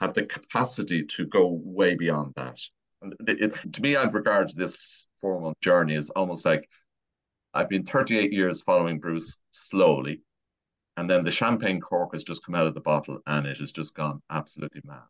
have 0.00 0.14
the 0.14 0.26
capacity 0.26 1.04
to 1.04 1.26
go 1.26 1.60
way 1.64 1.94
beyond 1.94 2.32
that. 2.36 2.58
And 3.00 3.14
it, 3.26 3.40
it, 3.40 3.72
to 3.72 3.82
me, 3.82 3.96
I've 3.96 4.14
regarded 4.14 4.56
this 4.56 5.06
four 5.20 5.40
month 5.40 5.60
journey 5.60 5.94
as 5.94 6.10
almost 6.10 6.44
like 6.44 6.68
I've 7.54 7.68
been 7.68 7.84
38 7.84 8.32
years 8.32 8.62
following 8.62 8.98
Bruce 8.98 9.36
slowly, 9.50 10.22
and 10.96 11.08
then 11.08 11.24
the 11.24 11.30
champagne 11.30 11.80
cork 11.80 12.12
has 12.12 12.24
just 12.24 12.44
come 12.44 12.54
out 12.54 12.66
of 12.66 12.74
the 12.74 12.80
bottle 12.80 13.20
and 13.26 13.46
it 13.46 13.58
has 13.58 13.72
just 13.72 13.94
gone 13.94 14.22
absolutely 14.30 14.82
mad. 14.84 15.02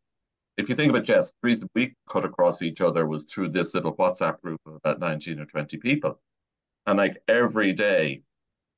If 0.57 0.69
you 0.69 0.75
think 0.75 0.91
about 0.91 1.05
Jess, 1.05 1.33
the 1.33 1.49
reason 1.49 1.69
we 1.75 1.95
cut 2.09 2.25
across 2.25 2.61
each 2.61 2.81
other 2.81 3.07
was 3.07 3.25
through 3.25 3.51
this 3.51 3.75
little 3.75 3.97
WhatsApp 3.97 4.41
group 4.43 4.61
of 4.67 4.75
about 4.75 5.01
19 5.01 5.41
or 5.41 5.47
20 5.47 5.79
people. 5.79 6.21
And 6.87 6.99
like 6.99 7.17
every 7.27 7.73
day, 7.73 8.23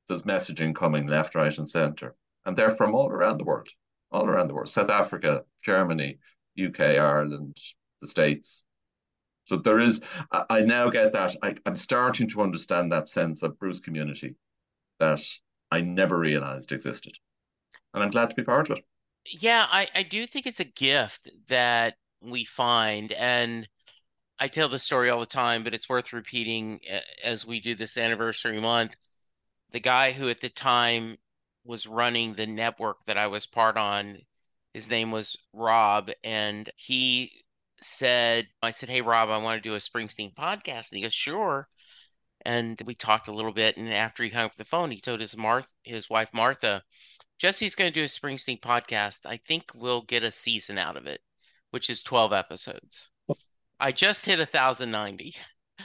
there's 0.06 0.22
messaging 0.22 0.74
coming 0.74 1.06
left, 1.06 1.34
right, 1.34 1.56
and 1.56 1.68
center. 1.68 2.14
And 2.46 2.56
they're 2.56 2.70
from 2.70 2.94
all 2.94 3.08
around 3.08 3.38
the 3.38 3.44
world, 3.44 3.68
all 4.12 4.26
around 4.26 4.48
the 4.48 4.54
world 4.54 4.68
South 4.68 4.90
Africa, 4.90 5.44
Germany, 5.62 6.18
UK, 6.62 6.80
Ireland, 6.80 7.56
the 8.00 8.06
States. 8.06 8.64
So 9.46 9.56
there 9.56 9.80
is, 9.80 10.00
I 10.30 10.60
now 10.60 10.88
get 10.88 11.12
that. 11.12 11.36
I, 11.42 11.54
I'm 11.66 11.76
starting 11.76 12.28
to 12.28 12.42
understand 12.42 12.92
that 12.92 13.08
sense 13.08 13.42
of 13.42 13.58
Bruce 13.58 13.80
community 13.80 14.36
that 15.00 15.22
I 15.70 15.82
never 15.82 16.18
realized 16.18 16.72
existed. 16.72 17.14
And 17.92 18.02
I'm 18.02 18.10
glad 18.10 18.30
to 18.30 18.36
be 18.36 18.42
part 18.42 18.70
of 18.70 18.78
it. 18.78 18.84
Yeah, 19.26 19.66
I, 19.70 19.88
I 19.94 20.02
do 20.02 20.26
think 20.26 20.46
it's 20.46 20.60
a 20.60 20.64
gift 20.64 21.30
that 21.48 21.96
we 22.22 22.44
find. 22.44 23.12
And 23.12 23.68
I 24.38 24.48
tell 24.48 24.68
the 24.68 24.78
story 24.78 25.10
all 25.10 25.20
the 25.20 25.26
time, 25.26 25.62
but 25.62 25.74
it's 25.74 25.88
worth 25.88 26.12
repeating 26.12 26.80
as 27.22 27.46
we 27.46 27.60
do 27.60 27.74
this 27.74 27.96
anniversary 27.96 28.60
month. 28.60 28.96
The 29.70 29.80
guy 29.80 30.12
who 30.12 30.28
at 30.28 30.40
the 30.40 30.48
time 30.48 31.16
was 31.64 31.86
running 31.86 32.34
the 32.34 32.46
network 32.46 33.04
that 33.06 33.18
I 33.18 33.26
was 33.26 33.46
part 33.46 33.76
on, 33.76 34.18
his 34.72 34.90
name 34.90 35.10
was 35.10 35.36
Rob, 35.52 36.10
and 36.22 36.68
he 36.76 37.44
said, 37.80 38.48
I 38.62 38.70
said, 38.70 38.88
Hey, 38.88 39.00
Rob, 39.02 39.30
I 39.30 39.38
want 39.38 39.62
to 39.62 39.68
do 39.68 39.74
a 39.74 39.78
Springsteen 39.78 40.34
podcast. 40.34 40.90
And 40.90 40.98
he 40.98 41.02
goes, 41.02 41.14
Sure. 41.14 41.68
And 42.46 42.80
we 42.84 42.94
talked 42.94 43.28
a 43.28 43.32
little 43.32 43.52
bit. 43.52 43.76
And 43.76 43.92
after 43.92 44.22
he 44.22 44.30
hung 44.30 44.44
up 44.44 44.56
the 44.56 44.64
phone, 44.64 44.90
he 44.90 45.00
told 45.00 45.20
his 45.20 45.36
Martha, 45.36 45.68
his 45.82 46.10
wife 46.10 46.28
Martha, 46.34 46.82
Jesse's 47.38 47.74
going 47.74 47.90
to 47.90 47.94
do 47.94 48.04
a 48.04 48.06
Springsteen 48.06 48.60
podcast. 48.60 49.20
I 49.24 49.38
think 49.38 49.70
we'll 49.74 50.02
get 50.02 50.22
a 50.22 50.32
season 50.32 50.78
out 50.78 50.96
of 50.96 51.06
it, 51.06 51.20
which 51.70 51.88
is 51.88 52.02
12 52.02 52.32
episodes. 52.32 53.08
I 53.80 53.92
just 53.92 54.24
hit 54.24 54.40
a 54.40 54.46
thousand 54.46 54.90
ninety. 54.90 55.34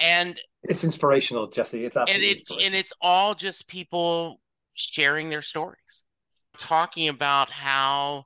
And 0.00 0.40
it's 0.64 0.84
inspirational, 0.84 1.48
Jesse. 1.48 1.84
It's 1.84 1.96
absolutely 1.96 2.30
and 2.30 2.40
it 2.40 2.66
and 2.66 2.74
it's 2.74 2.92
all 3.00 3.34
just 3.34 3.68
people 3.68 4.40
sharing 4.78 5.30
their 5.30 5.42
stories, 5.42 6.04
talking 6.56 7.08
about 7.08 7.50
how 7.50 8.24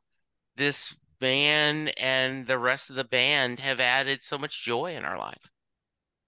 this 0.57 0.95
band 1.21 1.93
and 1.99 2.47
the 2.47 2.59
rest 2.59 2.91
of 2.91 2.97
the 2.97 3.05
band 3.05 3.61
have 3.61 3.81
added 3.81 4.25
so 4.25 4.37
much 4.37 4.63
joy 4.63 4.95
in 4.95 5.05
our 5.05 5.19
life. 5.19 5.53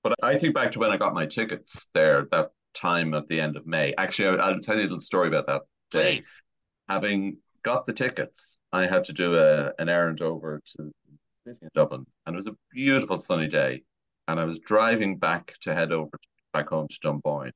But 0.03 0.15
I 0.23 0.39
think 0.39 0.55
back 0.55 0.71
to 0.73 0.79
when 0.79 0.91
I 0.91 0.97
got 0.97 1.15
my 1.15 1.27
tickets 1.27 1.89
there, 1.95 2.27
that 2.31 2.51
time 2.75 3.15
at 3.15 3.27
the 3.29 3.41
end 3.41 3.57
of 3.57 3.67
May. 3.67 3.95
Actually, 3.97 4.39
I'll, 4.39 4.61
tell 4.61 4.77
you 4.77 4.83
a 4.83 4.85
little 4.85 5.01
story 5.01 5.29
about 5.29 5.47
that 5.47 5.63
day. 5.91 6.17
Please. 6.17 6.43
Having 6.89 7.39
got 7.63 7.87
the 7.87 7.93
tickets, 7.93 8.61
I 8.73 8.87
had 8.87 9.05
to 9.05 9.13
do 9.13 9.37
a, 9.37 9.73
an 9.79 9.89
errand 9.89 10.21
over 10.21 10.61
to 10.77 10.93
Dublin, 11.75 12.07
and 12.27 12.35
it 12.35 12.37
was 12.37 12.47
a 12.47 12.57
beautiful 12.71 13.19
sunny 13.19 13.49
day. 13.49 13.83
And 14.29 14.39
I 14.39 14.45
was 14.45 14.59
driving 14.59 15.19
back 15.19 15.55
to 15.63 15.75
head 15.75 15.93
over 15.93 16.11
to, 16.11 16.29
back 16.53 16.69
home 16.69 16.89
to 16.89 16.99
Dunboyne, 17.03 17.53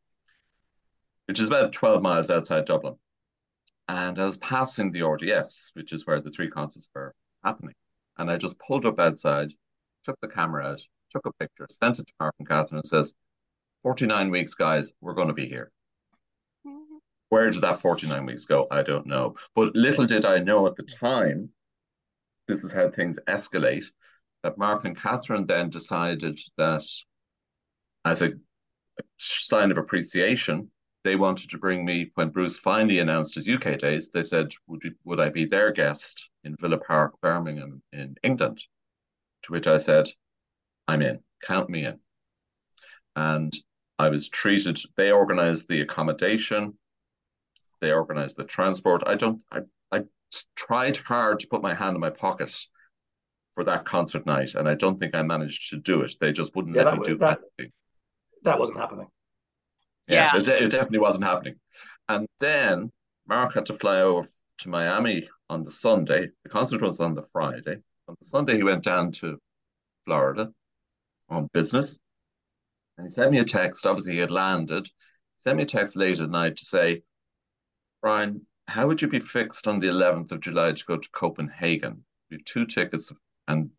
which 1.29 1.41
is 1.41 1.47
about 1.47 1.73
12 1.73 2.03
miles 2.03 2.31
outside 2.31 2.65
Dublin. 2.65 2.97
And 3.87 4.19
I 4.19 4.25
was 4.25 4.39
passing 4.39 4.91
the 4.91 5.07
RDS, 5.07 5.73
which 5.75 5.93
is 5.93 6.07
where 6.07 6.21
the 6.21 6.31
three 6.31 6.49
concerts 6.49 6.89
were 6.95 7.15
happening. 7.45 7.75
And 8.17 8.31
I 8.31 8.39
just 8.39 8.59
pulled 8.59 8.87
up 8.87 8.99
outside, 8.99 9.53
took 10.05 10.19
the 10.21 10.29
camera 10.29 10.67
out, 10.67 10.81
took 11.11 11.27
a 11.27 11.33
picture, 11.35 11.67
sent 11.71 11.99
it 11.99 12.07
to 12.07 12.13
Mark 12.19 12.35
and 12.39 12.49
Catherine, 12.49 12.79
and 12.79 12.87
says, 12.87 13.15
49 13.83 14.31
weeks, 14.31 14.55
guys, 14.55 14.91
we're 15.03 15.15
going 15.15 15.29
to 15.29 15.35
be 15.35 15.47
here. 15.47 15.71
Where 17.29 17.51
did 17.51 17.61
that 17.61 17.79
49 17.79 18.25
weeks 18.25 18.47
go? 18.47 18.67
I 18.71 18.83
don't 18.83 19.07
know. 19.07 19.37
But 19.55 19.77
little 19.77 20.07
did 20.07 20.25
I 20.25 20.39
know 20.39 20.67
at 20.67 20.77
the 20.77 20.83
time, 20.83 21.51
this 22.47 22.65
is 22.65 22.73
how 22.73 22.89
things 22.89 23.19
escalate, 23.29 23.85
that 24.43 24.57
Mark 24.57 24.87
and 24.87 24.97
Catherine 24.97 25.47
then 25.47 25.69
decided 25.69 26.41
that 26.57 26.85
as 28.07 28.23
a, 28.23 28.29
a 28.29 29.03
sign 29.19 29.71
of 29.71 29.77
appreciation, 29.77 30.71
they 31.09 31.17
wanted 31.17 31.49
to 31.49 31.57
bring 31.57 31.87
me 31.87 32.11
when 32.17 32.29
Bruce 32.29 32.59
finally 32.59 32.99
announced 32.99 33.35
his 33.35 33.49
UK 33.49 33.79
days. 33.79 34.11
They 34.11 34.23
said, 34.23 34.53
"Would 34.67 34.85
you, 34.85 34.95
would 35.05 35.19
I 35.19 35.31
be 35.31 35.47
their 35.47 35.73
guest 35.73 36.29
in 36.45 36.55
Villa 36.61 36.77
Park, 36.77 37.19
Birmingham, 37.23 37.83
in 37.95 38.17
England?" 38.23 38.63
To 39.45 39.53
which 39.53 39.67
I 39.67 39.79
said, 39.79 40.11
"I'm 40.87 41.01
in. 41.01 41.21
Count 41.43 41.71
me 41.71 41.87
in." 41.87 41.99
And 43.17 43.55
I 43.99 44.11
was 44.11 44.29
treated. 44.29 44.79
They 44.99 45.11
organised 45.11 45.67
the 45.69 45.81
accommodation. 45.81 46.77
They 47.81 47.91
organised 47.91 48.37
the 48.37 48.45
transport. 48.45 49.03
I 49.07 49.15
don't. 49.15 49.43
I 49.51 49.61
I 49.91 50.03
tried 50.57 50.99
hard 50.99 51.41
to 51.41 51.49
put 51.49 51.63
my 51.63 51.73
hand 51.73 51.95
in 51.95 52.03
my 52.03 52.11
pocket 52.11 52.55
for 53.53 53.65
that 53.65 53.87
concert 53.87 54.27
night, 54.27 54.55
and 54.55 54.69
I 54.69 54.75
don't 54.75 54.99
think 54.99 55.15
I 55.15 55.23
managed 55.23 55.71
to 55.71 55.79
do 55.79 56.03
it. 56.03 56.17
They 56.21 56.33
just 56.33 56.55
wouldn't 56.55 56.77
yeah, 56.77 56.83
let 56.83 56.99
me 56.99 57.07
do 57.07 57.17
that. 57.17 57.41
That 58.43 58.59
wasn't 58.59 58.79
happening. 58.79 59.09
Yeah, 60.09 60.33
yeah. 60.35 60.41
It, 60.41 60.49
it, 60.49 60.71
definitely 60.71 60.99
wasn't 60.99 61.25
happening. 61.25 61.57
And 62.09 62.27
then 62.41 62.91
Mark 63.27 63.55
had 63.55 63.67
to 63.67 63.75
fly 63.75 64.01
over 64.01 64.27
to 64.59 64.69
Miami 64.69 65.29
on 65.51 65.65
the 65.65 65.71
Sunday. 65.71 66.29
The 66.43 66.49
concert 66.49 66.83
was 66.83 67.01
on 67.01 67.15
the 67.15 67.23
Friday. 67.23 67.77
On 68.09 68.17
the 68.21 68.27
Sunday, 68.27 68.57
he 68.57 68.63
went 68.63 68.85
down 68.85 69.13
to 69.13 69.39
Florida 70.07 70.51
on 71.29 71.49
business. 71.53 71.99
And 72.97 73.07
he 73.07 73.13
sent 73.13 73.31
me 73.31 73.39
a 73.39 73.45
text. 73.45 73.87
Obviously, 73.87 74.15
he 74.15 74.19
had 74.19 74.31
landed. 74.31 74.87
He 74.87 74.91
sent 75.39 75.59
me 75.59 75.65
a 75.65 75.67
text 75.67 75.95
late 75.95 76.21
at 76.21 76.31
night 76.31 76.57
to 76.57 76.65
say, 76.65 77.03
Brian, 78.01 78.47
how 78.67 78.87
would 78.87 79.03
you 79.03 79.09
be 79.09 79.21
fixed 79.21 79.69
on 79.69 79.81
the 79.81 79.89
11th 79.89 80.33
of 80.33 80.41
July 80.41 80.73
to 80.73 80.85
go 80.85 80.97
to 80.97 81.11
Copenhagen? 81.11 82.05
We 82.31 82.37
have 82.37 82.45
two 82.45 82.67
tickets. 82.67 83.13
And 83.47 83.71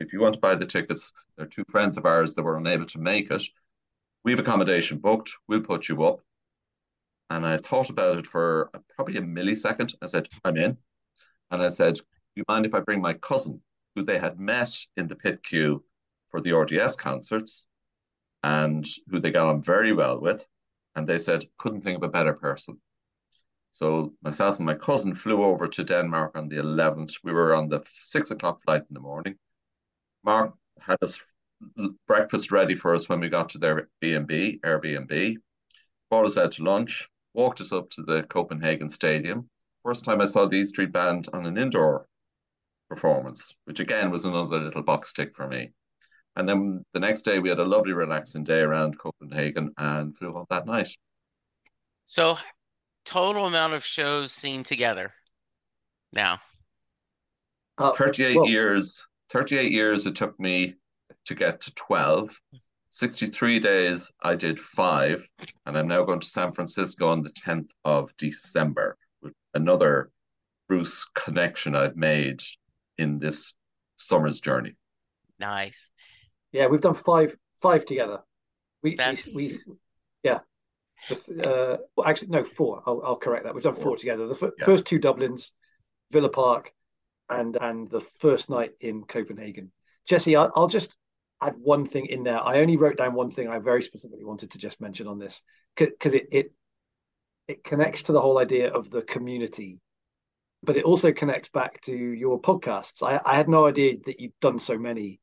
if 0.00 0.12
you 0.12 0.20
want 0.20 0.34
to 0.34 0.40
buy 0.40 0.54
the 0.54 0.66
tickets, 0.66 1.12
there 1.36 1.46
are 1.46 1.48
two 1.48 1.64
friends 1.70 1.96
of 1.96 2.06
ours 2.06 2.34
that 2.34 2.42
were 2.42 2.56
unable 2.56 2.86
to 2.86 2.98
make 2.98 3.30
it 3.30 3.42
we 4.24 4.32
have 4.32 4.40
accommodation 4.40 4.98
booked. 4.98 5.36
We'll 5.48 5.60
put 5.60 5.88
you 5.88 6.04
up. 6.04 6.20
And 7.30 7.46
I 7.46 7.56
thought 7.58 7.90
about 7.90 8.18
it 8.18 8.26
for 8.26 8.70
probably 8.96 9.16
a 9.16 9.22
millisecond. 9.22 9.94
I 10.02 10.06
said, 10.06 10.28
I'm 10.44 10.56
in. 10.56 10.76
And 11.50 11.62
I 11.62 11.68
said, 11.68 11.94
Do 11.94 12.02
you 12.36 12.44
mind 12.48 12.66
if 12.66 12.74
I 12.74 12.80
bring 12.80 13.00
my 13.00 13.14
cousin, 13.14 13.60
who 13.94 14.02
they 14.02 14.18
had 14.18 14.40
met 14.40 14.74
in 14.96 15.08
the 15.08 15.16
pit 15.16 15.42
queue 15.42 15.84
for 16.30 16.40
the 16.40 16.52
RDS 16.52 16.96
concerts 16.96 17.66
and 18.42 18.86
who 19.08 19.20
they 19.20 19.30
got 19.30 19.46
on 19.46 19.62
very 19.62 19.92
well 19.92 20.20
with. 20.20 20.46
And 20.96 21.06
they 21.06 21.18
said, 21.18 21.46
couldn't 21.58 21.82
think 21.82 21.96
of 21.96 22.02
a 22.02 22.08
better 22.08 22.34
person. 22.34 22.80
So 23.72 24.14
myself 24.22 24.58
and 24.58 24.66
my 24.66 24.74
cousin 24.74 25.14
flew 25.14 25.42
over 25.42 25.66
to 25.66 25.84
Denmark 25.84 26.36
on 26.36 26.48
the 26.48 26.56
11th. 26.56 27.14
We 27.24 27.32
were 27.32 27.54
on 27.54 27.68
the 27.68 27.82
six 27.86 28.30
o'clock 28.30 28.60
flight 28.60 28.82
in 28.82 28.94
the 28.94 29.00
morning. 29.00 29.36
Mark 30.24 30.54
had 30.78 30.98
us 31.02 31.18
breakfast 32.06 32.50
ready 32.50 32.74
for 32.74 32.94
us 32.94 33.08
when 33.08 33.20
we 33.20 33.28
got 33.28 33.48
to 33.50 33.58
their 33.58 33.88
B&B, 34.00 34.60
Airbnb, 34.64 35.36
brought 36.10 36.26
us 36.26 36.36
out 36.36 36.52
to 36.52 36.64
lunch, 36.64 37.08
walked 37.32 37.60
us 37.60 37.72
up 37.72 37.90
to 37.90 38.02
the 38.02 38.22
Copenhagen 38.24 38.90
Stadium. 38.90 39.48
First 39.82 40.04
time 40.04 40.20
I 40.20 40.26
saw 40.26 40.46
the 40.46 40.56
E 40.56 40.66
Street 40.66 40.92
Band 40.92 41.28
on 41.32 41.46
an 41.46 41.58
indoor 41.58 42.06
performance, 42.88 43.54
which 43.64 43.80
again 43.80 44.10
was 44.10 44.24
another 44.24 44.60
little 44.60 44.82
box 44.82 45.12
tick 45.12 45.34
for 45.34 45.46
me. 45.46 45.72
And 46.36 46.48
then 46.48 46.84
the 46.92 47.00
next 47.00 47.22
day 47.22 47.38
we 47.38 47.48
had 47.48 47.60
a 47.60 47.64
lovely 47.64 47.92
relaxing 47.92 48.44
day 48.44 48.60
around 48.60 48.98
Copenhagen 48.98 49.72
and 49.78 50.16
flew 50.16 50.32
home 50.32 50.46
that 50.50 50.66
night. 50.66 50.88
So 52.04 52.38
total 53.04 53.46
amount 53.46 53.74
of 53.74 53.84
shows 53.84 54.32
seen 54.32 54.62
together 54.62 55.12
now? 56.12 56.38
Uh, 57.78 57.92
38 57.92 58.36
well, 58.36 58.48
years. 58.48 59.06
38 59.30 59.72
years 59.72 60.06
it 60.06 60.14
took 60.14 60.38
me 60.38 60.74
to 61.26 61.34
get 61.34 61.60
to 61.62 61.74
12. 61.74 62.40
63 62.90 63.58
days 63.58 64.12
I 64.22 64.36
did 64.36 64.60
five, 64.60 65.28
and 65.66 65.76
I'm 65.76 65.88
now 65.88 66.04
going 66.04 66.20
to 66.20 66.26
San 66.26 66.52
Francisco 66.52 67.08
on 67.08 67.22
the 67.22 67.30
10th 67.30 67.70
of 67.84 68.16
December 68.16 68.96
with 69.20 69.32
another 69.52 70.10
Bruce 70.68 71.04
connection 71.14 71.74
I've 71.74 71.96
made 71.96 72.40
in 72.98 73.18
this 73.18 73.54
summer's 73.96 74.40
journey. 74.40 74.76
Nice. 75.38 75.90
Yeah, 76.52 76.68
we've 76.68 76.80
done 76.80 76.94
five 76.94 77.36
five 77.60 77.84
together. 77.84 78.20
We 78.82 78.94
That's... 78.94 79.34
we, 79.34 79.58
we 79.66 79.74
yeah. 80.22 80.38
The, 81.08 81.16
uh, 81.42 81.76
well, 81.96 82.06
actually, 82.06 82.28
no, 82.28 82.44
four. 82.44 82.82
I'll, 82.86 83.02
I'll 83.04 83.16
correct 83.16 83.44
that. 83.44 83.54
We've 83.54 83.64
done 83.64 83.74
four, 83.74 83.82
four 83.82 83.96
together. 83.96 84.26
The 84.26 84.46
f- 84.46 84.52
yeah. 84.58 84.64
first 84.64 84.86
two 84.86 84.98
Dublins, 84.98 85.50
Villa 86.12 86.28
Park, 86.28 86.72
and 87.28 87.56
and 87.60 87.90
the 87.90 88.00
first 88.00 88.48
night 88.48 88.72
in 88.80 89.02
Copenhagen. 89.02 89.72
Jesse, 90.06 90.36
I'll, 90.36 90.52
I'll 90.54 90.68
just 90.68 90.94
add 91.46 91.56
one 91.58 91.84
thing 91.84 92.06
in 92.06 92.24
there. 92.24 92.40
I 92.42 92.60
only 92.60 92.76
wrote 92.76 92.96
down 92.96 93.14
one 93.14 93.30
thing 93.30 93.48
I 93.48 93.58
very 93.58 93.82
specifically 93.82 94.24
wanted 94.24 94.50
to 94.52 94.58
just 94.58 94.80
mention 94.80 95.06
on 95.06 95.18
this 95.18 95.42
because 95.76 96.14
it 96.14 96.28
it 96.30 96.52
it 97.46 97.64
connects 97.64 98.04
to 98.04 98.12
the 98.12 98.20
whole 98.20 98.38
idea 98.38 98.70
of 98.70 98.90
the 98.90 99.02
community, 99.02 99.78
but 100.62 100.76
it 100.76 100.84
also 100.84 101.12
connects 101.12 101.50
back 101.50 101.80
to 101.82 101.94
your 101.94 102.40
podcasts. 102.40 103.02
I, 103.06 103.20
I 103.24 103.36
had 103.36 103.48
no 103.48 103.66
idea 103.66 103.96
that 104.06 104.20
you'd 104.20 104.38
done 104.40 104.58
so 104.58 104.78
many, 104.78 105.20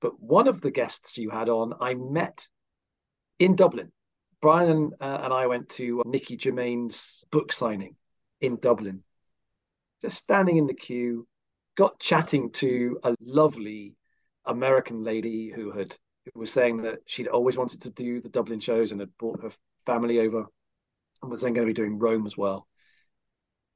but 0.00 0.20
one 0.20 0.48
of 0.48 0.60
the 0.60 0.72
guests 0.72 1.16
you 1.16 1.30
had 1.30 1.48
on, 1.48 1.74
I 1.80 1.94
met 1.94 2.46
in 3.38 3.54
Dublin. 3.54 3.92
Brian 4.40 4.92
uh, 5.00 5.20
and 5.22 5.32
I 5.32 5.46
went 5.46 5.68
to 5.70 6.02
Nicky 6.04 6.36
Germain's 6.36 7.24
book 7.30 7.52
signing 7.52 7.96
in 8.40 8.56
Dublin. 8.56 9.02
Just 10.02 10.18
standing 10.18 10.58
in 10.58 10.66
the 10.66 10.74
queue, 10.74 11.26
got 11.76 11.98
chatting 11.98 12.50
to 12.50 12.98
a 13.04 13.14
lovely 13.20 13.94
American 14.46 15.02
lady 15.02 15.50
who 15.50 15.70
had 15.70 15.96
who 16.24 16.40
was 16.40 16.52
saying 16.52 16.82
that 16.82 17.00
she'd 17.06 17.28
always 17.28 17.56
wanted 17.56 17.82
to 17.82 17.90
do 17.90 18.20
the 18.20 18.28
Dublin 18.28 18.60
shows 18.60 18.92
and 18.92 19.00
had 19.00 19.16
brought 19.18 19.42
her 19.42 19.50
family 19.84 20.20
over 20.20 20.46
and 21.22 21.30
was 21.30 21.42
then 21.42 21.52
going 21.52 21.66
to 21.66 21.70
be 21.70 21.74
doing 21.74 21.98
Rome 21.98 22.26
as 22.26 22.36
well. 22.36 22.66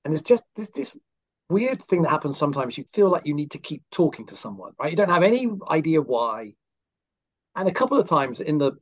And 0.05 0.12
there's 0.12 0.23
just 0.23 0.45
this 0.57 0.71
this 0.71 0.97
weird 1.49 1.83
thing 1.83 2.03
that 2.03 2.11
happens 2.11 2.39
sometimes. 2.39 2.77
You 2.77 2.85
feel 2.85 3.11
like 3.11 3.27
you 3.27 3.35
need 3.35 3.53
to 3.53 3.59
keep 3.59 3.83
talking 3.91 4.27
to 4.27 4.37
someone, 4.37 4.73
right? 4.79 4.91
You 4.91 4.97
don't 4.97 5.11
have 5.11 5.23
any 5.23 5.49
idea 5.69 6.01
why. 6.01 6.55
And 7.57 7.69
a 7.69 7.73
couple 7.73 7.99
of 7.99 8.09
times 8.09 8.41
in 8.41 8.59
the 8.59 8.73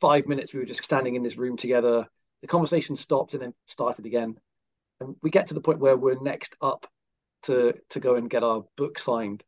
five 0.00 0.26
minutes 0.26 0.52
we 0.52 0.60
were 0.60 0.66
just 0.66 0.84
standing 0.84 1.14
in 1.14 1.22
this 1.22 1.36
room 1.36 1.56
together, 1.56 2.06
the 2.40 2.48
conversation 2.48 2.96
stopped 2.96 3.34
and 3.34 3.42
then 3.42 3.54
started 3.66 4.06
again. 4.06 4.36
And 5.00 5.16
we 5.22 5.30
get 5.30 5.48
to 5.48 5.54
the 5.54 5.60
point 5.60 5.78
where 5.78 5.96
we're 5.96 6.20
next 6.20 6.56
up 6.60 6.86
to 7.44 7.74
to 7.90 8.00
go 8.00 8.16
and 8.16 8.30
get 8.30 8.44
our 8.44 8.64
book 8.76 8.98
signed. 8.98 9.42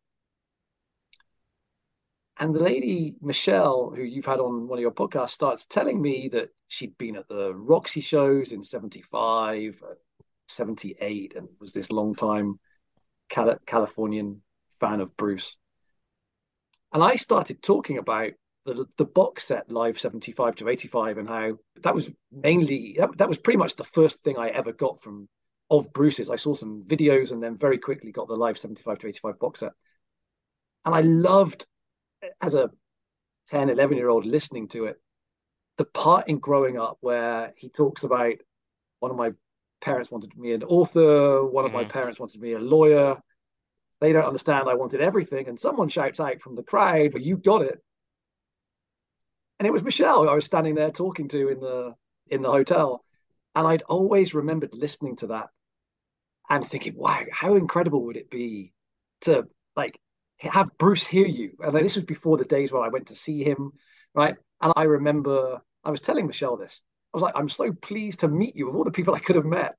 And 2.39 2.55
the 2.55 2.61
lady, 2.61 3.14
Michelle, 3.20 3.93
who 3.95 4.03
you've 4.03 4.26
had 4.26 4.41
on 4.41 4.66
one 4.66 4.78
of 4.78 4.82
your 4.82 4.91
podcasts, 4.91 5.30
starts 5.30 5.66
telling 5.66 6.01
me 6.01 6.28
that 6.30 6.49
she'd 6.68 6.99
been 6.99 7.16
at 7.16 7.28
the 7.28 7.55
Roxy 7.55 8.01
shows 8.01 8.51
in 8.51 8.62
75, 8.62 9.80
uh, 9.82 9.95
78, 10.49 11.35
and 11.37 11.49
was 11.61 11.72
this 11.72 11.93
long 11.93 12.14
time 12.14 12.59
Cal- 13.28 13.59
Californian 13.66 14.43
fan 14.80 15.01
of 15.01 15.16
Bruce. 15.16 15.57
And 16.93 17.03
I 17.03 17.16
started 17.16 17.62
talking 17.62 17.99
about 17.99 18.32
the, 18.64 18.87
the 18.97 19.05
box 19.05 19.45
set 19.45 19.70
live 19.70 19.99
75 19.99 20.57
to 20.57 20.68
85 20.68 21.18
and 21.18 21.28
how 21.28 21.59
that 21.82 21.95
was 21.95 22.11
mainly 22.32 22.97
that, 22.99 23.16
that 23.18 23.28
was 23.28 23.39
pretty 23.39 23.59
much 23.59 23.76
the 23.76 23.85
first 23.85 24.20
thing 24.20 24.39
i 24.39 24.49
ever 24.49 24.72
got 24.72 25.01
from 25.03 25.28
of 25.70 25.93
bruce's 25.93 26.30
i 26.30 26.37
saw 26.37 26.55
some 26.55 26.82
videos 26.82 27.30
and 27.30 27.43
then 27.43 27.57
very 27.57 27.78
quickly 27.78 28.11
got 28.11 28.26
the 28.26 28.37
live 28.37 28.57
75 28.57 28.99
to 29.01 29.09
85 29.09 29.39
box 29.39 29.61
set 29.61 29.72
and 30.85 30.95
i 30.95 31.01
loved 31.03 31.66
as 32.41 32.55
a 32.55 32.70
10, 33.51 33.70
11 33.70 33.97
year 33.97 34.09
old 34.09 34.25
listening 34.25 34.68
to 34.68 34.87
it, 34.87 35.01
the 35.77 35.85
part 35.85 36.29
in 36.29 36.39
growing 36.39 36.79
up 36.79 36.99
where 37.01 37.53
he 37.57 37.68
talks 37.68 38.05
about 38.05 38.35
one 39.01 39.11
of 39.11 39.16
my 39.16 39.33
parents 39.81 40.11
wanted 40.11 40.37
me 40.37 40.53
an 40.53 40.62
author, 40.62 41.45
one 41.45 41.64
of 41.64 41.70
mm-hmm. 41.70 41.79
my 41.79 41.85
parents 41.85 42.18
wanted 42.18 42.41
me 42.41 42.53
a 42.53 42.59
lawyer. 42.59 43.20
They 44.01 44.12
don't 44.12 44.27
understand 44.27 44.68
I 44.68 44.75
wanted 44.75 45.01
everything. 45.01 45.49
And 45.49 45.59
someone 45.59 45.89
shouts 45.89 46.20
out 46.20 46.41
from 46.41 46.55
the 46.55 46.62
crowd, 46.62 47.12
but 47.12 47.22
you 47.22 47.37
got 47.37 47.62
it. 47.62 47.83
And 49.59 49.66
it 49.66 49.72
was 49.72 49.85
Michelle 49.85 50.29
I 50.29 50.35
was 50.35 50.45
standing 50.45 50.75
there 50.75 50.91
talking 50.91 51.29
to 51.29 51.49
in 51.49 51.61
the 51.61 51.95
in 52.29 52.43
the 52.43 52.51
hotel. 52.51 53.05
And 53.55 53.66
I'd 53.66 53.83
always 53.83 54.35
remembered 54.35 54.75
listening 54.75 55.16
to 55.16 55.29
that 55.29 55.49
and 56.51 56.66
thinking, 56.66 56.97
wow, 56.97 57.22
how 57.33 57.55
incredible 57.55 58.05
would 58.07 58.16
it 58.16 58.31
be 58.31 58.72
to 59.22 59.47
like 59.77 59.99
have 60.53 60.70
Bruce 60.78 61.07
hear 61.07 61.26
you. 61.26 61.57
And 61.61 61.74
this 61.74 61.97
was 61.97 62.05
before 62.05 62.36
the 62.36 62.45
days 62.45 62.72
when 62.72 62.82
I 62.82 62.88
went 62.88 63.09
to 63.09 63.16
see 63.16 63.42
him, 63.42 63.72
right? 64.14 64.36
And 64.61 64.72
I 64.76 64.84
remember 64.84 65.61
I 65.84 65.90
was 65.90 66.01
telling 66.01 66.26
Michelle 66.26 66.57
this. 66.57 66.82
I 67.12 67.16
was 67.16 67.22
like, 67.22 67.34
I'm 67.36 67.49
so 67.49 67.72
pleased 67.72 68.20
to 68.20 68.28
meet 68.28 68.57
you 68.57 68.68
of 68.68 68.76
all 68.76 68.84
the 68.84 68.90
people 68.90 69.14
I 69.14 69.20
could 69.20 69.36
have 69.36 69.45
met 69.45 69.76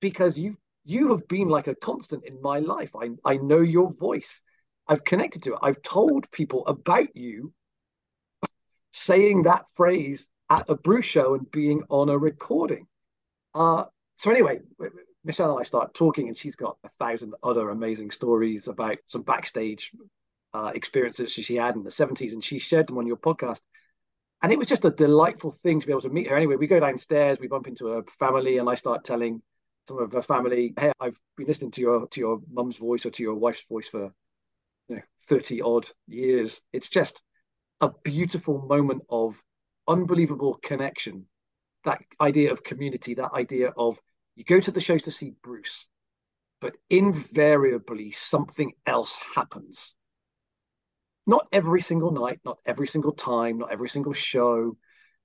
because 0.00 0.38
you've 0.38 0.56
you 0.84 1.10
have 1.10 1.28
been 1.28 1.48
like 1.48 1.68
a 1.68 1.76
constant 1.76 2.24
in 2.24 2.42
my 2.42 2.58
life. 2.58 2.92
I 3.00 3.10
I 3.24 3.36
know 3.36 3.60
your 3.60 3.92
voice. 3.92 4.42
I've 4.88 5.04
connected 5.04 5.44
to 5.44 5.52
it. 5.52 5.60
I've 5.62 5.80
told 5.82 6.30
people 6.32 6.66
about 6.66 7.14
you 7.14 7.52
saying 8.92 9.44
that 9.44 9.66
phrase 9.74 10.28
at 10.50 10.68
a 10.68 10.74
Bruce 10.74 11.04
show 11.04 11.34
and 11.34 11.50
being 11.50 11.82
on 11.88 12.08
a 12.08 12.18
recording. 12.18 12.86
Uh, 13.54 13.84
so 14.16 14.30
anyway, 14.30 14.60
Michelle 15.24 15.52
and 15.52 15.60
I 15.60 15.62
start 15.62 15.94
talking, 15.94 16.28
and 16.28 16.36
she's 16.36 16.56
got 16.56 16.76
a 16.84 16.88
thousand 16.88 17.34
other 17.42 17.70
amazing 17.70 18.10
stories 18.10 18.66
about 18.66 18.98
some 19.06 19.22
backstage 19.22 19.92
uh, 20.52 20.72
experiences 20.74 21.32
she 21.32 21.56
had 21.56 21.76
in 21.76 21.84
the 21.84 21.90
70s, 21.90 22.32
and 22.32 22.42
she 22.42 22.58
shared 22.58 22.88
them 22.88 22.98
on 22.98 23.06
your 23.06 23.16
podcast. 23.16 23.60
And 24.42 24.50
it 24.52 24.58
was 24.58 24.68
just 24.68 24.84
a 24.84 24.90
delightful 24.90 25.52
thing 25.52 25.80
to 25.80 25.86
be 25.86 25.92
able 25.92 26.00
to 26.02 26.10
meet 26.10 26.28
her. 26.28 26.36
Anyway, 26.36 26.56
we 26.56 26.66
go 26.66 26.80
downstairs, 26.80 27.40
we 27.40 27.46
bump 27.46 27.68
into 27.68 27.86
her 27.86 28.02
family, 28.18 28.58
and 28.58 28.68
I 28.68 28.74
start 28.74 29.04
telling 29.04 29.40
some 29.86 29.98
of 29.98 30.12
her 30.12 30.22
family, 30.22 30.74
"Hey, 30.76 30.92
I've 30.98 31.20
been 31.36 31.46
listening 31.46 31.70
to 31.72 31.80
your 31.80 32.08
to 32.08 32.20
your 32.20 32.40
mum's 32.50 32.76
voice 32.76 33.06
or 33.06 33.10
to 33.10 33.22
your 33.22 33.34
wife's 33.34 33.64
voice 33.64 33.88
for 33.88 34.12
you 34.88 34.96
know 34.96 35.02
30 35.22 35.62
odd 35.62 35.88
years." 36.08 36.62
It's 36.72 36.90
just 36.90 37.22
a 37.80 37.90
beautiful 38.02 38.62
moment 38.62 39.02
of 39.08 39.40
unbelievable 39.86 40.54
connection. 40.54 41.28
That 41.84 42.02
idea 42.20 42.52
of 42.52 42.64
community, 42.64 43.14
that 43.14 43.32
idea 43.32 43.72
of 43.76 44.00
you 44.34 44.44
go 44.44 44.60
to 44.60 44.70
the 44.70 44.80
shows 44.80 45.02
to 45.02 45.10
see 45.10 45.34
Bruce, 45.42 45.88
but 46.60 46.76
invariably 46.90 48.10
something 48.12 48.72
else 48.86 49.18
happens. 49.34 49.94
Not 51.26 51.46
every 51.52 51.80
single 51.80 52.10
night, 52.10 52.40
not 52.44 52.58
every 52.66 52.86
single 52.86 53.12
time, 53.12 53.58
not 53.58 53.72
every 53.72 53.88
single 53.88 54.12
show, 54.12 54.76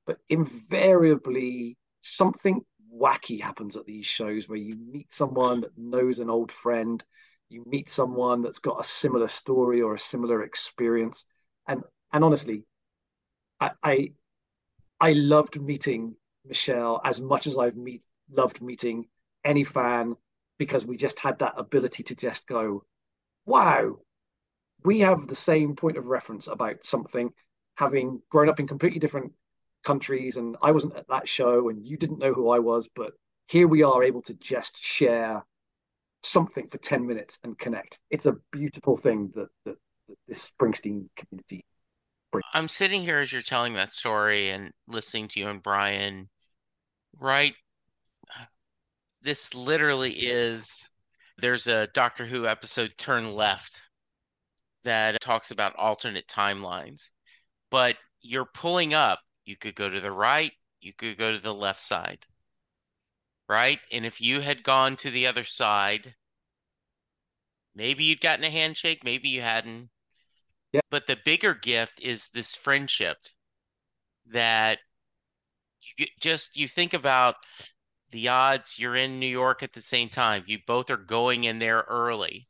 but 0.06 0.18
invariably 0.30 1.78
something 2.02 2.62
wacky 2.94 3.42
happens 3.42 3.76
at 3.76 3.86
these 3.86 4.06
shows 4.06 4.48
where 4.48 4.58
you 4.58 4.76
meet 4.76 5.14
someone 5.14 5.62
that 5.62 5.78
knows 5.78 6.20
an 6.20 6.30
old 6.30 6.52
friend, 6.52 7.04
you 7.50 7.64
meet 7.66 7.90
someone 7.90 8.42
that's 8.42 8.60
got 8.60 8.80
a 8.80 8.84
similar 8.84 9.28
story 9.28 9.82
or 9.82 9.94
a 9.94 10.00
similar 10.00 10.44
experience. 10.44 11.26
And 11.68 11.84
and 12.12 12.24
honestly, 12.24 12.64
I 13.60 13.72
I, 13.84 14.12
I 15.00 15.14
loved 15.14 15.62
meeting 15.62 16.16
Michelle 16.46 17.02
as 17.04 17.20
much 17.20 17.48
as 17.48 17.58
I've 17.58 17.78
meet 17.78 18.04
loved 18.30 18.62
meeting 18.62 19.08
any 19.44 19.64
fan 19.64 20.16
because 20.58 20.86
we 20.86 20.98
just 20.98 21.20
had 21.20 21.40
that 21.40 21.54
ability 21.58 22.04
to 22.04 22.16
just 22.16 22.48
go, 22.48 22.84
wow, 23.46 23.98
we 24.84 25.00
have 25.00 25.28
the 25.28 25.36
same 25.36 25.76
point 25.76 25.98
of 25.98 26.08
reference 26.08 26.48
about 26.48 26.86
something, 26.86 27.32
having 27.76 28.22
grown 28.30 28.50
up 28.50 28.60
in 28.60 28.68
completely 28.68 29.00
different 29.00 29.34
countries, 29.84 30.38
and 30.38 30.58
I 30.62 30.72
wasn't 30.72 30.98
at 30.98 31.08
that 31.10 31.28
show, 31.28 31.70
and 31.70 31.86
you 31.86 31.98
didn't 31.98 32.20
know 32.20 32.34
who 32.34 32.50
I 32.50 32.60
was, 32.60 32.90
but 32.96 33.14
here 33.48 33.68
we 33.68 33.84
are 33.84 34.04
able 34.04 34.22
to 34.24 34.34
just 34.34 34.84
share 34.84 35.46
something 36.24 36.68
for 36.68 36.78
10 36.78 37.08
minutes 37.08 37.40
and 37.44 37.58
connect. 37.58 38.00
It's 38.10 38.26
a 38.26 38.36
beautiful 38.52 38.98
thing 38.98 39.32
that, 39.36 39.50
that, 39.66 39.78
that 40.08 40.18
this 40.28 40.52
Springsteen 40.52 41.08
community 41.16 41.66
brings. 42.32 42.44
I'm 42.54 42.68
sitting 42.68 43.02
here 43.02 43.20
as 43.20 43.32
you're 43.32 43.42
telling 43.42 43.74
that 43.74 43.94
story 43.94 44.50
and 44.50 44.72
listening 44.88 45.30
to 45.30 45.40
you 45.40 45.48
and 45.48 45.64
Brian, 45.64 46.30
right? 47.20 47.54
This 49.28 49.54
literally 49.54 50.14
is 50.14 50.90
there's 51.38 51.68
a 51.68 51.88
Doctor 51.88 52.26
Who 52.26 52.48
episode, 52.48 52.94
Turn 52.98 53.34
Left, 53.34 53.82
that 54.86 55.20
talks 55.20 55.52
about 55.52 55.76
alternate 55.76 56.30
timelines. 56.30 57.10
But 57.70 57.98
you're 58.22 58.48
pulling 58.54 58.94
up, 58.94 59.20
you 59.44 59.58
could 59.58 59.76
go 59.76 59.90
to 59.90 60.00
the 60.00 60.14
right, 60.14 60.54
you 60.80 60.94
could 60.94 61.18
go 61.18 61.34
to 61.34 61.40
the 61.40 61.54
left 61.54 61.82
side 61.82 62.26
right? 63.50 63.80
And 63.92 64.06
if 64.06 64.22
you 64.22 64.40
had 64.42 64.64
gone 64.64 64.96
to 64.98 65.12
the 65.12 65.28
other 65.28 65.44
side, 65.44 66.16
maybe 67.76 68.04
you'd 68.04 68.22
gotten 68.22 68.46
a 68.46 68.50
handshake, 68.50 69.04
maybe 69.04 69.30
you 69.30 69.42
hadn't. 69.42 69.90
Yeah. 70.74 70.82
But 70.90 71.08
the 71.08 71.18
bigger 71.24 71.54
gift 71.54 72.00
is 72.02 72.30
this 72.30 72.56
friendship 72.56 73.18
that 74.28 74.80
you 75.98 76.06
just 76.20 76.56
you 76.58 76.68
think 76.68 76.94
about 76.94 77.36
the 78.12 78.30
odds 78.30 78.80
you're 78.80 78.96
in 78.96 79.20
New 79.20 79.28
York 79.28 79.64
at 79.64 79.74
the 79.74 79.82
same 79.82 80.10
time. 80.10 80.44
You 80.48 80.60
both 80.66 80.90
are 80.90 80.98
going 80.98 81.44
in 81.44 81.60
there 81.60 81.86
early, 81.88 82.46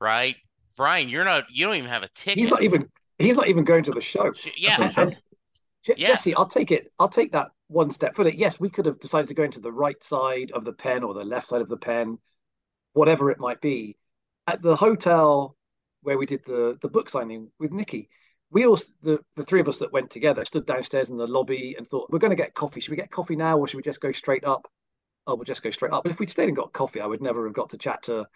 right? 0.00 0.36
Brian, 0.76 1.08
you're 1.08 1.24
not 1.24 1.44
you 1.50 1.66
don't 1.66 1.76
even 1.76 1.90
have 1.90 2.02
a 2.02 2.08
ticket. 2.08 2.38
He's 2.38 2.50
not 2.50 2.62
even 2.62 2.88
he's 3.18 3.36
not 3.36 3.48
even 3.48 3.64
going 3.64 3.84
to 3.84 3.90
the 3.90 4.00
show. 4.00 4.32
Yeah. 4.56 4.90
Yeah. 5.84 6.08
Jesse, 6.08 6.34
I'll 6.34 6.46
take 6.46 6.70
it. 6.70 6.92
I'll 6.98 7.08
take 7.08 7.32
that 7.32 7.48
one 7.68 7.90
step 7.90 8.14
further. 8.14 8.30
Yes, 8.30 8.60
we 8.60 8.68
could 8.68 8.86
have 8.86 8.98
decided 8.98 9.28
to 9.28 9.34
go 9.34 9.44
into 9.44 9.60
the 9.60 9.72
right 9.72 10.02
side 10.02 10.50
of 10.52 10.64
the 10.64 10.72
pen 10.72 11.02
or 11.02 11.14
the 11.14 11.24
left 11.24 11.48
side 11.48 11.62
of 11.62 11.68
the 11.68 11.76
pen, 11.76 12.18
whatever 12.92 13.30
it 13.30 13.38
might 13.38 13.60
be. 13.60 13.96
At 14.46 14.60
the 14.60 14.76
hotel 14.76 15.56
where 16.02 16.18
we 16.18 16.26
did 16.26 16.44
the 16.44 16.78
the 16.80 16.88
book 16.88 17.08
signing 17.08 17.50
with 17.58 17.72
Nikki, 17.72 18.08
we 18.50 18.66
all 18.66 18.78
the 19.02 19.20
the 19.36 19.44
three 19.44 19.60
of 19.60 19.68
us 19.68 19.78
that 19.78 19.92
went 19.92 20.10
together 20.10 20.44
stood 20.44 20.66
downstairs 20.66 21.10
in 21.10 21.16
the 21.16 21.26
lobby 21.26 21.74
and 21.76 21.86
thought 21.86 22.10
we're 22.10 22.18
going 22.18 22.30
to 22.30 22.36
get 22.36 22.54
coffee. 22.54 22.80
Should 22.80 22.90
we 22.90 22.96
get 22.96 23.10
coffee 23.10 23.36
now 23.36 23.58
or 23.58 23.66
should 23.66 23.76
we 23.76 23.82
just 23.82 24.00
go 24.00 24.12
straight 24.12 24.44
up? 24.44 24.70
Oh, 25.28 25.34
we'll 25.34 25.44
just 25.44 25.62
go 25.62 25.70
straight 25.70 25.92
up. 25.92 26.02
But 26.02 26.10
if 26.10 26.18
we'd 26.18 26.30
stayed 26.30 26.48
and 26.48 26.56
got 26.56 26.72
coffee, 26.72 27.02
I 27.02 27.06
would 27.06 27.20
never 27.20 27.44
have 27.44 27.54
got 27.54 27.68
to 27.70 27.78
chat 27.78 28.02
to 28.04 28.26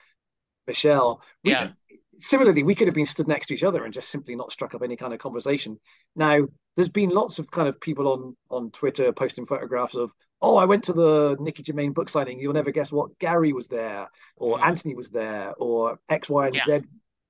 Michelle. 0.66 1.22
We, 1.42 1.52
yeah. 1.52 1.70
Similarly, 2.18 2.62
we 2.62 2.74
could 2.74 2.86
have 2.86 2.94
been 2.94 3.06
stood 3.06 3.26
next 3.26 3.46
to 3.46 3.54
each 3.54 3.64
other 3.64 3.84
and 3.84 3.94
just 3.94 4.10
simply 4.10 4.36
not 4.36 4.52
struck 4.52 4.74
up 4.74 4.82
any 4.82 4.94
kind 4.94 5.14
of 5.14 5.18
conversation. 5.18 5.80
Now, 6.14 6.46
there's 6.76 6.90
been 6.90 7.08
lots 7.08 7.38
of 7.38 7.50
kind 7.50 7.66
of 7.66 7.80
people 7.80 8.06
on 8.08 8.36
on 8.50 8.70
Twitter 8.70 9.10
posting 9.12 9.46
photographs 9.46 9.94
of, 9.94 10.12
oh, 10.42 10.56
I 10.56 10.66
went 10.66 10.84
to 10.84 10.92
the 10.92 11.36
Nicky 11.40 11.62
Germain 11.62 11.92
book 11.92 12.10
signing. 12.10 12.38
You'll 12.38 12.52
never 12.52 12.70
guess 12.70 12.92
what 12.92 13.18
Garry 13.18 13.54
was 13.54 13.68
there, 13.68 14.08
or 14.36 14.58
mm. 14.58 14.66
Anthony 14.66 14.94
was 14.94 15.10
there, 15.10 15.54
or 15.58 15.98
X, 16.10 16.28
Y, 16.28 16.46
and 16.46 16.54
yeah. 16.54 16.64
Z 16.64 16.80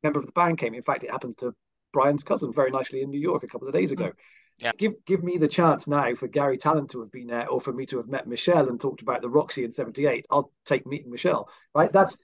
member 0.03 0.19
of 0.19 0.27
the 0.27 0.33
band 0.33 0.59
came. 0.59 0.75
In 0.75 0.83
fact, 0.83 1.05
it 1.05 1.11
happened 1.11 1.39
to 1.39 1.55
Brian's 1.93 2.25
cousin 2.25 2.53
very 2.53 2.73
nicely 2.73 3.03
in 3.03 3.11
New 3.11 3.21
York 3.21 3.45
a 3.45 3.47
couple 3.47 3.69
of 3.69 3.75
days 3.75 3.93
ago. 3.93 4.09
Mm. 4.09 4.15
Yeah. 4.63 4.71
Give 4.79 4.95
give 5.05 5.25
me 5.25 5.39
the 5.39 5.49
chance 5.49 5.89
now 5.89 6.15
for 6.15 6.29
Garry 6.29 6.57
Tallent 6.57 6.91
to 6.91 7.01
have 7.01 7.11
been 7.11 7.27
there, 7.27 7.49
or 7.49 7.61
for 7.61 7.73
me 7.73 7.85
to 7.87 7.97
have 7.97 8.07
met 8.07 8.29
Michelle 8.29 8.69
and 8.69 8.81
talked 8.81 9.03
about 9.03 9.21
the 9.21 9.29
Roxy 9.29 9.65
in 9.65 9.73
'78. 9.73 10.25
I'll 10.31 10.53
take 10.65 10.87
meeting 10.87 11.11
Michelle. 11.11 11.51
Right? 11.75 11.93
That's 11.93 12.17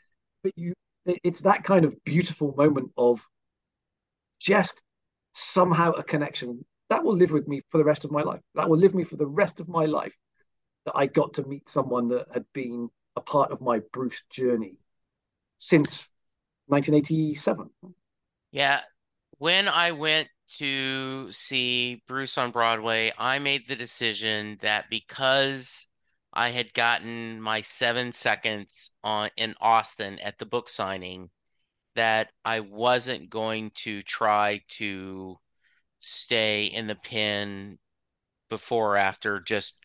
but 0.45 0.53
you. 0.57 0.72
It's 1.05 1.41
that 1.41 1.64
kind 1.64 1.84
of 1.84 1.97
beautiful 2.05 2.55
moment 2.57 2.93
of 2.97 3.26
just 4.39 4.84
somehow 5.32 5.91
a 5.93 6.05
connection 6.05 6.64
that 6.91 7.03
will 7.03 7.16
live 7.16 7.32
with 7.32 7.49
me 7.49 7.61
for 7.70 7.78
the 7.78 7.84
rest 7.84 8.05
of 8.05 8.12
my 8.12 8.22
life. 8.22 8.41
That 8.55 8.70
will 8.70 8.78
live 8.78 8.95
me 8.95 9.03
for 9.03 9.16
the 9.16 9.26
rest 9.26 9.59
of 9.59 9.68
my 9.68 9.86
life. 9.86 10.14
That 10.84 10.93
I 10.95 11.07
got 11.07 11.34
to 11.34 11.43
meet 11.43 11.68
someone 11.68 12.07
that 12.09 12.28
had 12.32 12.45
been 12.53 12.89
a 13.16 13.20
part 13.20 13.51
of 13.51 13.61
my 13.61 13.80
Bruce 13.93 14.22
journey 14.30 14.76
since 15.57 16.09
1987. 16.66 17.68
Yeah. 18.53 18.82
When 19.39 19.66
I 19.66 19.91
went 19.91 20.28
to 20.57 21.30
see 21.30 22.03
Bruce 22.07 22.38
on 22.38 22.51
Broadway, 22.51 23.12
I 23.18 23.38
made 23.38 23.68
the 23.68 23.76
decision 23.76 24.59
that 24.62 24.88
because 24.90 25.86
I 26.32 26.51
had 26.51 26.72
gotten 26.74 27.40
my 27.40 27.62
seven 27.62 28.12
seconds 28.12 28.90
on 29.05 29.30
in 29.36 29.55
Austin 29.61 30.18
at 30.20 30.38
the 30.38 30.46
book 30.46 30.68
signing, 30.68 31.30
that 31.94 32.30
I 32.44 32.61
wasn't 32.61 33.30
going 33.30 33.70
to 33.76 34.03
try 34.03 34.62
to 34.68 35.36
stay 36.01 36.66
in 36.66 36.86
the 36.86 36.94
pen 36.94 37.78
before 38.49 38.94
or 38.94 38.96
after, 38.96 39.40
just 39.40 39.76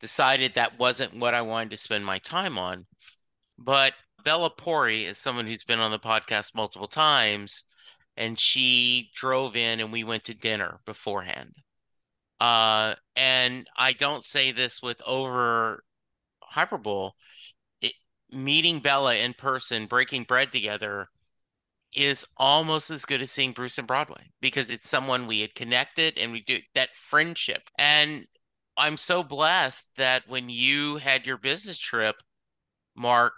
decided 0.00 0.54
that 0.54 0.78
wasn't 0.78 1.18
what 1.18 1.34
I 1.34 1.42
wanted 1.42 1.70
to 1.70 1.76
spend 1.76 2.04
my 2.04 2.18
time 2.18 2.58
on. 2.58 2.86
But 3.58 3.94
Bella 4.24 4.50
Pori 4.50 5.04
is 5.04 5.18
someone 5.18 5.46
who's 5.46 5.64
been 5.64 5.80
on 5.80 5.90
the 5.90 5.98
podcast 5.98 6.54
multiple 6.54 6.88
times, 6.88 7.64
and 8.16 8.38
she 8.38 9.10
drove 9.14 9.56
in 9.56 9.80
and 9.80 9.92
we 9.92 10.04
went 10.04 10.24
to 10.24 10.34
dinner 10.34 10.80
beforehand. 10.84 11.54
Uh, 12.40 12.94
and 13.16 13.66
I 13.76 13.92
don't 13.92 14.24
say 14.24 14.52
this 14.52 14.82
with 14.82 15.00
over 15.06 15.82
hyperbole. 16.42 17.10
It, 17.80 17.94
meeting 18.30 18.80
Bella 18.80 19.14
in 19.16 19.34
person, 19.34 19.86
breaking 19.86 20.24
bread 20.24 20.52
together, 20.52 21.08
is 21.94 22.26
almost 22.36 22.90
as 22.90 23.04
good 23.04 23.22
as 23.22 23.30
seeing 23.30 23.52
Bruce 23.52 23.78
on 23.78 23.86
Broadway 23.86 24.30
because 24.40 24.68
it's 24.70 24.88
someone 24.88 25.26
we 25.26 25.40
had 25.40 25.54
connected 25.54 26.18
and 26.18 26.32
we 26.32 26.42
do 26.42 26.58
that 26.74 26.94
friendship. 26.94 27.62
And 27.78 28.26
I'm 28.76 28.96
so 28.96 29.22
blessed 29.22 29.96
that 29.96 30.28
when 30.28 30.48
you 30.48 30.96
had 30.96 31.26
your 31.26 31.38
business 31.38 31.78
trip, 31.78 32.16
Mark, 32.96 33.32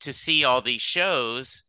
to 0.00 0.12
see 0.12 0.44
all 0.44 0.62
these 0.62 0.82
shows, 0.82 1.62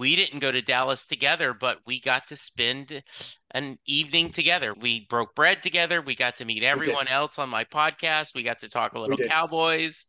we 0.00 0.16
didn't 0.16 0.40
go 0.40 0.50
to 0.50 0.62
Dallas 0.62 1.04
together, 1.04 1.54
but 1.54 1.78
we 1.86 2.00
got 2.00 2.26
to 2.28 2.36
spend 2.36 3.02
an 3.50 3.78
evening 3.86 4.30
together. 4.30 4.74
We 4.74 5.06
broke 5.10 5.34
bread 5.34 5.62
together. 5.62 6.00
We 6.00 6.14
got 6.14 6.36
to 6.36 6.46
meet 6.46 6.62
everyone 6.62 7.06
else 7.06 7.38
on 7.38 7.50
my 7.50 7.64
podcast. 7.64 8.34
We 8.34 8.42
got 8.42 8.60
to 8.60 8.68
talk 8.68 8.94
a 8.94 8.98
little 8.98 9.18
Cowboys. 9.18 10.06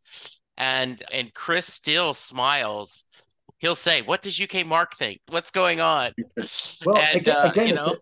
And 0.56 1.02
and 1.12 1.32
Chris 1.32 1.66
still 1.66 2.14
smiles 2.14 3.04
he'll 3.58 3.76
say, 3.76 4.02
"What 4.02 4.22
does 4.22 4.40
UK 4.40 4.66
Mark 4.66 4.96
think? 4.96 5.20
What's 5.28 5.50
going 5.50 5.80
on?" 5.80 6.12
well, 6.84 6.98
and, 6.98 7.16
again, 7.16 7.36
uh, 7.36 7.50
again 7.50 7.68
it's, 7.68 7.86
a, 7.86 7.96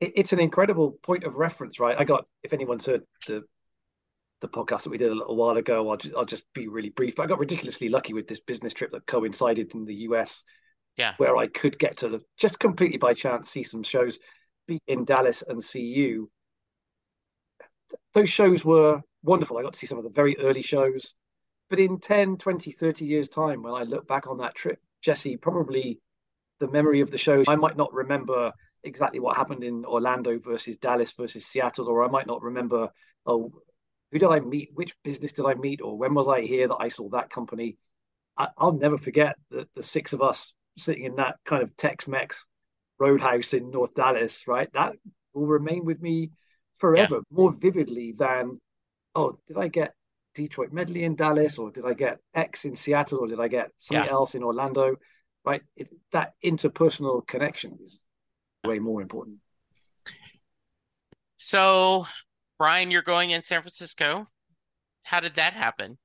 it's, 0.00 0.32
an 0.32 0.40
incredible 0.40 0.92
point 1.02 1.24
of 1.24 1.36
reference, 1.36 1.78
right? 1.78 1.96
I 1.98 2.04
got 2.04 2.26
if 2.42 2.52
anyone's 2.52 2.86
heard 2.86 3.02
the 3.26 3.42
the 4.40 4.48
podcast 4.48 4.84
that 4.84 4.90
we 4.90 4.98
did 4.98 5.10
a 5.10 5.14
little 5.14 5.36
while 5.36 5.56
ago, 5.56 5.90
I'll 5.90 5.96
just, 5.96 6.14
I'll 6.14 6.24
just 6.24 6.44
be 6.54 6.68
really 6.68 6.90
brief. 6.90 7.16
But 7.16 7.24
I 7.24 7.26
got 7.26 7.38
ridiculously 7.38 7.88
lucky 7.88 8.12
with 8.12 8.28
this 8.28 8.40
business 8.40 8.74
trip 8.74 8.92
that 8.92 9.06
coincided 9.06 9.74
in 9.74 9.84
the 9.84 9.94
US, 9.94 10.44
yeah, 10.96 11.14
where 11.18 11.36
I 11.36 11.46
could 11.46 11.78
get 11.78 11.98
to 11.98 12.08
the, 12.08 12.20
just 12.36 12.58
completely 12.58 12.98
by 12.98 13.14
chance 13.14 13.50
see 13.50 13.62
some 13.62 13.82
shows, 13.82 14.18
be 14.66 14.80
in 14.86 15.04
Dallas 15.04 15.42
and 15.46 15.62
see 15.62 15.84
you. 15.84 16.30
Those 18.14 18.30
shows 18.30 18.64
were 18.64 19.00
wonderful. 19.22 19.58
I 19.58 19.62
got 19.62 19.74
to 19.74 19.78
see 19.78 19.86
some 19.86 19.98
of 19.98 20.04
the 20.04 20.10
very 20.10 20.36
early 20.38 20.62
shows. 20.62 21.14
But 21.68 21.80
in 21.80 21.98
10, 21.98 22.36
20, 22.36 22.70
30 22.70 23.04
years' 23.04 23.28
time, 23.28 23.62
when 23.62 23.74
I 23.74 23.82
look 23.82 24.06
back 24.06 24.26
on 24.26 24.38
that 24.38 24.54
trip, 24.54 24.78
Jesse, 25.02 25.36
probably 25.36 26.00
the 26.60 26.70
memory 26.70 27.00
of 27.00 27.10
the 27.10 27.18
shows, 27.18 27.46
I 27.48 27.56
might 27.56 27.76
not 27.76 27.92
remember 27.92 28.52
exactly 28.84 29.18
what 29.18 29.36
happened 29.36 29.64
in 29.64 29.84
Orlando 29.84 30.38
versus 30.38 30.78
Dallas 30.78 31.12
versus 31.12 31.44
Seattle, 31.44 31.88
or 31.88 32.04
I 32.04 32.08
might 32.08 32.26
not 32.26 32.42
remember, 32.42 32.88
oh, 33.26 33.52
who 34.12 34.18
did 34.18 34.28
I 34.28 34.40
meet? 34.40 34.70
Which 34.74 34.94
business 35.02 35.32
did 35.32 35.44
I 35.44 35.54
meet? 35.54 35.82
Or 35.82 35.98
when 35.98 36.14
was 36.14 36.28
I 36.28 36.42
here 36.42 36.68
that 36.68 36.76
I 36.78 36.88
saw 36.88 37.08
that 37.10 37.30
company? 37.30 37.76
I, 38.38 38.48
will 38.60 38.72
never 38.72 38.96
forget 38.96 39.36
the, 39.50 39.68
the 39.74 39.82
six 39.82 40.12
of 40.12 40.22
us 40.22 40.54
sitting 40.76 41.04
in 41.04 41.16
that 41.16 41.36
kind 41.44 41.62
of 41.62 41.76
Tex 41.76 42.06
Mex 42.08 42.46
roadhouse 42.98 43.54
in 43.54 43.70
North 43.70 43.94
Dallas, 43.94 44.46
right? 44.46 44.72
That 44.72 44.96
will 45.34 45.46
remain 45.46 45.84
with 45.84 46.00
me 46.00 46.30
forever, 46.74 47.16
yeah. 47.16 47.20
more 47.30 47.52
vividly 47.52 48.12
than, 48.12 48.60
oh, 49.14 49.32
did 49.46 49.58
I 49.58 49.68
get 49.68 49.94
Detroit 50.34 50.72
medley 50.72 51.04
in 51.04 51.16
Dallas, 51.16 51.58
or 51.58 51.70
did 51.70 51.84
I 51.86 51.94
get 51.94 52.18
X 52.34 52.64
in 52.66 52.76
Seattle, 52.76 53.20
or 53.20 53.26
did 53.26 53.40
I 53.40 53.48
get 53.48 53.70
something 53.78 54.04
yeah. 54.04 54.12
else 54.12 54.34
in 54.34 54.42
Orlando? 54.42 54.96
Right, 55.44 55.62
it, 55.76 55.88
that 56.12 56.32
interpersonal 56.44 57.26
connection 57.26 57.78
is 57.80 58.04
way 58.64 58.80
more 58.80 59.00
important. 59.00 59.38
So, 61.36 62.06
Brian, 62.58 62.90
you're 62.90 63.02
going 63.02 63.30
in 63.30 63.44
San 63.44 63.62
Francisco. 63.62 64.26
How 65.04 65.20
did 65.20 65.36
that 65.36 65.52
happen? 65.52 65.98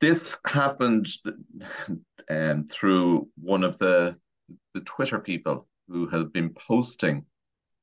This 0.00 0.38
happened 0.46 1.08
um, 2.30 2.66
through 2.66 3.28
one 3.36 3.64
of 3.64 3.78
the 3.78 4.16
the 4.74 4.80
Twitter 4.80 5.18
people 5.18 5.66
who 5.88 6.06
have 6.08 6.32
been 6.32 6.50
posting 6.50 7.24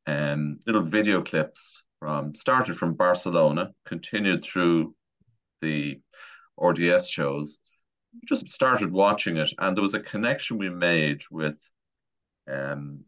um, 0.07 0.59
little 0.65 0.81
video 0.81 1.21
clips 1.21 1.83
from 1.99 2.33
started 2.35 2.77
from 2.77 2.93
Barcelona, 2.93 3.71
continued 3.85 4.45
through 4.45 4.95
the 5.61 5.99
RDS 6.57 7.09
shows. 7.09 7.59
Just 8.27 8.49
started 8.49 8.91
watching 8.91 9.37
it, 9.37 9.51
and 9.57 9.75
there 9.75 9.81
was 9.81 9.93
a 9.93 9.99
connection 9.99 10.57
we 10.57 10.69
made 10.69 11.21
with. 11.29 11.59
Um, 12.49 13.03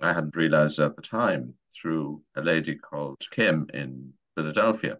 I 0.00 0.14
hadn't 0.14 0.36
realized 0.36 0.78
at 0.78 0.96
the 0.96 1.02
time 1.02 1.54
through 1.74 2.22
a 2.34 2.40
lady 2.40 2.74
called 2.74 3.22
Kim 3.30 3.68
in 3.74 4.14
Philadelphia. 4.34 4.98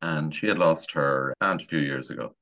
And 0.00 0.34
she 0.34 0.46
had 0.46 0.58
lost 0.58 0.92
her 0.92 1.34
aunt 1.40 1.62
a 1.62 1.66
few 1.66 1.80
years 1.80 2.08
ago. 2.08 2.34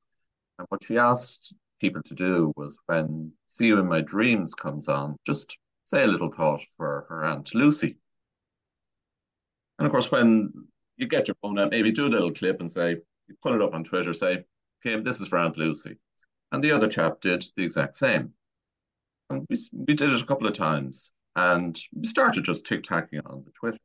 And 0.57 0.67
what 0.69 0.83
she 0.83 0.97
asked 0.97 1.55
people 1.79 2.01
to 2.03 2.15
do 2.15 2.51
was 2.55 2.79
when 2.87 3.31
See 3.47 3.67
You 3.67 3.79
in 3.79 3.87
My 3.87 4.01
Dreams 4.01 4.53
comes 4.53 4.87
on, 4.87 5.15
just 5.25 5.57
say 5.85 6.03
a 6.03 6.07
little 6.07 6.31
thought 6.31 6.63
for 6.75 7.05
her 7.09 7.23
Aunt 7.23 7.53
Lucy. 7.53 7.97
And 9.79 9.85
of 9.85 9.91
course, 9.91 10.11
when 10.11 10.51
you 10.97 11.07
get 11.07 11.27
your 11.27 11.35
phone 11.41 11.59
out, 11.59 11.71
maybe 11.71 11.91
do 11.91 12.07
a 12.07 12.09
little 12.09 12.33
clip 12.33 12.59
and 12.59 12.71
say, 12.71 12.97
you 13.27 13.35
put 13.41 13.55
it 13.55 13.61
up 13.61 13.73
on 13.73 13.83
Twitter, 13.83 14.13
say, 14.13 14.43
okay, 14.85 14.99
this 15.01 15.21
is 15.21 15.27
for 15.27 15.37
Aunt 15.37 15.57
Lucy. 15.57 15.97
And 16.51 16.63
the 16.63 16.71
other 16.71 16.87
chap 16.87 17.21
did 17.21 17.45
the 17.55 17.63
exact 17.63 17.97
same. 17.97 18.33
And 19.29 19.45
we, 19.49 19.57
we 19.71 19.93
did 19.93 20.11
it 20.11 20.21
a 20.21 20.25
couple 20.25 20.47
of 20.47 20.53
times 20.53 21.11
and 21.35 21.79
we 21.93 22.07
started 22.07 22.43
just 22.43 22.65
tic 22.65 22.83
tacking 22.83 23.21
on 23.25 23.43
the 23.45 23.51
Twitter. 23.51 23.77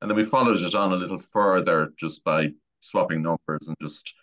And 0.00 0.10
then 0.10 0.16
we 0.16 0.24
followed 0.24 0.60
it 0.60 0.74
on 0.74 0.92
a 0.92 0.96
little 0.96 1.18
further 1.18 1.92
just 1.98 2.22
by 2.22 2.50
swapping 2.80 3.22
numbers 3.22 3.66
and 3.66 3.76
just 3.80 4.14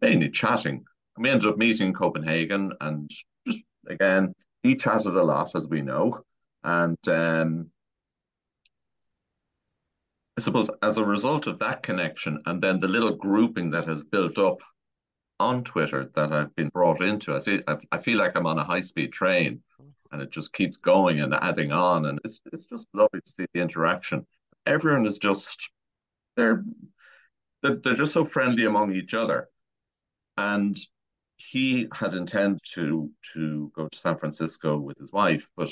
mainly 0.00 0.30
chatting. 0.30 0.84
We 1.18 1.30
ended 1.30 1.48
up 1.48 1.58
meeting 1.58 1.88
in 1.88 1.94
Copenhagen 1.94 2.72
and 2.80 3.10
just 3.46 3.62
again, 3.86 4.34
he 4.62 4.76
chatted 4.76 5.14
a 5.14 5.22
lot, 5.22 5.54
as 5.54 5.68
we 5.68 5.82
know. 5.82 6.20
And 6.64 6.98
um, 7.08 7.70
I 10.38 10.40
suppose 10.40 10.70
as 10.82 10.96
a 10.96 11.04
result 11.04 11.46
of 11.46 11.58
that 11.58 11.82
connection 11.82 12.40
and 12.46 12.62
then 12.62 12.80
the 12.80 12.88
little 12.88 13.16
grouping 13.16 13.70
that 13.70 13.86
has 13.86 14.02
built 14.02 14.38
up 14.38 14.60
on 15.38 15.64
Twitter 15.64 16.10
that 16.14 16.32
I've 16.32 16.54
been 16.54 16.68
brought 16.68 17.02
into, 17.02 17.34
I 17.34 17.40
see 17.40 17.60
I 17.90 17.98
feel 17.98 18.18
like 18.18 18.36
I'm 18.36 18.46
on 18.46 18.58
a 18.58 18.64
high 18.64 18.80
speed 18.80 19.12
train 19.12 19.62
and 20.12 20.22
it 20.22 20.30
just 20.30 20.52
keeps 20.52 20.76
going 20.76 21.20
and 21.20 21.34
adding 21.34 21.72
on 21.72 22.06
and 22.06 22.20
it's 22.24 22.40
it's 22.52 22.66
just 22.66 22.86
lovely 22.94 23.20
to 23.20 23.32
see 23.32 23.46
the 23.52 23.60
interaction. 23.60 24.26
Everyone 24.66 25.06
is 25.06 25.18
just 25.18 25.72
they're 26.36 26.64
they're, 27.62 27.76
they're 27.76 27.94
just 27.94 28.12
so 28.12 28.24
friendly 28.24 28.64
among 28.64 28.94
each 28.94 29.14
other. 29.14 29.48
And 30.36 30.78
he 31.50 31.88
had 31.92 32.14
intended 32.14 32.60
to 32.74 33.10
to 33.34 33.72
go 33.74 33.88
to 33.88 33.98
San 33.98 34.18
Francisco 34.18 34.78
with 34.78 34.98
his 34.98 35.12
wife, 35.12 35.50
but 35.56 35.70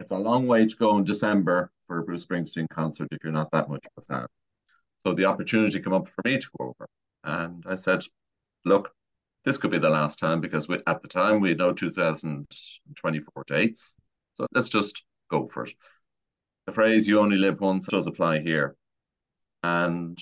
it's 0.00 0.10
a 0.10 0.16
long 0.16 0.46
way 0.46 0.66
to 0.66 0.76
go 0.76 0.96
in 0.96 1.04
December 1.04 1.70
for 1.86 1.98
a 1.98 2.02
Bruce 2.04 2.26
Springsteen 2.26 2.68
concert 2.68 3.08
if 3.12 3.18
you're 3.22 3.32
not 3.32 3.50
that 3.52 3.68
much 3.68 3.84
of 3.86 4.02
a 4.02 4.06
fan. 4.06 4.26
So 4.98 5.14
the 5.14 5.26
opportunity 5.26 5.80
came 5.80 5.92
up 5.92 6.08
for 6.08 6.22
me 6.24 6.38
to 6.38 6.46
go 6.58 6.68
over. 6.68 6.88
And 7.24 7.64
I 7.68 7.76
said, 7.76 8.04
look, 8.64 8.92
this 9.44 9.58
could 9.58 9.70
be 9.70 9.78
the 9.78 9.90
last 9.90 10.18
time 10.18 10.40
because 10.40 10.68
we, 10.68 10.78
at 10.86 11.02
the 11.02 11.08
time 11.08 11.40
we 11.40 11.50
had 11.50 11.58
no 11.58 11.72
2024 11.72 13.44
dates. 13.46 13.96
So 14.34 14.46
let's 14.54 14.68
just 14.68 15.04
go 15.30 15.48
for 15.48 15.64
it. 15.64 15.74
The 16.66 16.72
phrase 16.72 17.08
you 17.08 17.18
only 17.20 17.36
live 17.36 17.60
once 17.60 17.86
does 17.86 18.06
apply 18.06 18.40
here. 18.40 18.76
And 19.62 20.18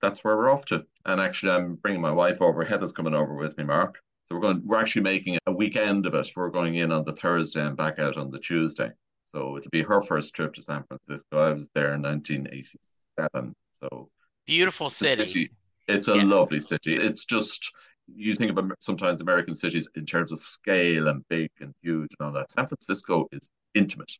that's 0.00 0.24
where 0.24 0.36
we're 0.36 0.50
off 0.50 0.64
to. 0.66 0.84
And 1.06 1.20
actually, 1.20 1.52
I'm 1.52 1.76
bringing 1.76 2.00
my 2.00 2.10
wife 2.10 2.40
over. 2.42 2.64
Heather's 2.64 2.92
coming 2.92 3.14
over 3.14 3.34
with 3.34 3.56
me, 3.58 3.64
Mark. 3.64 3.98
So 4.28 4.36
we're 4.36 4.42
going. 4.42 4.62
We're 4.64 4.80
actually 4.80 5.02
making 5.02 5.38
a 5.46 5.52
weekend 5.52 6.06
of 6.06 6.14
it. 6.14 6.30
We're 6.36 6.50
going 6.50 6.76
in 6.76 6.92
on 6.92 7.04
the 7.04 7.12
Thursday 7.12 7.64
and 7.64 7.76
back 7.76 7.98
out 7.98 8.16
on 8.16 8.30
the 8.30 8.38
Tuesday. 8.38 8.90
So 9.24 9.56
it'll 9.56 9.70
be 9.70 9.82
her 9.82 10.00
first 10.00 10.34
trip 10.34 10.54
to 10.54 10.62
San 10.62 10.84
Francisco. 10.84 11.38
I 11.38 11.52
was 11.52 11.70
there 11.74 11.94
in 11.94 12.02
1987. 12.02 13.54
So 13.80 14.08
beautiful 14.46 14.90
city. 14.90 15.26
city. 15.26 15.50
It's 15.88 16.08
a 16.08 16.16
yeah. 16.16 16.24
lovely 16.24 16.60
city. 16.60 16.94
It's 16.94 17.24
just 17.24 17.72
you 18.14 18.34
think 18.34 18.56
of 18.56 18.72
sometimes 18.80 19.20
American 19.20 19.54
cities 19.54 19.88
in 19.94 20.04
terms 20.04 20.32
of 20.32 20.40
scale 20.40 21.08
and 21.08 21.24
big 21.28 21.50
and 21.60 21.74
huge 21.82 22.10
and 22.18 22.26
all 22.26 22.32
that. 22.32 22.50
San 22.50 22.66
Francisco 22.66 23.28
is 23.32 23.50
intimate. 23.74 24.12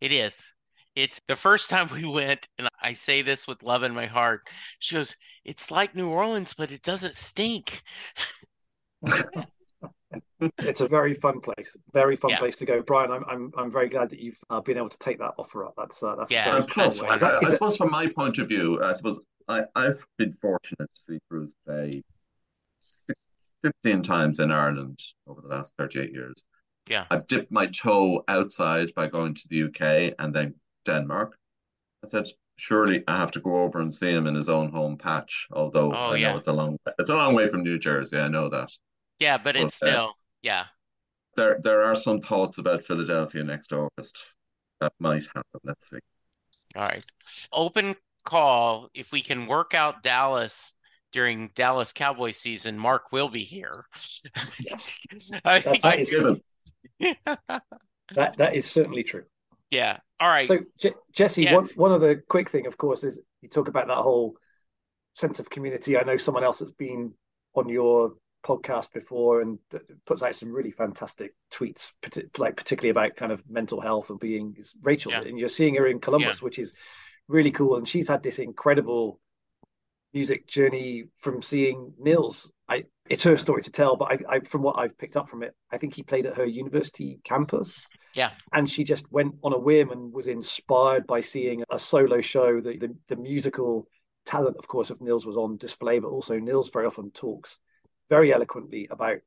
It 0.00 0.12
is. 0.12 0.54
It's 0.98 1.20
the 1.28 1.36
first 1.36 1.70
time 1.70 1.88
we 1.92 2.04
went, 2.04 2.48
and 2.58 2.68
I 2.82 2.92
say 2.92 3.22
this 3.22 3.46
with 3.46 3.62
love 3.62 3.84
in 3.84 3.94
my 3.94 4.06
heart. 4.06 4.48
She 4.80 4.96
goes, 4.96 5.14
"It's 5.44 5.70
like 5.70 5.94
New 5.94 6.08
Orleans, 6.08 6.54
but 6.54 6.72
it 6.72 6.82
doesn't 6.82 7.14
stink." 7.14 7.82
it's 10.58 10.80
a 10.80 10.88
very 10.88 11.14
fun 11.14 11.40
place, 11.40 11.76
very 11.92 12.16
fun 12.16 12.32
yeah. 12.32 12.38
place 12.38 12.56
to 12.56 12.66
go, 12.66 12.82
Brian. 12.82 13.12
I'm 13.12 13.24
I'm 13.28 13.52
I'm 13.56 13.70
very 13.70 13.88
glad 13.88 14.10
that 14.10 14.18
you've 14.18 14.40
uh, 14.50 14.60
been 14.60 14.76
able 14.76 14.88
to 14.88 14.98
take 14.98 15.18
that 15.18 15.34
offer 15.38 15.64
up. 15.64 15.74
That's 15.76 16.02
uh, 16.02 16.16
that's 16.16 16.32
yeah. 16.32 16.60
plus, 16.68 17.02
I, 17.04 17.16
that, 17.16 17.44
I, 17.44 17.52
suppose 17.52 17.76
from 17.76 17.92
my 17.92 18.08
point 18.08 18.38
of 18.38 18.48
view, 18.48 18.82
I 18.82 18.92
suppose 18.92 19.20
I 19.46 19.62
I've 19.76 20.04
been 20.16 20.32
fortunate 20.32 20.90
to 20.92 21.00
see 21.00 21.20
Bruce 21.30 21.54
play 21.64 22.02
15 23.62 24.02
times 24.02 24.40
in 24.40 24.50
Ireland 24.50 24.98
over 25.28 25.42
the 25.42 25.48
last 25.48 25.74
38 25.78 26.12
years. 26.12 26.44
Yeah, 26.88 27.04
I've 27.08 27.28
dipped 27.28 27.52
my 27.52 27.66
toe 27.66 28.24
outside 28.26 28.92
by 28.96 29.06
going 29.06 29.34
to 29.34 29.48
the 29.48 29.62
UK 29.64 30.14
and 30.18 30.34
then 30.34 30.54
Denmark. 30.88 31.36
I 32.04 32.08
said, 32.08 32.26
surely 32.56 33.04
I 33.08 33.16
have 33.16 33.30
to 33.32 33.40
go 33.40 33.62
over 33.62 33.80
and 33.80 33.92
see 33.92 34.10
him 34.10 34.26
in 34.26 34.34
his 34.34 34.48
own 34.48 34.70
home 34.70 34.98
patch. 34.98 35.48
Although 35.52 35.92
oh, 35.92 36.12
I 36.12 36.16
yeah. 36.16 36.32
know 36.32 36.38
it's 36.38 36.48
a 36.48 36.52
long 36.52 36.78
it's 36.98 37.10
a 37.10 37.16
long 37.16 37.34
way 37.34 37.46
from 37.46 37.62
New 37.62 37.78
Jersey. 37.78 38.18
I 38.18 38.28
know 38.28 38.48
that. 38.48 38.70
Yeah, 39.18 39.38
but, 39.38 39.54
but 39.54 39.56
it's 39.56 39.82
uh, 39.82 39.86
still 39.86 40.12
yeah. 40.42 40.64
There 41.36 41.58
there 41.62 41.82
are 41.84 41.96
some 41.96 42.20
thoughts 42.20 42.58
about 42.58 42.82
Philadelphia 42.82 43.44
next 43.44 43.72
August 43.72 44.34
that 44.80 44.92
might 44.98 45.26
happen. 45.26 45.60
Let's 45.64 45.88
see. 45.90 45.98
All 46.76 46.82
right, 46.84 47.04
open 47.52 47.94
call. 48.24 48.90
If 48.94 49.12
we 49.12 49.22
can 49.22 49.46
work 49.46 49.74
out 49.74 50.02
Dallas 50.02 50.74
during 51.12 51.50
Dallas 51.54 51.92
Cowboy 51.92 52.32
season, 52.32 52.78
Mark 52.78 53.12
will 53.12 53.28
be 53.28 53.44
here. 53.44 53.84
I, 55.44 55.60
that, 55.82 55.96
is, 55.98 56.10
that 58.14 58.36
that 58.36 58.54
is 58.54 58.70
certainly 58.70 59.02
true. 59.02 59.24
Yeah. 59.70 59.98
All 60.20 60.28
right. 60.28 60.48
So 60.48 60.60
J- 60.78 60.94
Jesse, 61.12 61.44
yes. 61.44 61.52
one 61.52 61.90
one 61.90 61.92
other 61.92 62.16
quick 62.28 62.48
thing, 62.48 62.66
of 62.66 62.76
course, 62.76 63.04
is 63.04 63.20
you 63.42 63.48
talk 63.48 63.68
about 63.68 63.88
that 63.88 63.96
whole 63.96 64.34
sense 65.14 65.40
of 65.40 65.50
community. 65.50 65.98
I 65.98 66.02
know 66.02 66.16
someone 66.16 66.44
else 66.44 66.58
that's 66.58 66.72
been 66.72 67.12
on 67.54 67.68
your 67.68 68.14
podcast 68.44 68.92
before 68.92 69.40
and 69.40 69.58
puts 70.06 70.22
out 70.22 70.34
some 70.34 70.52
really 70.52 70.70
fantastic 70.70 71.34
tweets, 71.52 71.92
like 72.38 72.56
particularly 72.56 72.90
about 72.90 73.16
kind 73.16 73.32
of 73.32 73.42
mental 73.48 73.80
health 73.80 74.10
and 74.10 74.18
being 74.18 74.54
is 74.56 74.74
Rachel, 74.82 75.12
yeah. 75.12 75.22
and 75.22 75.38
you're 75.38 75.48
seeing 75.48 75.74
her 75.74 75.86
in 75.86 76.00
Columbus, 76.00 76.40
yeah. 76.40 76.44
which 76.44 76.58
is 76.58 76.72
really 77.28 77.50
cool. 77.50 77.76
And 77.76 77.86
she's 77.86 78.08
had 78.08 78.22
this 78.22 78.38
incredible 78.38 79.20
music 80.14 80.46
journey 80.46 81.04
from 81.16 81.42
seeing 81.42 81.92
Nils. 81.98 82.50
It's 83.08 83.24
her 83.24 83.36
story 83.36 83.62
to 83.62 83.70
tell, 83.70 83.96
but 83.96 84.12
I, 84.12 84.36
I 84.36 84.40
from 84.40 84.62
what 84.62 84.78
I've 84.78 84.98
picked 84.98 85.16
up 85.16 85.28
from 85.28 85.42
it, 85.42 85.54
I 85.72 85.78
think 85.78 85.94
he 85.94 86.02
played 86.02 86.26
at 86.26 86.36
her 86.36 86.44
university 86.44 87.20
campus. 87.24 87.86
Yeah. 88.14 88.30
And 88.52 88.68
she 88.68 88.84
just 88.84 89.10
went 89.10 89.36
on 89.42 89.52
a 89.52 89.58
whim 89.58 89.90
and 89.90 90.12
was 90.12 90.26
inspired 90.26 91.06
by 91.06 91.20
seeing 91.20 91.64
a 91.70 91.78
solo 91.78 92.20
show. 92.20 92.60
The, 92.60 92.76
the, 92.76 92.94
the 93.08 93.16
musical 93.16 93.86
talent, 94.26 94.56
of 94.58 94.68
course, 94.68 94.90
of 94.90 95.00
Nils 95.00 95.26
was 95.26 95.36
on 95.36 95.56
display, 95.56 95.98
but 95.98 96.08
also 96.08 96.38
Nils 96.38 96.70
very 96.70 96.86
often 96.86 97.10
talks 97.10 97.58
very 98.10 98.32
eloquently 98.32 98.88
about 98.90 99.18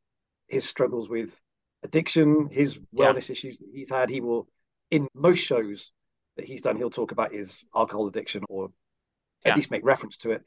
his 0.47 0.67
struggles 0.67 1.09
with 1.09 1.39
addiction, 1.84 2.49
his 2.51 2.79
wellness 2.95 3.29
yeah. 3.29 3.34
issues 3.34 3.57
that 3.59 3.69
he's 3.73 3.89
had. 3.89 4.09
He 4.09 4.21
will, 4.21 4.47
in 4.89 5.07
most 5.15 5.39
shows 5.39 5.91
that 6.38 6.45
he's 6.45 6.61
done, 6.61 6.77
he'll 6.77 6.89
talk 6.89 7.11
about 7.11 7.34
his 7.34 7.63
alcohol 7.75 8.07
addiction 8.07 8.43
or 8.49 8.69
yeah. 9.45 9.51
at 9.51 9.57
least 9.57 9.71
make 9.71 9.84
reference 9.84 10.17
to 10.17 10.32
it. 10.32 10.43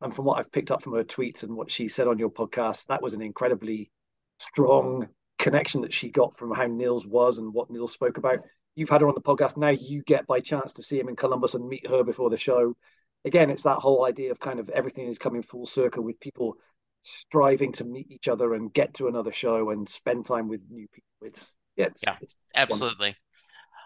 And 0.00 0.14
from 0.14 0.24
what 0.26 0.38
I've 0.38 0.52
picked 0.52 0.70
up 0.70 0.82
from 0.82 0.94
her 0.94 1.04
tweets 1.04 1.42
and 1.42 1.56
what 1.56 1.70
she 1.70 1.88
said 1.88 2.08
on 2.08 2.18
your 2.18 2.30
podcast, 2.30 2.86
that 2.86 3.02
was 3.02 3.14
an 3.14 3.22
incredibly 3.22 3.90
strong 4.38 5.08
connection 5.38 5.82
that 5.82 5.92
she 5.92 6.10
got 6.10 6.36
from 6.36 6.52
how 6.52 6.66
Nils 6.66 7.06
was 7.06 7.38
and 7.38 7.52
what 7.52 7.70
Nils 7.70 7.92
spoke 7.92 8.18
about. 8.18 8.40
You've 8.74 8.90
had 8.90 9.00
her 9.00 9.08
on 9.08 9.14
the 9.14 9.22
podcast. 9.22 9.56
Now 9.56 9.70
you 9.70 10.02
get 10.02 10.26
by 10.26 10.40
chance 10.40 10.74
to 10.74 10.82
see 10.82 10.98
him 10.98 11.08
in 11.08 11.16
Columbus 11.16 11.54
and 11.54 11.66
meet 11.66 11.86
her 11.88 12.04
before 12.04 12.30
the 12.30 12.36
show. 12.36 12.76
Again, 13.24 13.50
it's 13.50 13.62
that 13.62 13.78
whole 13.78 14.04
idea 14.04 14.30
of 14.30 14.38
kind 14.38 14.60
of 14.60 14.68
everything 14.68 15.08
is 15.08 15.18
coming 15.18 15.42
full 15.42 15.66
circle 15.66 16.04
with 16.04 16.20
people 16.20 16.56
striving 17.02 17.72
to 17.72 17.84
meet 17.84 18.10
each 18.10 18.28
other 18.28 18.54
and 18.54 18.72
get 18.72 18.94
to 18.94 19.08
another 19.08 19.32
show 19.32 19.70
and 19.70 19.88
spend 19.88 20.26
time 20.26 20.48
with 20.48 20.64
new 20.68 20.86
people. 20.88 21.08
It's 21.22 21.56
yeah, 21.76 21.86
it's, 21.86 22.02
yeah, 22.06 22.16
it's 22.20 22.36
absolutely. 22.54 23.06
Wonderful. 23.06 23.22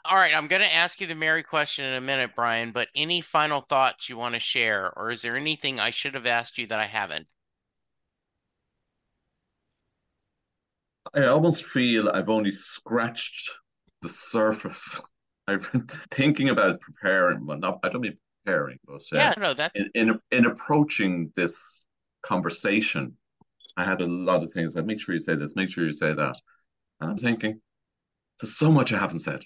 All 0.05 0.17
right, 0.17 0.35
I'm 0.35 0.49
going 0.49 0.63
to 0.63 0.75
ask 0.75 1.01
you 1.01 1.07
the 1.07 1.15
Mary 1.15 1.43
question 1.43 1.85
in 1.85 1.95
a 1.95 2.01
minute, 2.01 2.31
Brian. 2.35 2.73
But 2.73 2.89
any 2.95 3.21
final 3.21 3.61
thoughts 3.61 4.09
you 4.09 4.17
want 4.17 4.35
to 4.35 4.41
share, 4.41 4.93
or 4.97 5.11
is 5.11 5.23
there 5.23 5.37
anything 5.37 5.79
I 5.79 5.91
should 5.91 6.15
have 6.15 6.27
asked 6.27 6.59
you 6.59 6.67
that 6.69 6.81
I 6.81 6.87
haven't? 6.87 7.29
I 11.15 11.27
almost 11.27 11.65
feel 11.65 12.09
I've 12.09 12.29
only 12.29 12.51
scratched 12.51 13.51
the 14.03 14.09
surface. 14.09 15.01
I've 15.49 15.71
been 15.73 15.89
thinking 16.13 16.49
about 16.51 16.81
preparing, 16.81 17.45
well, 17.45 17.59
not 17.59 17.81
I 17.83 17.89
don't 17.89 18.03
mean 18.03 18.17
preparing, 18.45 18.79
but 18.87 19.03
uh, 19.13 19.17
yeah, 19.17 19.35
no, 19.37 19.53
that's 19.55 19.79
in, 19.79 19.91
in, 19.95 20.21
in 20.31 20.47
approaching 20.47 21.33
this 21.35 21.87
conversation. 22.23 23.17
I 23.77 23.85
had 23.85 24.01
a 24.01 24.07
lot 24.07 24.43
of 24.43 24.53
things. 24.53 24.77
Like, 24.77 24.87
make 24.87 25.01
sure 25.01 25.15
you 25.15 25.21
say 25.21 25.35
this. 25.35 25.57
Make 25.57 25.71
sure 25.71 25.85
you 25.85 25.93
say 25.93 26.13
that. 26.13 26.37
And 27.01 27.11
I'm 27.11 27.19
thinking, 27.19 27.61
there's 28.41 28.57
so 28.57 28.71
much 28.71 28.93
I 28.93 28.99
haven't 28.99 29.21
said. 29.21 29.41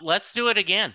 Let's 0.00 0.32
do 0.32 0.48
it 0.48 0.58
again. 0.58 0.94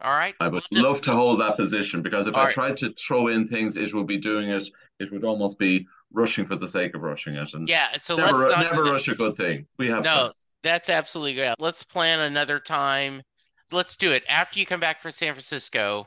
All 0.00 0.12
right. 0.12 0.34
I 0.40 0.48
would 0.48 0.64
we'll 0.70 0.84
love 0.84 1.00
to 1.02 1.12
hold 1.12 1.40
that 1.40 1.56
position 1.56 2.02
because 2.02 2.28
if 2.28 2.36
I 2.36 2.44
right. 2.44 2.52
tried 2.52 2.76
to 2.78 2.92
throw 2.92 3.28
in 3.28 3.48
things, 3.48 3.76
it 3.76 3.92
would 3.92 4.06
be 4.06 4.16
doing 4.16 4.48
it. 4.50 4.62
It 5.00 5.10
would 5.10 5.24
almost 5.24 5.58
be 5.58 5.86
rushing 6.12 6.44
for 6.44 6.56
the 6.56 6.68
sake 6.68 6.94
of 6.94 7.02
rushing 7.02 7.34
it. 7.34 7.52
And 7.54 7.68
yeah, 7.68 7.88
so 8.00 8.16
never, 8.16 8.48
let's 8.48 8.60
never 8.60 8.84
rush 8.84 9.08
a 9.08 9.14
good 9.14 9.36
thing. 9.36 9.66
We 9.76 9.88
have 9.88 10.04
no. 10.04 10.10
Time. 10.10 10.32
That's 10.62 10.88
absolutely 10.88 11.34
great. 11.34 11.54
Let's 11.58 11.82
plan 11.82 12.20
another 12.20 12.60
time. 12.60 13.22
let's 13.72 13.96
do 13.96 14.12
it 14.12 14.22
after 14.28 14.60
you 14.60 14.66
come 14.66 14.80
back 14.80 15.00
from 15.00 15.12
San 15.12 15.32
Francisco. 15.32 16.06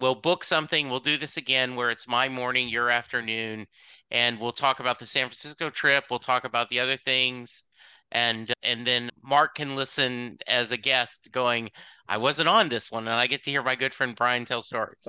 We'll 0.00 0.14
book 0.14 0.44
something. 0.44 0.88
We'll 0.88 1.00
do 1.00 1.16
this 1.18 1.36
again 1.36 1.74
where 1.74 1.90
it's 1.90 2.06
my 2.06 2.28
morning, 2.28 2.68
your 2.68 2.88
afternoon, 2.88 3.66
and 4.10 4.38
we'll 4.38 4.52
talk 4.52 4.80
about 4.80 4.98
the 4.98 5.06
San 5.06 5.26
Francisco 5.26 5.70
trip. 5.70 6.04
We'll 6.08 6.18
talk 6.18 6.44
about 6.44 6.70
the 6.70 6.80
other 6.80 6.96
things 6.96 7.64
and 8.12 8.52
and 8.62 8.86
then 8.86 9.10
Mark 9.22 9.56
can 9.56 9.76
listen 9.76 10.38
as 10.46 10.72
a 10.72 10.76
guest 10.76 11.28
going 11.32 11.70
I 12.08 12.16
wasn't 12.18 12.48
on 12.48 12.68
this 12.68 12.90
one 12.90 13.06
and 13.06 13.14
I 13.14 13.26
get 13.26 13.42
to 13.44 13.50
hear 13.50 13.62
my 13.62 13.76
good 13.76 13.94
friend 13.94 14.16
Brian 14.16 14.44
tell 14.44 14.62
stories. 14.62 15.06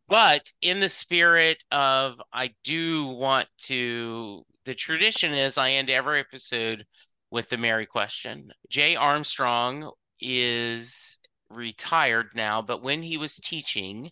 but 0.08 0.50
in 0.62 0.80
the 0.80 0.88
spirit 0.88 1.62
of 1.70 2.20
I 2.32 2.54
do 2.64 3.06
want 3.06 3.48
to 3.64 4.44
the 4.64 4.74
tradition 4.74 5.34
is 5.34 5.58
I 5.58 5.72
end 5.72 5.90
every 5.90 6.20
episode 6.20 6.84
with 7.30 7.48
the 7.48 7.56
Mary 7.56 7.86
question. 7.86 8.50
Jay 8.68 8.96
Armstrong 8.96 9.90
is 10.20 11.18
retired 11.48 12.28
now, 12.34 12.62
but 12.62 12.82
when 12.82 13.02
he 13.02 13.16
was 13.16 13.36
teaching, 13.36 14.10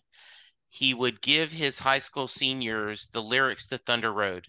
he 0.69 0.93
would 0.93 1.21
give 1.21 1.51
his 1.51 1.79
high 1.79 1.99
school 1.99 2.27
seniors 2.27 3.07
the 3.07 3.21
lyrics 3.21 3.67
to 3.67 3.77
Thunder 3.77 4.13
Road. 4.13 4.47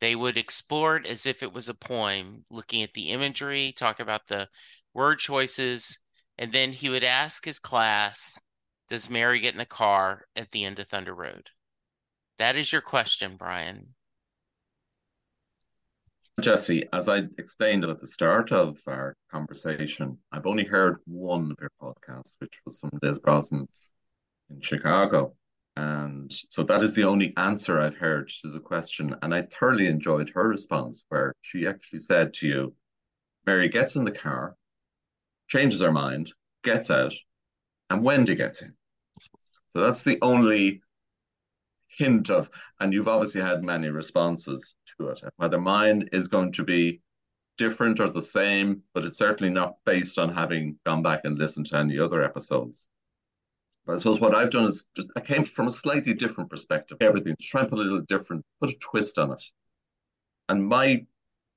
They 0.00 0.14
would 0.14 0.36
explore 0.36 0.96
it 0.96 1.06
as 1.06 1.24
if 1.26 1.42
it 1.42 1.52
was 1.52 1.68
a 1.68 1.74
poem, 1.74 2.44
looking 2.50 2.82
at 2.82 2.92
the 2.92 3.10
imagery, 3.10 3.72
talk 3.72 4.00
about 4.00 4.26
the 4.26 4.48
word 4.92 5.18
choices, 5.18 5.98
and 6.38 6.52
then 6.52 6.72
he 6.72 6.88
would 6.88 7.04
ask 7.04 7.44
his 7.44 7.58
class, 7.58 8.38
Does 8.88 9.08
Mary 9.08 9.40
get 9.40 9.54
in 9.54 9.58
the 9.58 9.64
car 9.64 10.26
at 10.36 10.50
the 10.52 10.64
end 10.64 10.78
of 10.78 10.88
Thunder 10.88 11.14
Road? 11.14 11.50
That 12.38 12.56
is 12.56 12.70
your 12.70 12.82
question, 12.82 13.36
Brian. 13.36 13.94
Jesse, 16.42 16.86
as 16.92 17.08
I 17.08 17.22
explained 17.38 17.84
at 17.84 17.98
the 17.98 18.06
start 18.06 18.52
of 18.52 18.78
our 18.86 19.16
conversation, 19.30 20.18
I've 20.30 20.46
only 20.46 20.64
heard 20.64 20.98
one 21.06 21.50
of 21.50 21.56
your 21.58 21.70
podcasts, 21.80 22.36
which 22.40 22.60
was 22.66 22.78
from 22.78 22.90
Liz 23.02 23.18
Brosnan 23.18 23.66
in 24.50 24.60
Chicago. 24.60 25.34
And 25.76 26.32
so 26.48 26.62
that 26.64 26.82
is 26.82 26.94
the 26.94 27.04
only 27.04 27.34
answer 27.36 27.78
I've 27.78 27.96
heard 27.96 28.28
to 28.40 28.48
the 28.48 28.60
question. 28.60 29.14
And 29.22 29.34
I 29.34 29.42
thoroughly 29.42 29.86
enjoyed 29.86 30.30
her 30.30 30.48
response, 30.48 31.04
where 31.08 31.34
she 31.42 31.66
actually 31.66 32.00
said 32.00 32.32
to 32.34 32.48
you, 32.48 32.74
Mary 33.46 33.68
gets 33.68 33.94
in 33.96 34.04
the 34.04 34.10
car, 34.10 34.56
changes 35.48 35.82
her 35.82 35.92
mind, 35.92 36.32
gets 36.64 36.90
out, 36.90 37.14
and 37.90 38.02
Wendy 38.02 38.34
gets 38.34 38.62
in. 38.62 38.74
So 39.68 39.80
that's 39.80 40.02
the 40.02 40.18
only 40.22 40.82
hint 41.88 42.30
of, 42.30 42.50
and 42.80 42.92
you've 42.92 43.08
obviously 43.08 43.40
had 43.40 43.62
many 43.62 43.88
responses 43.88 44.74
to 44.98 45.08
it. 45.08 45.20
Whether 45.36 45.60
mine 45.60 46.08
is 46.12 46.28
going 46.28 46.52
to 46.52 46.64
be 46.64 47.00
different 47.58 48.00
or 48.00 48.10
the 48.10 48.22
same, 48.22 48.82
but 48.92 49.04
it's 49.04 49.18
certainly 49.18 49.52
not 49.52 49.76
based 49.84 50.18
on 50.18 50.32
having 50.32 50.78
gone 50.84 51.02
back 51.02 51.20
and 51.24 51.38
listened 51.38 51.66
to 51.66 51.76
any 51.76 51.98
other 51.98 52.22
episodes. 52.22 52.88
But 53.86 53.92
I 53.92 53.96
suppose 53.96 54.20
what 54.20 54.34
I've 54.34 54.50
done 54.50 54.66
is 54.66 54.88
just 54.96 55.08
I 55.16 55.20
came 55.20 55.44
from 55.44 55.68
a 55.68 55.72
slightly 55.72 56.12
different 56.12 56.50
perspective. 56.50 56.98
Everything, 57.00 57.36
try 57.40 57.60
and 57.60 57.70
put 57.70 57.78
a 57.78 57.82
little 57.82 58.02
different, 58.02 58.44
put 58.60 58.70
a 58.70 58.76
twist 58.80 59.16
on 59.18 59.32
it. 59.32 59.44
And 60.48 60.66
my 60.66 61.06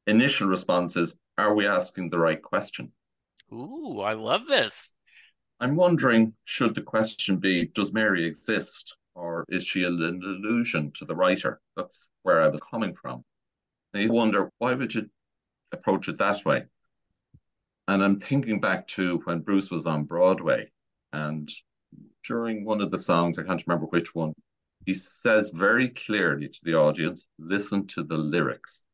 initial 0.06 0.48
response 0.48 0.96
is, 0.96 1.16
are 1.38 1.56
we 1.56 1.66
asking 1.66 2.10
the 2.10 2.20
right 2.20 2.42
question? 2.42 2.92
Ooh, 3.52 4.02
I 4.02 4.14
love 4.14 4.46
this. 4.48 4.94
I'm 5.60 5.76
wondering, 5.76 6.34
should 6.44 6.76
the 6.76 6.82
question 6.82 7.38
be, 7.38 7.66
does 7.66 7.92
Mary 7.94 8.26
exist? 8.26 8.96
Or 9.16 9.44
is 9.50 9.66
she 9.66 9.84
an 9.84 10.00
illusion 10.00 10.92
to 10.94 11.06
the 11.06 11.16
writer? 11.16 11.60
That's 11.76 12.10
where 12.24 12.42
I 12.42 12.48
was 12.48 12.62
coming 12.62 12.94
from. 12.94 13.24
And 13.94 14.04
you 14.04 14.14
wonder, 14.14 14.52
why 14.60 14.74
would 14.74 14.94
you 14.94 15.10
approach 15.72 16.08
it 16.08 16.20
that 16.20 16.46
way? 16.46 16.66
And 17.88 18.04
I'm 18.04 18.20
thinking 18.20 18.60
back 18.62 18.88
to 18.90 19.20
when 19.24 19.40
Bruce 19.40 19.72
was 19.72 19.88
on 19.88 20.04
Broadway 20.04 20.72
and 21.12 21.50
during 22.26 22.65
one 22.65 22.82
of 22.82 22.91
the 22.91 22.97
songs, 22.97 23.38
I 23.38 23.43
can't 23.43 23.63
remember 23.65 23.88
which 23.88 24.13
one, 24.13 24.34
he 24.86 24.93
says 24.93 25.51
very 25.53 25.89
clearly 25.89 26.47
to 26.47 26.59
the 26.63 26.76
audience, 26.76 27.28
listen 27.38 27.88
to 27.88 28.03
the 28.03 28.17
lyrics, 28.17 28.86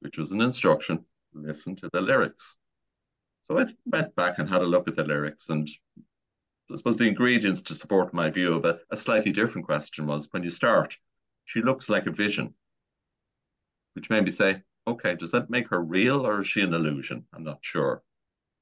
which 0.00 0.18
was 0.18 0.32
an 0.32 0.40
instruction, 0.40 1.04
listen 1.32 1.76
to 1.76 1.90
the 1.92 2.00
lyrics. 2.00 2.58
So 3.42 3.58
I 3.58 3.66
went 3.86 4.14
back 4.16 4.38
and 4.38 4.48
had 4.48 4.62
a 4.62 4.66
look 4.66 4.88
at 4.88 4.96
the 4.96 5.04
lyrics, 5.04 5.48
and 5.48 5.68
I 6.70 6.76
suppose 6.76 6.96
the 6.96 7.08
ingredients 7.08 7.62
to 7.62 7.74
support 7.74 8.12
my 8.12 8.30
view 8.30 8.54
of 8.54 8.64
it, 8.64 8.80
a 8.90 8.96
slightly 8.96 9.32
different 9.32 9.66
question 9.66 10.06
was 10.06 10.28
when 10.30 10.42
you 10.42 10.50
start, 10.50 10.96
she 11.44 11.62
looks 11.62 11.88
like 11.88 12.06
a 12.06 12.12
vision, 12.12 12.54
which 13.94 14.10
made 14.10 14.24
me 14.24 14.30
say, 14.30 14.62
okay, 14.86 15.14
does 15.14 15.30
that 15.30 15.50
make 15.50 15.68
her 15.70 15.80
real 15.80 16.26
or 16.26 16.40
is 16.40 16.48
she 16.48 16.60
an 16.62 16.74
illusion? 16.74 17.24
I'm 17.32 17.44
not 17.44 17.58
sure. 17.60 18.02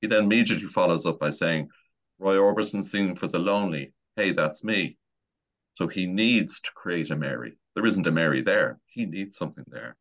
He 0.01 0.07
then 0.07 0.25
immediately 0.25 0.67
follows 0.67 1.07
up 1.07 1.19
by 1.19 1.31
saying, 1.31 1.71
Roy 2.19 2.37
Orbison 2.37 2.85
singing 2.85 3.17
for 3.17 3.27
the 3.27 3.39
lonely, 3.39 3.93
hey, 4.17 4.33
that's 4.33 4.65
me. 4.65 4.97
So 5.75 5.89
he 5.89 6.07
needs 6.07 6.61
to 6.61 6.73
create 6.73 7.11
a 7.11 7.17
Mary. 7.17 7.59
There 7.75 7.87
isn't 7.87 8.07
a 8.07 8.13
Mary 8.13 8.43
there. 8.43 8.79
He 8.87 9.07
needs 9.07 9.37
something 9.37 9.65
there. 9.69 9.97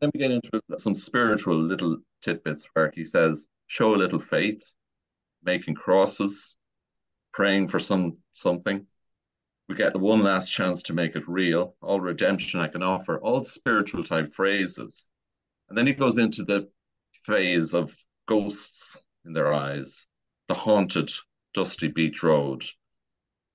Then 0.00 0.10
we 0.12 0.20
get 0.20 0.30
into 0.30 0.60
some 0.78 0.94
spiritual 0.94 1.56
little 1.56 1.98
tidbits 2.22 2.68
where 2.72 2.92
he 2.94 3.04
says, 3.04 3.48
show 3.66 3.94
a 3.94 3.96
little 3.96 4.18
faith, 4.18 4.62
making 5.42 5.74
crosses, 5.74 6.56
praying 7.32 7.68
for 7.68 7.80
some 7.80 8.18
something. 8.32 8.86
We 9.68 9.74
get 9.74 9.98
one 9.98 10.22
last 10.22 10.50
chance 10.50 10.82
to 10.84 10.92
make 10.92 11.16
it 11.16 11.26
real, 11.26 11.74
all 11.80 12.00
redemption 12.00 12.60
I 12.60 12.68
can 12.68 12.82
offer, 12.82 13.18
all 13.20 13.42
spiritual 13.44 14.04
type 14.04 14.32
phrases. 14.32 15.10
And 15.68 15.78
then 15.78 15.86
he 15.86 15.94
goes 15.94 16.18
into 16.18 16.44
the 16.44 16.68
phase 17.24 17.72
of 17.72 17.96
ghosts 18.26 18.96
in 19.24 19.32
their 19.32 19.52
eyes, 19.52 20.06
the 20.48 20.54
haunted, 20.54 21.10
dusty 21.54 21.88
beach 21.88 22.22
road, 22.22 22.64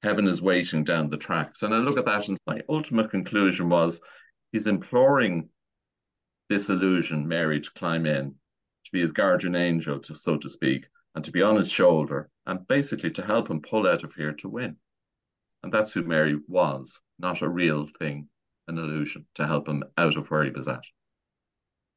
heaven 0.02 0.28
is 0.28 0.42
waiting 0.42 0.84
down 0.84 1.10
the 1.10 1.18
tracks. 1.18 1.64
And 1.64 1.74
I 1.74 1.78
look 1.78 1.98
at 1.98 2.06
that 2.06 2.28
and 2.28 2.38
my 2.48 2.62
ultimate 2.70 3.12
conclusion 3.12 3.70
was 3.70 4.02
he's 4.52 4.68
imploring 4.68 5.50
this 6.50 6.70
illusion, 6.70 7.28
Mary, 7.28 7.60
to 7.60 7.72
climb 7.72 8.06
in, 8.06 8.36
to 8.86 8.92
be 8.92 9.02
his 9.02 9.12
guardian 9.12 9.56
angel, 9.56 10.00
to, 10.00 10.16
so 10.16 10.38
to 10.38 10.50
speak, 10.50 10.88
and 11.16 11.24
to 11.26 11.32
be 11.32 11.42
on 11.42 11.56
his 11.56 11.72
shoulder, 11.72 12.30
and 12.46 12.68
basically 12.68 13.12
to 13.12 13.26
help 13.26 13.50
him 13.50 13.62
pull 13.62 13.88
out 13.88 14.04
of 14.04 14.14
here 14.16 14.34
to 14.34 14.50
win. 14.50 14.76
And 15.62 15.72
that's 15.72 15.92
who 15.92 16.04
Mary 16.04 16.40
was, 16.48 17.00
not 17.20 17.42
a 17.42 17.50
real 17.50 17.88
thing, 18.00 18.30
an 18.68 18.78
illusion 18.78 19.26
to 19.36 19.46
help 19.46 19.68
him 19.68 19.84
out 19.98 20.16
of 20.16 20.32
where 20.32 20.44
he 20.44 20.52
was 20.52 20.68
at. 20.68 20.84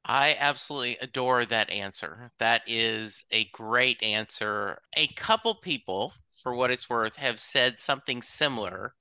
I 0.04 0.36
absolutely 0.38 0.98
adore 1.00 1.44
that 1.46 1.70
answer. 1.70 2.28
That 2.38 2.62
is 2.66 3.24
a 3.30 3.44
great 3.52 4.02
answer. 4.02 4.78
A 4.96 5.06
couple 5.08 5.54
people, 5.54 6.12
for 6.42 6.54
what 6.54 6.70
it's 6.70 6.90
worth, 6.90 7.14
have 7.16 7.38
said 7.38 7.78
something 7.78 8.22
similar. 8.22 8.94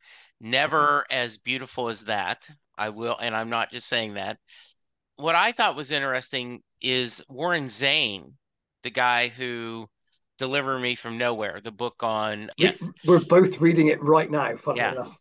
Mm-hmm. 0.44 0.52
Never 0.52 1.06
as 1.10 1.38
beautiful 1.38 1.90
as 1.90 2.06
that. 2.06 2.48
I 2.78 2.90
will, 2.90 3.18
and 3.20 3.36
I'm 3.36 3.50
not 3.50 3.72
just 3.72 3.88
saying 3.88 4.16
that. 4.16 4.38
What 5.16 5.36
I 5.36 5.52
thought 5.52 5.76
was 5.76 5.92
interesting 5.92 6.62
is 6.82 7.24
Warren 7.30 7.66
Zanes, 7.66 8.34
the 8.84 8.90
guy 8.90 9.28
who 9.28 9.88
delivered 10.40 10.80
me 10.80 10.96
from 10.96 11.20
nowhere, 11.20 11.62
the 11.64 11.72
book 11.72 11.96
on 12.02 12.50
yes. 12.58 12.90
We're 13.06 13.20
both 13.20 13.62
reading 13.62 13.88
it 13.88 14.02
right 14.02 14.30
now, 14.30 14.56
funny 14.56 14.80
yeah. 14.80 14.94
enough. 14.94 15.21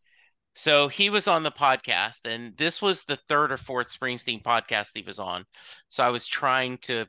So 0.55 0.89
he 0.89 1.11
was 1.11 1.29
on 1.29 1.43
the 1.43 1.53
podcast, 1.53 2.27
and 2.27 2.57
this 2.57 2.83
was 2.83 3.05
the 3.05 3.19
third 3.29 3.53
or 3.53 3.57
fourth 3.57 3.89
Springsteen 3.89 4.43
podcast 4.43 4.91
he 4.95 5.03
was 5.03 5.19
on. 5.19 5.45
So 5.89 6.05
I 6.05 6.11
was 6.11 6.27
trying 6.27 6.79
to 6.79 7.07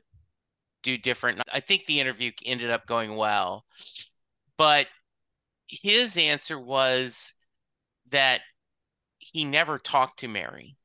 do 0.82 0.96
different. 0.96 1.42
I 1.52 1.60
think 1.60 1.86
the 1.86 2.00
interview 2.00 2.32
ended 2.44 2.70
up 2.70 2.86
going 2.86 3.14
well, 3.16 3.64
but 4.56 4.86
his 5.68 6.16
answer 6.16 6.58
was 6.58 7.32
that 8.10 8.40
he 9.18 9.44
never 9.44 9.78
talked 9.78 10.20
to 10.20 10.28
Mary. 10.28 10.76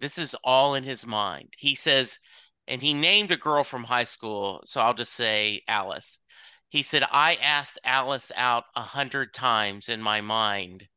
This 0.00 0.18
is 0.18 0.34
all 0.44 0.74
in 0.74 0.84
his 0.84 1.06
mind. 1.06 1.54
He 1.56 1.74
says, 1.74 2.18
and 2.66 2.82
he 2.82 2.94
named 2.94 3.30
a 3.30 3.36
girl 3.36 3.64
from 3.64 3.84
high 3.84 4.04
school. 4.04 4.60
So 4.64 4.80
I'll 4.80 4.94
just 4.94 5.12
say 5.12 5.62
Alice. 5.68 6.20
He 6.68 6.82
said, 6.82 7.04
I 7.10 7.36
asked 7.36 7.78
Alice 7.84 8.32
out 8.34 8.64
a 8.74 8.82
hundred 8.82 9.32
times 9.32 9.88
in 9.88 10.02
my 10.02 10.20
mind 10.20 10.88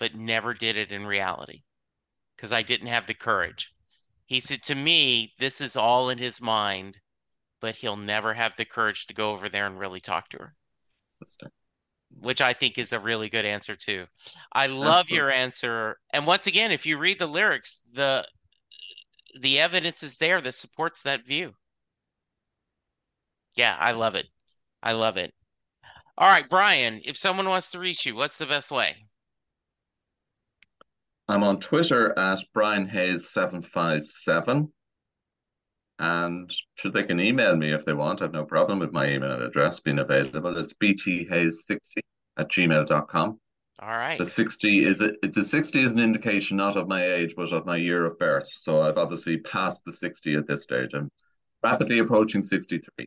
but 0.00 0.14
never 0.14 0.54
did 0.54 0.76
it 0.76 0.90
in 0.90 1.06
reality 1.06 1.62
because 2.34 2.52
I 2.52 2.62
didn't 2.62 2.88
have 2.88 3.06
the 3.06 3.14
courage. 3.14 3.72
He 4.24 4.40
said 4.40 4.62
to 4.64 4.74
me, 4.74 5.34
This 5.38 5.60
is 5.60 5.76
all 5.76 6.08
in 6.08 6.18
his 6.18 6.40
mind, 6.40 6.98
but 7.60 7.76
he'll 7.76 7.98
never 7.98 8.32
have 8.32 8.56
the 8.56 8.64
courage 8.64 9.06
to 9.06 9.14
go 9.14 9.30
over 9.30 9.48
there 9.48 9.66
and 9.66 9.78
really 9.78 10.00
talk 10.00 10.30
to 10.30 10.38
her. 10.38 10.54
Which 12.18 12.40
I 12.40 12.54
think 12.54 12.78
is 12.78 12.92
a 12.92 12.98
really 12.98 13.28
good 13.28 13.44
answer 13.44 13.76
too. 13.76 14.06
I 14.52 14.68
love 14.68 15.00
Absolutely. 15.00 15.16
your 15.16 15.30
answer. 15.30 15.96
And 16.12 16.26
once 16.26 16.46
again, 16.46 16.72
if 16.72 16.86
you 16.86 16.96
read 16.98 17.18
the 17.18 17.26
lyrics, 17.26 17.82
the 17.92 18.26
the 19.40 19.60
evidence 19.60 20.02
is 20.02 20.16
there 20.16 20.40
that 20.40 20.54
supports 20.54 21.02
that 21.02 21.26
view. 21.26 21.54
Yeah, 23.54 23.76
I 23.78 23.92
love 23.92 24.14
it. 24.14 24.26
I 24.82 24.92
love 24.92 25.18
it. 25.18 25.34
All 26.16 26.28
right, 26.28 26.48
Brian, 26.48 27.00
if 27.04 27.16
someone 27.16 27.48
wants 27.48 27.70
to 27.72 27.78
reach 27.78 28.06
you, 28.06 28.14
what's 28.14 28.38
the 28.38 28.46
best 28.46 28.70
way? 28.70 29.09
I'm 31.30 31.44
on 31.44 31.60
Twitter 31.60 32.18
at 32.18 32.40
Brian 32.52 32.88
Hayes757. 32.88 34.68
And 36.00 36.50
should 36.74 36.92
they 36.92 37.04
can 37.04 37.20
email 37.20 37.54
me 37.54 37.72
if 37.72 37.84
they 37.84 37.92
want. 37.92 38.20
I've 38.20 38.32
no 38.32 38.44
problem 38.44 38.80
with 38.80 38.92
my 38.92 39.06
email 39.06 39.40
address 39.42 39.78
being 39.80 40.00
available. 40.00 40.56
It's 40.56 40.72
bthayes60 40.74 41.78
at 42.38 42.48
gmail.com. 42.48 43.40
All 43.82 43.88
right. 43.88 44.18
The 44.18 44.26
60 44.26 44.84
is 44.84 45.02
a, 45.02 45.12
the 45.22 45.44
60 45.44 45.80
is 45.80 45.92
an 45.92 46.00
indication 46.00 46.56
not 46.56 46.76
of 46.76 46.88
my 46.88 47.04
age, 47.04 47.34
but 47.36 47.52
of 47.52 47.64
my 47.64 47.76
year 47.76 48.04
of 48.04 48.18
birth. 48.18 48.48
So 48.48 48.82
I've 48.82 48.98
obviously 48.98 49.38
passed 49.38 49.84
the 49.84 49.92
60 49.92 50.34
at 50.34 50.48
this 50.48 50.64
stage. 50.64 50.90
I'm 50.94 51.10
rapidly 51.62 51.98
approaching 52.00 52.42
63. 52.42 53.06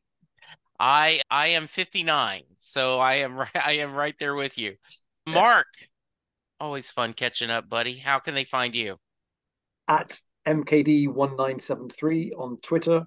I 0.79 1.21
I 1.29 1.47
am 1.47 1.67
59, 1.67 2.43
so 2.57 2.99
I 2.99 3.15
am 3.15 3.39
I 3.55 3.73
am 3.73 3.93
right 3.93 4.15
there 4.17 4.35
with 4.35 4.57
you. 4.57 4.75
Mark, 5.27 5.67
always 6.63 6.89
fun 6.89 7.13
catching 7.13 7.49
up, 7.51 7.69
buddy. 7.69 7.97
How 7.97 8.19
can 8.19 8.33
they 8.33 8.45
find 8.45 8.73
you? 8.73 8.97
At 9.87 10.19
MKD1973 10.47 12.31
on 12.37 12.57
Twitter. 12.61 13.05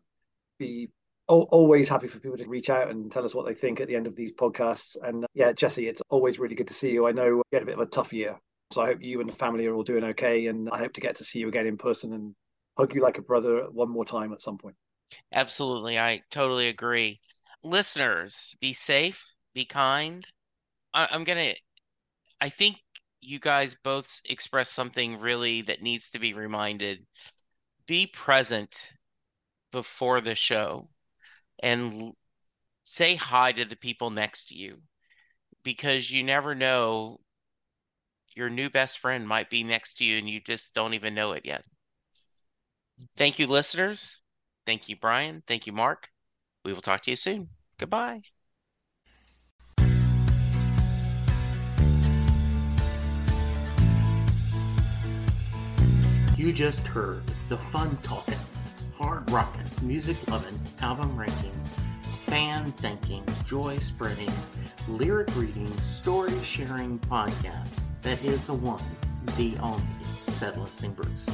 Be 0.58 0.90
always 1.26 1.88
happy 1.88 2.06
for 2.06 2.20
people 2.20 2.36
to 2.36 2.46
reach 2.46 2.70
out 2.70 2.88
and 2.90 3.10
tell 3.10 3.24
us 3.24 3.34
what 3.34 3.46
they 3.46 3.54
think 3.54 3.80
at 3.80 3.88
the 3.88 3.96
end 3.96 4.06
of 4.06 4.14
these 4.14 4.32
podcasts. 4.32 4.96
And 5.02 5.24
uh, 5.24 5.28
yeah, 5.34 5.52
Jesse, 5.52 5.88
it's 5.88 6.02
always 6.10 6.38
really 6.38 6.54
good 6.54 6.68
to 6.68 6.74
see 6.74 6.92
you. 6.92 7.08
I 7.08 7.12
know 7.12 7.26
you 7.26 7.42
had 7.52 7.62
a 7.62 7.66
bit 7.66 7.74
of 7.74 7.80
a 7.80 7.86
tough 7.86 8.12
year. 8.12 8.38
So 8.72 8.82
I 8.82 8.86
hope 8.86 9.02
you 9.02 9.20
and 9.20 9.30
the 9.30 9.34
family 9.34 9.66
are 9.66 9.74
all 9.74 9.82
doing 9.82 10.04
okay. 10.04 10.46
And 10.46 10.68
I 10.70 10.78
hope 10.78 10.92
to 10.92 11.00
get 11.00 11.16
to 11.16 11.24
see 11.24 11.38
you 11.38 11.48
again 11.48 11.66
in 11.66 11.78
person 11.78 12.12
and 12.12 12.34
hug 12.76 12.94
you 12.94 13.02
like 13.02 13.18
a 13.18 13.22
brother 13.22 13.64
one 13.72 13.90
more 13.90 14.04
time 14.04 14.32
at 14.32 14.42
some 14.42 14.58
point. 14.58 14.76
Absolutely. 15.32 15.98
I 15.98 16.22
totally 16.30 16.68
agree. 16.68 17.20
Listeners, 17.64 18.54
be 18.60 18.72
safe, 18.72 19.24
be 19.54 19.64
kind. 19.64 20.26
I, 20.92 21.08
I'm 21.10 21.24
going 21.24 21.54
to, 21.54 21.60
I 22.40 22.50
think 22.50 22.76
you 23.26 23.40
guys 23.40 23.74
both 23.82 24.20
expressed 24.24 24.72
something 24.72 25.18
really 25.18 25.62
that 25.62 25.82
needs 25.82 26.10
to 26.10 26.18
be 26.18 26.32
reminded. 26.32 27.06
Be 27.86 28.06
present 28.06 28.92
before 29.72 30.20
the 30.20 30.34
show 30.34 30.88
and 31.60 32.12
say 32.82 33.16
hi 33.16 33.52
to 33.52 33.64
the 33.64 33.76
people 33.76 34.10
next 34.10 34.48
to 34.48 34.54
you 34.54 34.82
because 35.62 36.10
you 36.10 36.22
never 36.22 36.54
know 36.54 37.20
your 38.36 38.50
new 38.50 38.70
best 38.70 38.98
friend 38.98 39.26
might 39.26 39.50
be 39.50 39.64
next 39.64 39.94
to 39.98 40.04
you 40.04 40.18
and 40.18 40.28
you 40.28 40.40
just 40.40 40.74
don't 40.74 40.94
even 40.94 41.14
know 41.14 41.32
it 41.32 41.44
yet. 41.44 41.64
Thank 43.16 43.38
you, 43.38 43.46
listeners. 43.46 44.20
Thank 44.66 44.88
you, 44.88 44.96
Brian. 44.96 45.42
Thank 45.46 45.66
you, 45.66 45.72
Mark. 45.72 46.10
We 46.64 46.72
will 46.72 46.82
talk 46.82 47.02
to 47.02 47.10
you 47.10 47.16
soon. 47.16 47.50
Goodbye. 47.78 48.35
You 56.46 56.52
just 56.52 56.86
heard 56.86 57.24
the 57.48 57.56
fun 57.56 57.98
talking, 58.04 58.38
hard 58.96 59.28
rocking, 59.32 59.66
music 59.82 60.30
loving, 60.30 60.56
album 60.80 61.16
ranking, 61.16 61.50
fan 62.02 62.70
thinking, 62.70 63.24
joy 63.44 63.78
spreading, 63.78 64.30
lyric 64.86 65.34
reading, 65.34 65.66
story 65.78 66.38
sharing 66.44 67.00
podcast 67.00 67.80
that 68.02 68.24
is 68.24 68.44
the 68.44 68.54
one, 68.54 68.80
the 69.36 69.56
only 69.60 69.82
Set 70.02 70.56
Listing 70.56 70.92
Bruce. 70.92 71.26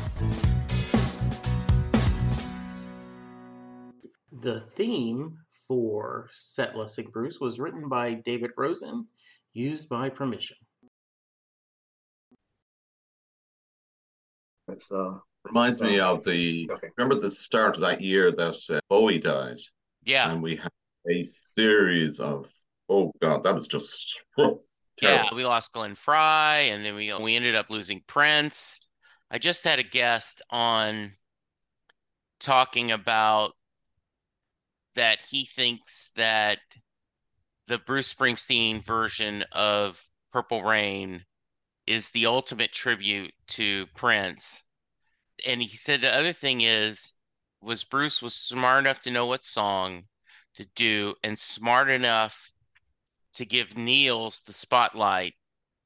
The 4.40 4.62
theme 4.76 5.36
for 5.68 6.30
Set 6.32 6.74
Listing 6.74 7.10
Bruce 7.12 7.38
was 7.38 7.58
written 7.58 7.86
by 7.86 8.14
David 8.14 8.52
Rosen, 8.56 9.06
used 9.52 9.90
by 9.90 10.08
permission. 10.08 10.56
It's, 14.72 14.90
uh, 14.90 15.18
Reminds 15.44 15.82
me 15.82 15.98
of 15.98 16.22
the 16.24 16.68
Okay. 16.70 16.88
remember 16.96 17.16
the 17.20 17.30
start 17.30 17.74
of 17.76 17.82
that 17.82 18.00
year 18.00 18.30
that 18.30 18.54
uh, 18.70 18.80
Bowie 18.88 19.18
died, 19.18 19.58
Yeah, 20.04 20.30
and 20.30 20.40
we 20.40 20.54
had 20.56 20.70
a 21.10 21.22
series 21.24 22.20
of 22.20 22.52
oh 22.88 23.12
god, 23.20 23.42
that 23.42 23.54
was 23.54 23.66
just 23.66 24.22
yeah, 25.02 25.34
we 25.34 25.44
lost 25.44 25.72
Glenn 25.72 25.96
Frey, 25.96 26.70
and 26.70 26.84
then 26.84 26.94
we 26.94 27.12
we 27.14 27.34
ended 27.34 27.56
up 27.56 27.70
losing 27.70 28.02
Prince. 28.06 28.80
I 29.32 29.38
just 29.38 29.64
had 29.64 29.80
a 29.80 29.82
guest 29.82 30.42
on 30.50 31.12
talking 32.38 32.92
about 32.92 33.52
that 34.94 35.18
he 35.28 35.46
thinks 35.46 36.12
that 36.16 36.58
the 37.66 37.78
Bruce 37.78 38.14
Springsteen 38.14 38.84
version 38.84 39.42
of 39.50 40.00
Purple 40.32 40.62
Rain 40.62 41.24
is 41.86 42.10
the 42.10 42.26
ultimate 42.26 42.72
tribute 42.72 43.32
to 43.48 43.86
Prince. 43.94 44.62
And 45.46 45.62
he 45.62 45.76
said 45.76 46.00
the 46.00 46.14
other 46.14 46.32
thing 46.32 46.60
is 46.60 47.12
was 47.60 47.84
Bruce 47.84 48.20
was 48.20 48.34
smart 48.34 48.80
enough 48.80 49.02
to 49.02 49.10
know 49.10 49.26
what 49.26 49.44
song 49.44 50.04
to 50.54 50.66
do 50.74 51.14
and 51.22 51.38
smart 51.38 51.90
enough 51.90 52.52
to 53.34 53.44
give 53.44 53.76
Nils 53.76 54.42
the 54.42 54.52
spotlight 54.52 55.34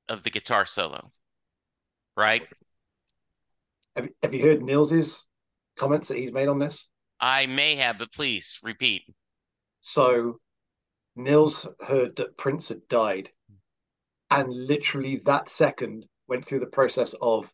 of 0.09 0.23
the 0.23 0.31
guitar 0.31 0.67
solo. 0.67 1.13
Right? 2.17 2.43
Have, 3.95 4.09
have 4.23 4.35
you 4.35 4.43
heard 4.43 4.63
Nils's 4.63 5.27
comments 5.77 6.09
that 6.09 6.19
he's 6.19 6.33
made 6.33 6.49
on 6.49 6.59
this? 6.59 6.91
I 7.21 7.47
may 7.47 7.77
have, 7.77 7.99
but 7.99 8.13
please 8.13 8.59
repeat. 8.63 9.03
So 9.81 10.41
Nils 11.15 11.67
heard 11.87 12.17
that 12.17 12.37
Prince 12.37 12.69
had 12.69 12.87
died, 12.89 13.31
and 14.31 14.53
literally 14.53 15.17
that 15.27 15.49
second 15.49 16.07
went 16.29 16.45
through 16.45 16.61
the 16.61 16.67
process 16.67 17.15
of, 17.21 17.53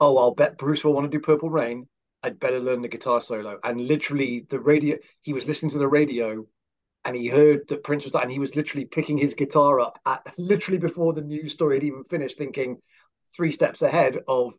oh, 0.00 0.16
I'll 0.18 0.34
bet 0.34 0.58
Bruce 0.58 0.84
will 0.84 0.94
want 0.94 1.10
to 1.10 1.16
do 1.16 1.22
Purple 1.22 1.50
Rain. 1.50 1.88
I'd 2.22 2.40
better 2.40 2.60
learn 2.60 2.82
the 2.82 2.88
guitar 2.88 3.20
solo. 3.20 3.58
And 3.64 3.80
literally, 3.80 4.46
the 4.48 4.60
radio, 4.60 4.96
he 5.22 5.32
was 5.32 5.46
listening 5.46 5.70
to 5.72 5.78
the 5.78 5.88
radio 5.88 6.46
and 7.04 7.16
he 7.16 7.28
heard 7.28 7.68
that 7.68 7.84
Prince 7.84 8.04
was, 8.04 8.14
that, 8.14 8.22
and 8.22 8.32
he 8.32 8.38
was 8.38 8.56
literally 8.56 8.86
picking 8.86 9.18
his 9.18 9.34
guitar 9.34 9.80
up 9.80 9.98
at 10.06 10.34
literally 10.38 10.78
before 10.78 11.12
the 11.12 11.22
news 11.22 11.52
story 11.52 11.76
had 11.76 11.84
even 11.84 12.04
finished, 12.04 12.38
thinking 12.38 12.78
three 13.34 13.52
steps 13.52 13.82
ahead 13.82 14.18
of 14.28 14.54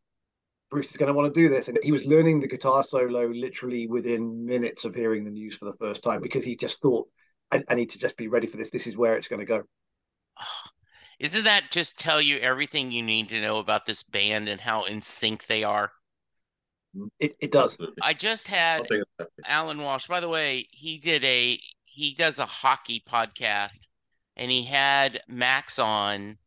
Bruce 0.70 0.92
is 0.92 0.98
going 0.98 1.08
to 1.08 1.14
want 1.14 1.34
to 1.34 1.40
do 1.40 1.50
this. 1.50 1.68
And 1.68 1.80
he 1.84 1.92
was 1.92 2.06
learning 2.06 2.40
the 2.40 2.48
guitar 2.48 2.84
solo 2.84 3.28
literally 3.28 3.88
within 3.88 4.46
minutes 4.46 4.86
of 4.86 4.96
hearing 4.96 5.24
the 5.24 5.32
news 5.32 5.56
for 5.56 5.66
the 5.66 5.78
first 5.78 6.04
time 6.04 6.22
because 6.22 6.46
he 6.46 6.56
just 6.56 6.82
thought, 6.82 7.08
I, 7.52 7.64
I 7.68 7.76
need 7.76 7.92
to 7.92 8.00
just 8.00 8.18
be 8.18 8.28
ready 8.28 8.48
for 8.48 8.58
this. 8.58 8.72
This 8.72 8.88
is 8.88 8.98
where 8.98 9.16
it's 9.16 9.28
going 9.28 9.40
to 9.40 9.46
go. 9.46 9.64
Ah, 10.38 10.72
Isn't 11.20 11.44
that 11.46 11.72
just 11.72 12.00
tell 12.00 12.22
you 12.22 12.38
everything 12.38 12.92
you 12.92 13.04
need 13.04 13.30
to 13.30 13.42
know 13.42 13.60
about 13.60 13.86
this 13.86 14.04
band 14.04 14.50
and 14.50 14.60
how 14.60 14.84
in 14.86 15.02
sync 15.02 15.46
they 15.48 15.64
are? 15.64 15.92
Mm, 16.96 17.10
it, 17.20 17.36
it 17.40 17.52
does. 17.52 17.78
I 18.02 18.14
just 18.14 18.48
had 18.48 18.84
Nothing 18.84 19.00
is 19.00 19.06
perfect. 19.18 19.42
Alan 19.46 19.82
Walsh. 19.82 20.08
By 20.08 20.20
the 20.20 20.30
way, 20.30 20.68
he 20.72 20.98
did 20.98 21.24
a 21.24 21.60
he 21.86 22.14
does 22.14 22.40
a 22.40 22.46
hockey 22.46 23.04
podcast 23.10 23.88
and 24.36 24.52
he 24.52 24.64
had 24.64 25.22
Max 25.28 25.80
on 25.80 26.38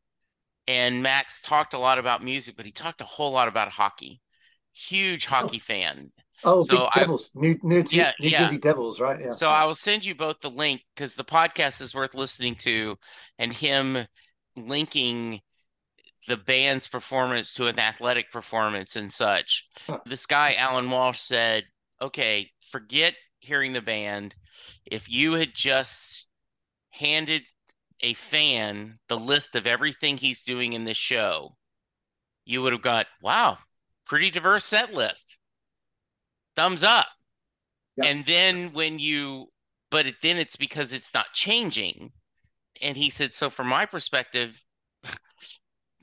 and 0.67 1.03
Max 1.03 1.41
talked 1.41 1.73
a 1.73 1.79
lot 1.79 1.99
about 1.99 2.23
music, 2.23 2.57
but 2.57 2.67
he 2.67 2.73
talked 2.73 3.01
a 3.01 3.05
whole 3.05 3.33
lot 3.33 3.49
about 3.49 3.71
hockey. 3.71 4.21
Huge 4.75 5.27
oh. 5.27 5.31
hockey 5.31 5.59
fan. 5.59 6.13
Oh, 6.45 6.63
So 6.63 6.77
big 6.77 6.89
I- 6.95 7.01
Devils, 7.01 7.31
New 7.35 7.59
New, 7.63 7.85
Yeah, 7.91 8.13
New 8.21 8.29
yeah. 8.29 8.41
Jersey 8.45 8.59
Devils, 8.59 9.01
right? 9.01 9.19
Yeah. 9.21 9.31
So 9.31 9.49
I 9.49 9.65
will 9.65 9.75
send 9.75 10.05
you 10.05 10.15
both 10.15 10.41
the 10.41 10.51
link 10.51 10.83
because 10.95 11.15
the 11.15 11.25
podcast 11.25 11.81
is 11.81 11.95
worth 11.95 12.15
listening 12.15 12.55
to 12.57 12.97
and 13.39 13.53
him 13.53 14.07
linking 14.67 15.41
the 16.27 16.37
band's 16.37 16.89
performance 16.89 17.55
to 17.55 17.67
an 17.69 17.79
athletic 17.79 18.31
performance 18.33 18.97
and 18.97 19.13
such. 19.13 19.67
Huh. 19.87 19.99
This 20.05 20.27
guy, 20.27 20.55
Alan 20.55 20.91
Walsh, 20.91 21.21
said, 21.21 21.65
okay, 22.01 22.51
forget 22.71 23.15
hearing 23.41 23.73
the 23.73 23.81
band. 23.81 24.35
If 24.85 25.11
you 25.11 25.35
had 25.35 25.55
just 25.55 26.27
handed 26.91 27.43
a 28.01 28.15
fan 28.15 28.99
the 29.09 29.19
list 29.19 29.57
of 29.57 29.67
everything 29.67 30.17
he's 30.17 30.43
doing 30.43 30.73
in 30.73 30.85
this 30.85 30.97
show, 30.97 31.57
you 32.45 32.63
would 32.63 32.73
have 32.73 32.83
got, 32.83 33.07
wow, 33.23 33.59
pretty 34.05 34.31
diverse 34.31 34.65
set 34.65 34.93
list. 34.93 35.39
Thumbs 36.57 36.83
up. 36.83 37.07
Yeah. 37.97 38.07
And 38.07 38.27
then 38.27 38.73
when 38.73 38.99
you, 38.99 39.47
but 39.91 40.07
it, 40.07 40.17
then 40.23 40.37
it's 40.37 40.57
because 40.57 40.93
it's 40.93 41.15
not 41.15 41.33
changing. 41.33 42.13
And 42.83 42.97
he 42.97 43.11
said, 43.11 43.35
so 43.35 43.51
from 43.51 43.69
my 43.69 43.87
perspective, 43.87 44.63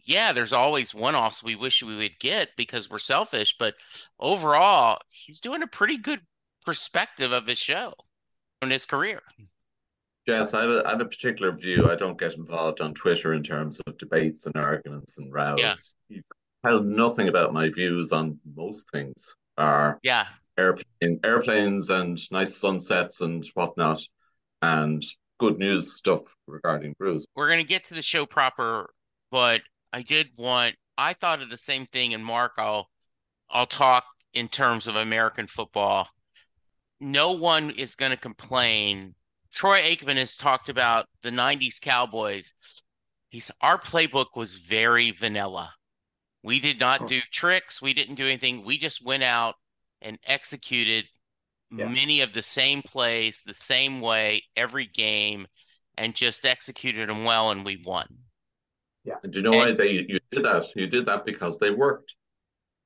yeah, 0.06 0.34
there's 0.34 0.54
always 0.54 0.94
one 0.94 1.16
offs 1.16 1.44
we 1.44 1.56
wish 1.56 1.84
we 1.84 1.96
would 1.96 2.20
get 2.20 2.50
because 2.56 2.90
we're 2.90 3.00
selfish, 3.00 3.56
but 3.58 3.76
overall, 4.20 5.00
he's 5.10 5.40
doing 5.40 5.64
a 5.64 5.68
pretty 5.68 5.98
good 5.98 6.22
perspective 6.66 7.32
of 7.32 7.48
his 7.48 7.58
show 7.58 7.94
and 8.62 8.72
his 8.72 8.86
career. 8.86 9.22
Yes, 10.28 10.54
I 10.54 10.62
have, 10.62 10.72
a, 10.72 10.84
I 10.88 10.90
have 10.92 11.02
a 11.02 11.06
particular 11.06 11.52
view. 11.52 11.90
I 11.90 11.96
don't 11.96 12.18
get 12.18 12.36
involved 12.36 12.82
on 12.82 12.94
Twitter 12.96 13.34
in 13.34 13.44
terms 13.44 13.80
of 13.86 13.98
debates 13.98 14.48
and 14.48 14.56
arguments 14.56 15.20
and 15.20 15.32
rows. 15.32 15.60
Yeah. 15.60 15.76
You 16.10 16.24
tell 16.66 16.82
nothing 16.82 17.28
about 17.28 17.54
my 17.54 17.70
views 17.70 18.12
on 18.12 18.40
most 18.56 18.90
things. 18.92 19.36
Are 19.58 20.00
Yeah, 20.04 20.26
airplane, 20.58 21.20
airplanes 21.24 21.90
and 21.90 22.20
nice 22.32 22.58
sunsets 22.58 23.22
and 23.22 23.46
whatnot, 23.54 24.02
and 24.62 25.04
good 25.40 25.60
news 25.60 25.94
stuff 25.94 26.22
regarding 26.48 26.96
Bruce. 26.98 27.26
we're 27.36 27.48
going 27.48 27.62
to 27.62 27.68
get 27.68 27.84
to 27.86 27.94
the 27.94 28.02
show 28.02 28.26
proper, 28.26 28.94
but 29.32 29.62
I 29.94 30.02
did 30.02 30.30
want 30.38 30.76
I 30.98 31.14
thought 31.14 31.42
of 31.42 31.50
the 31.50 31.58
same 31.58 31.86
thing 31.88 32.14
and 32.14 32.26
Mark 32.26 32.54
I'll 32.58 32.90
I'll 33.50 33.66
talk 33.68 34.06
in 34.34 34.48
terms 34.48 34.88
of 34.88 34.96
American 34.96 35.48
football. 35.48 36.08
no 37.00 37.32
one 37.34 37.72
is 37.72 37.96
going 37.96 38.12
to 38.12 38.18
complain. 38.18 39.16
Troy 39.54 39.82
Aikman 39.82 40.18
has 40.18 40.36
talked 40.36 40.70
about 40.70 41.08
the 41.22 41.32
90s 41.32 41.80
Cowboys. 41.82 42.54
He's 43.30 43.52
our 43.62 43.80
playbook 43.80 44.36
was 44.36 44.56
very 44.56 45.12
vanilla. 45.12 45.74
We 46.44 46.60
did 46.60 46.80
not 46.80 47.08
do 47.08 47.20
tricks, 47.32 47.82
we 47.82 47.94
didn't 47.94 48.16
do 48.16 48.26
anything. 48.26 48.64
We 48.64 48.78
just 48.78 49.04
went 49.04 49.24
out 49.24 49.56
and 50.02 50.20
executed 50.26 51.06
yeah. 51.72 51.88
many 51.88 52.22
of 52.22 52.34
the 52.34 52.44
same 52.44 52.82
plays 52.82 53.42
the 53.42 53.54
same 53.54 54.00
way 54.00 54.44
every 54.56 54.86
game 54.86 55.48
and 55.98 56.16
just 56.16 56.46
executed 56.46 57.10
them 57.10 57.24
well 57.24 57.52
and 57.52 57.66
we 57.66 57.82
won. 57.86 58.08
Yeah. 59.04 59.16
And 59.24 59.32
do 59.32 59.40
you 59.40 59.44
know 59.44 59.54
and, 59.54 59.60
why 59.60 59.72
they 59.72 59.92
you 59.92 60.20
did 60.32 60.44
that? 60.44 60.66
You 60.76 60.88
did 60.88 61.06
that 61.06 61.26
because 61.26 61.58
they 61.60 61.72
worked. 61.72 62.16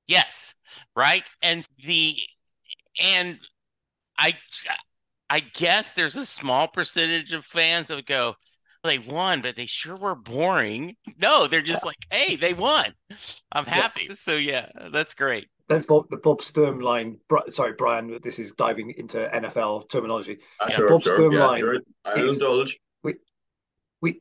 Yes. 0.07 0.53
Right. 0.95 1.23
And 1.41 1.65
the 1.85 2.15
and 3.01 3.39
I 4.17 4.35
I 5.29 5.39
guess 5.39 5.93
there's 5.93 6.17
a 6.17 6.25
small 6.25 6.67
percentage 6.67 7.33
of 7.33 7.45
fans 7.45 7.87
that 7.87 7.95
would 7.95 8.05
go, 8.05 8.35
they 8.83 8.99
won, 8.99 9.41
but 9.41 9.55
they 9.55 9.65
sure 9.65 9.95
were 9.95 10.15
boring. 10.15 10.95
No, 11.21 11.47
they're 11.47 11.61
just 11.61 11.85
like, 11.85 11.97
hey, 12.11 12.35
they 12.35 12.53
won. 12.53 12.85
I'm 13.51 13.65
happy. 13.65 14.07
Yeah. 14.09 14.15
So 14.15 14.35
yeah, 14.35 14.69
that's 14.91 15.13
great. 15.13 15.47
That's 15.67 15.85
Bob, 15.85 16.09
the 16.09 16.17
Bob 16.17 16.41
Sturm 16.41 16.79
line. 16.79 17.19
Sorry, 17.49 17.73
Brian. 17.77 18.19
This 18.23 18.39
is 18.39 18.53
diving 18.53 18.91
into 18.97 19.29
NFL 19.33 19.89
terminology. 19.89 20.39
Uh, 20.59 20.65
yeah, 20.69 20.75
sure, 20.75 20.87
Bob 20.87 21.03
sure. 21.03 21.15
Sturm 21.15 21.31
yeah, 21.33 21.45
line. 21.45 21.77
I 22.05 22.21
indulge. 22.21 22.79
We, 23.03 23.15
we 24.01 24.19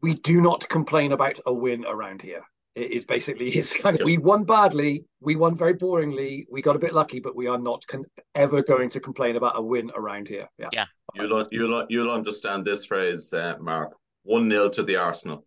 we 0.00 0.14
do 0.14 0.40
not 0.40 0.68
complain 0.68 1.12
about 1.12 1.40
a 1.46 1.52
win 1.52 1.84
around 1.86 2.22
here. 2.22 2.42
It 2.74 2.92
is 2.92 3.04
basically 3.04 3.50
his 3.50 3.76
kind 3.82 3.96
of. 3.96 4.00
Yes. 4.00 4.06
We 4.06 4.18
won 4.18 4.44
badly. 4.44 5.04
We 5.20 5.34
won 5.36 5.56
very 5.56 5.74
boringly. 5.74 6.46
We 6.50 6.62
got 6.62 6.76
a 6.76 6.78
bit 6.78 6.94
lucky, 6.94 7.18
but 7.18 7.34
we 7.34 7.48
are 7.48 7.58
not 7.58 7.84
con- 7.88 8.04
ever 8.34 8.62
going 8.62 8.88
to 8.90 9.00
complain 9.00 9.36
about 9.36 9.58
a 9.58 9.62
win 9.62 9.90
around 9.96 10.28
here. 10.28 10.48
Yeah. 10.58 10.68
Yeah. 10.72 10.86
You'll 11.14 11.44
you'll 11.50 11.86
you'll 11.88 12.12
understand 12.12 12.64
this 12.64 12.84
phrase, 12.84 13.32
uh, 13.32 13.56
Mark. 13.60 13.94
One 14.22 14.50
0 14.50 14.68
to 14.70 14.82
the 14.82 14.96
Arsenal. 14.96 15.46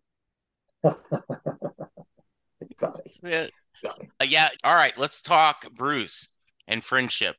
exactly. 2.60 3.12
Yeah. 3.22 3.46
Uh, 3.84 4.24
yeah. 4.26 4.48
All 4.64 4.74
right. 4.74 4.96
Let's 4.98 5.22
talk 5.22 5.70
Bruce 5.72 6.28
and 6.66 6.82
friendship. 6.82 7.36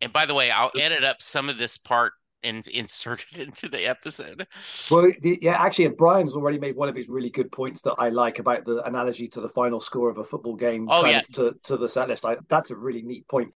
And 0.00 0.12
by 0.12 0.26
the 0.26 0.34
way, 0.34 0.50
I'll 0.50 0.70
edit 0.78 1.02
up 1.02 1.20
some 1.20 1.48
of 1.48 1.58
this 1.58 1.78
part 1.78 2.12
and 2.42 2.66
insert 2.68 3.24
it 3.32 3.40
into 3.48 3.68
the 3.68 3.86
episode. 3.86 4.46
Well, 4.90 5.12
the, 5.20 5.38
yeah, 5.42 5.62
actually, 5.62 5.88
Brian's 5.88 6.34
already 6.34 6.58
made 6.58 6.76
one 6.76 6.88
of 6.88 6.96
his 6.96 7.08
really 7.08 7.30
good 7.30 7.50
points 7.50 7.82
that 7.82 7.94
I 7.98 8.08
like 8.08 8.38
about 8.38 8.64
the 8.64 8.82
analogy 8.84 9.28
to 9.28 9.40
the 9.40 9.48
final 9.48 9.80
score 9.80 10.10
of 10.10 10.18
a 10.18 10.24
football 10.24 10.56
game. 10.56 10.88
Oh 10.90 11.04
yeah, 11.04 11.22
to 11.32 11.54
to 11.64 11.76
the 11.76 11.88
set 11.88 12.08
list. 12.08 12.24
I, 12.24 12.36
that's 12.48 12.70
a 12.70 12.76
really 12.76 13.02
neat 13.02 13.26
point. 13.28 13.52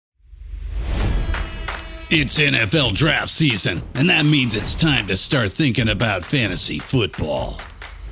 It's 2.13 2.41
NFL 2.41 2.95
draft 2.95 3.29
season, 3.29 3.83
and 3.95 4.11
that 4.11 4.27
means 4.27 4.57
it's 4.57 4.75
time 4.75 5.07
to 5.07 5.17
start 5.17 5.53
thinking 5.53 5.89
about 5.89 6.25
fantasy 6.25 6.81
football. 6.81 7.61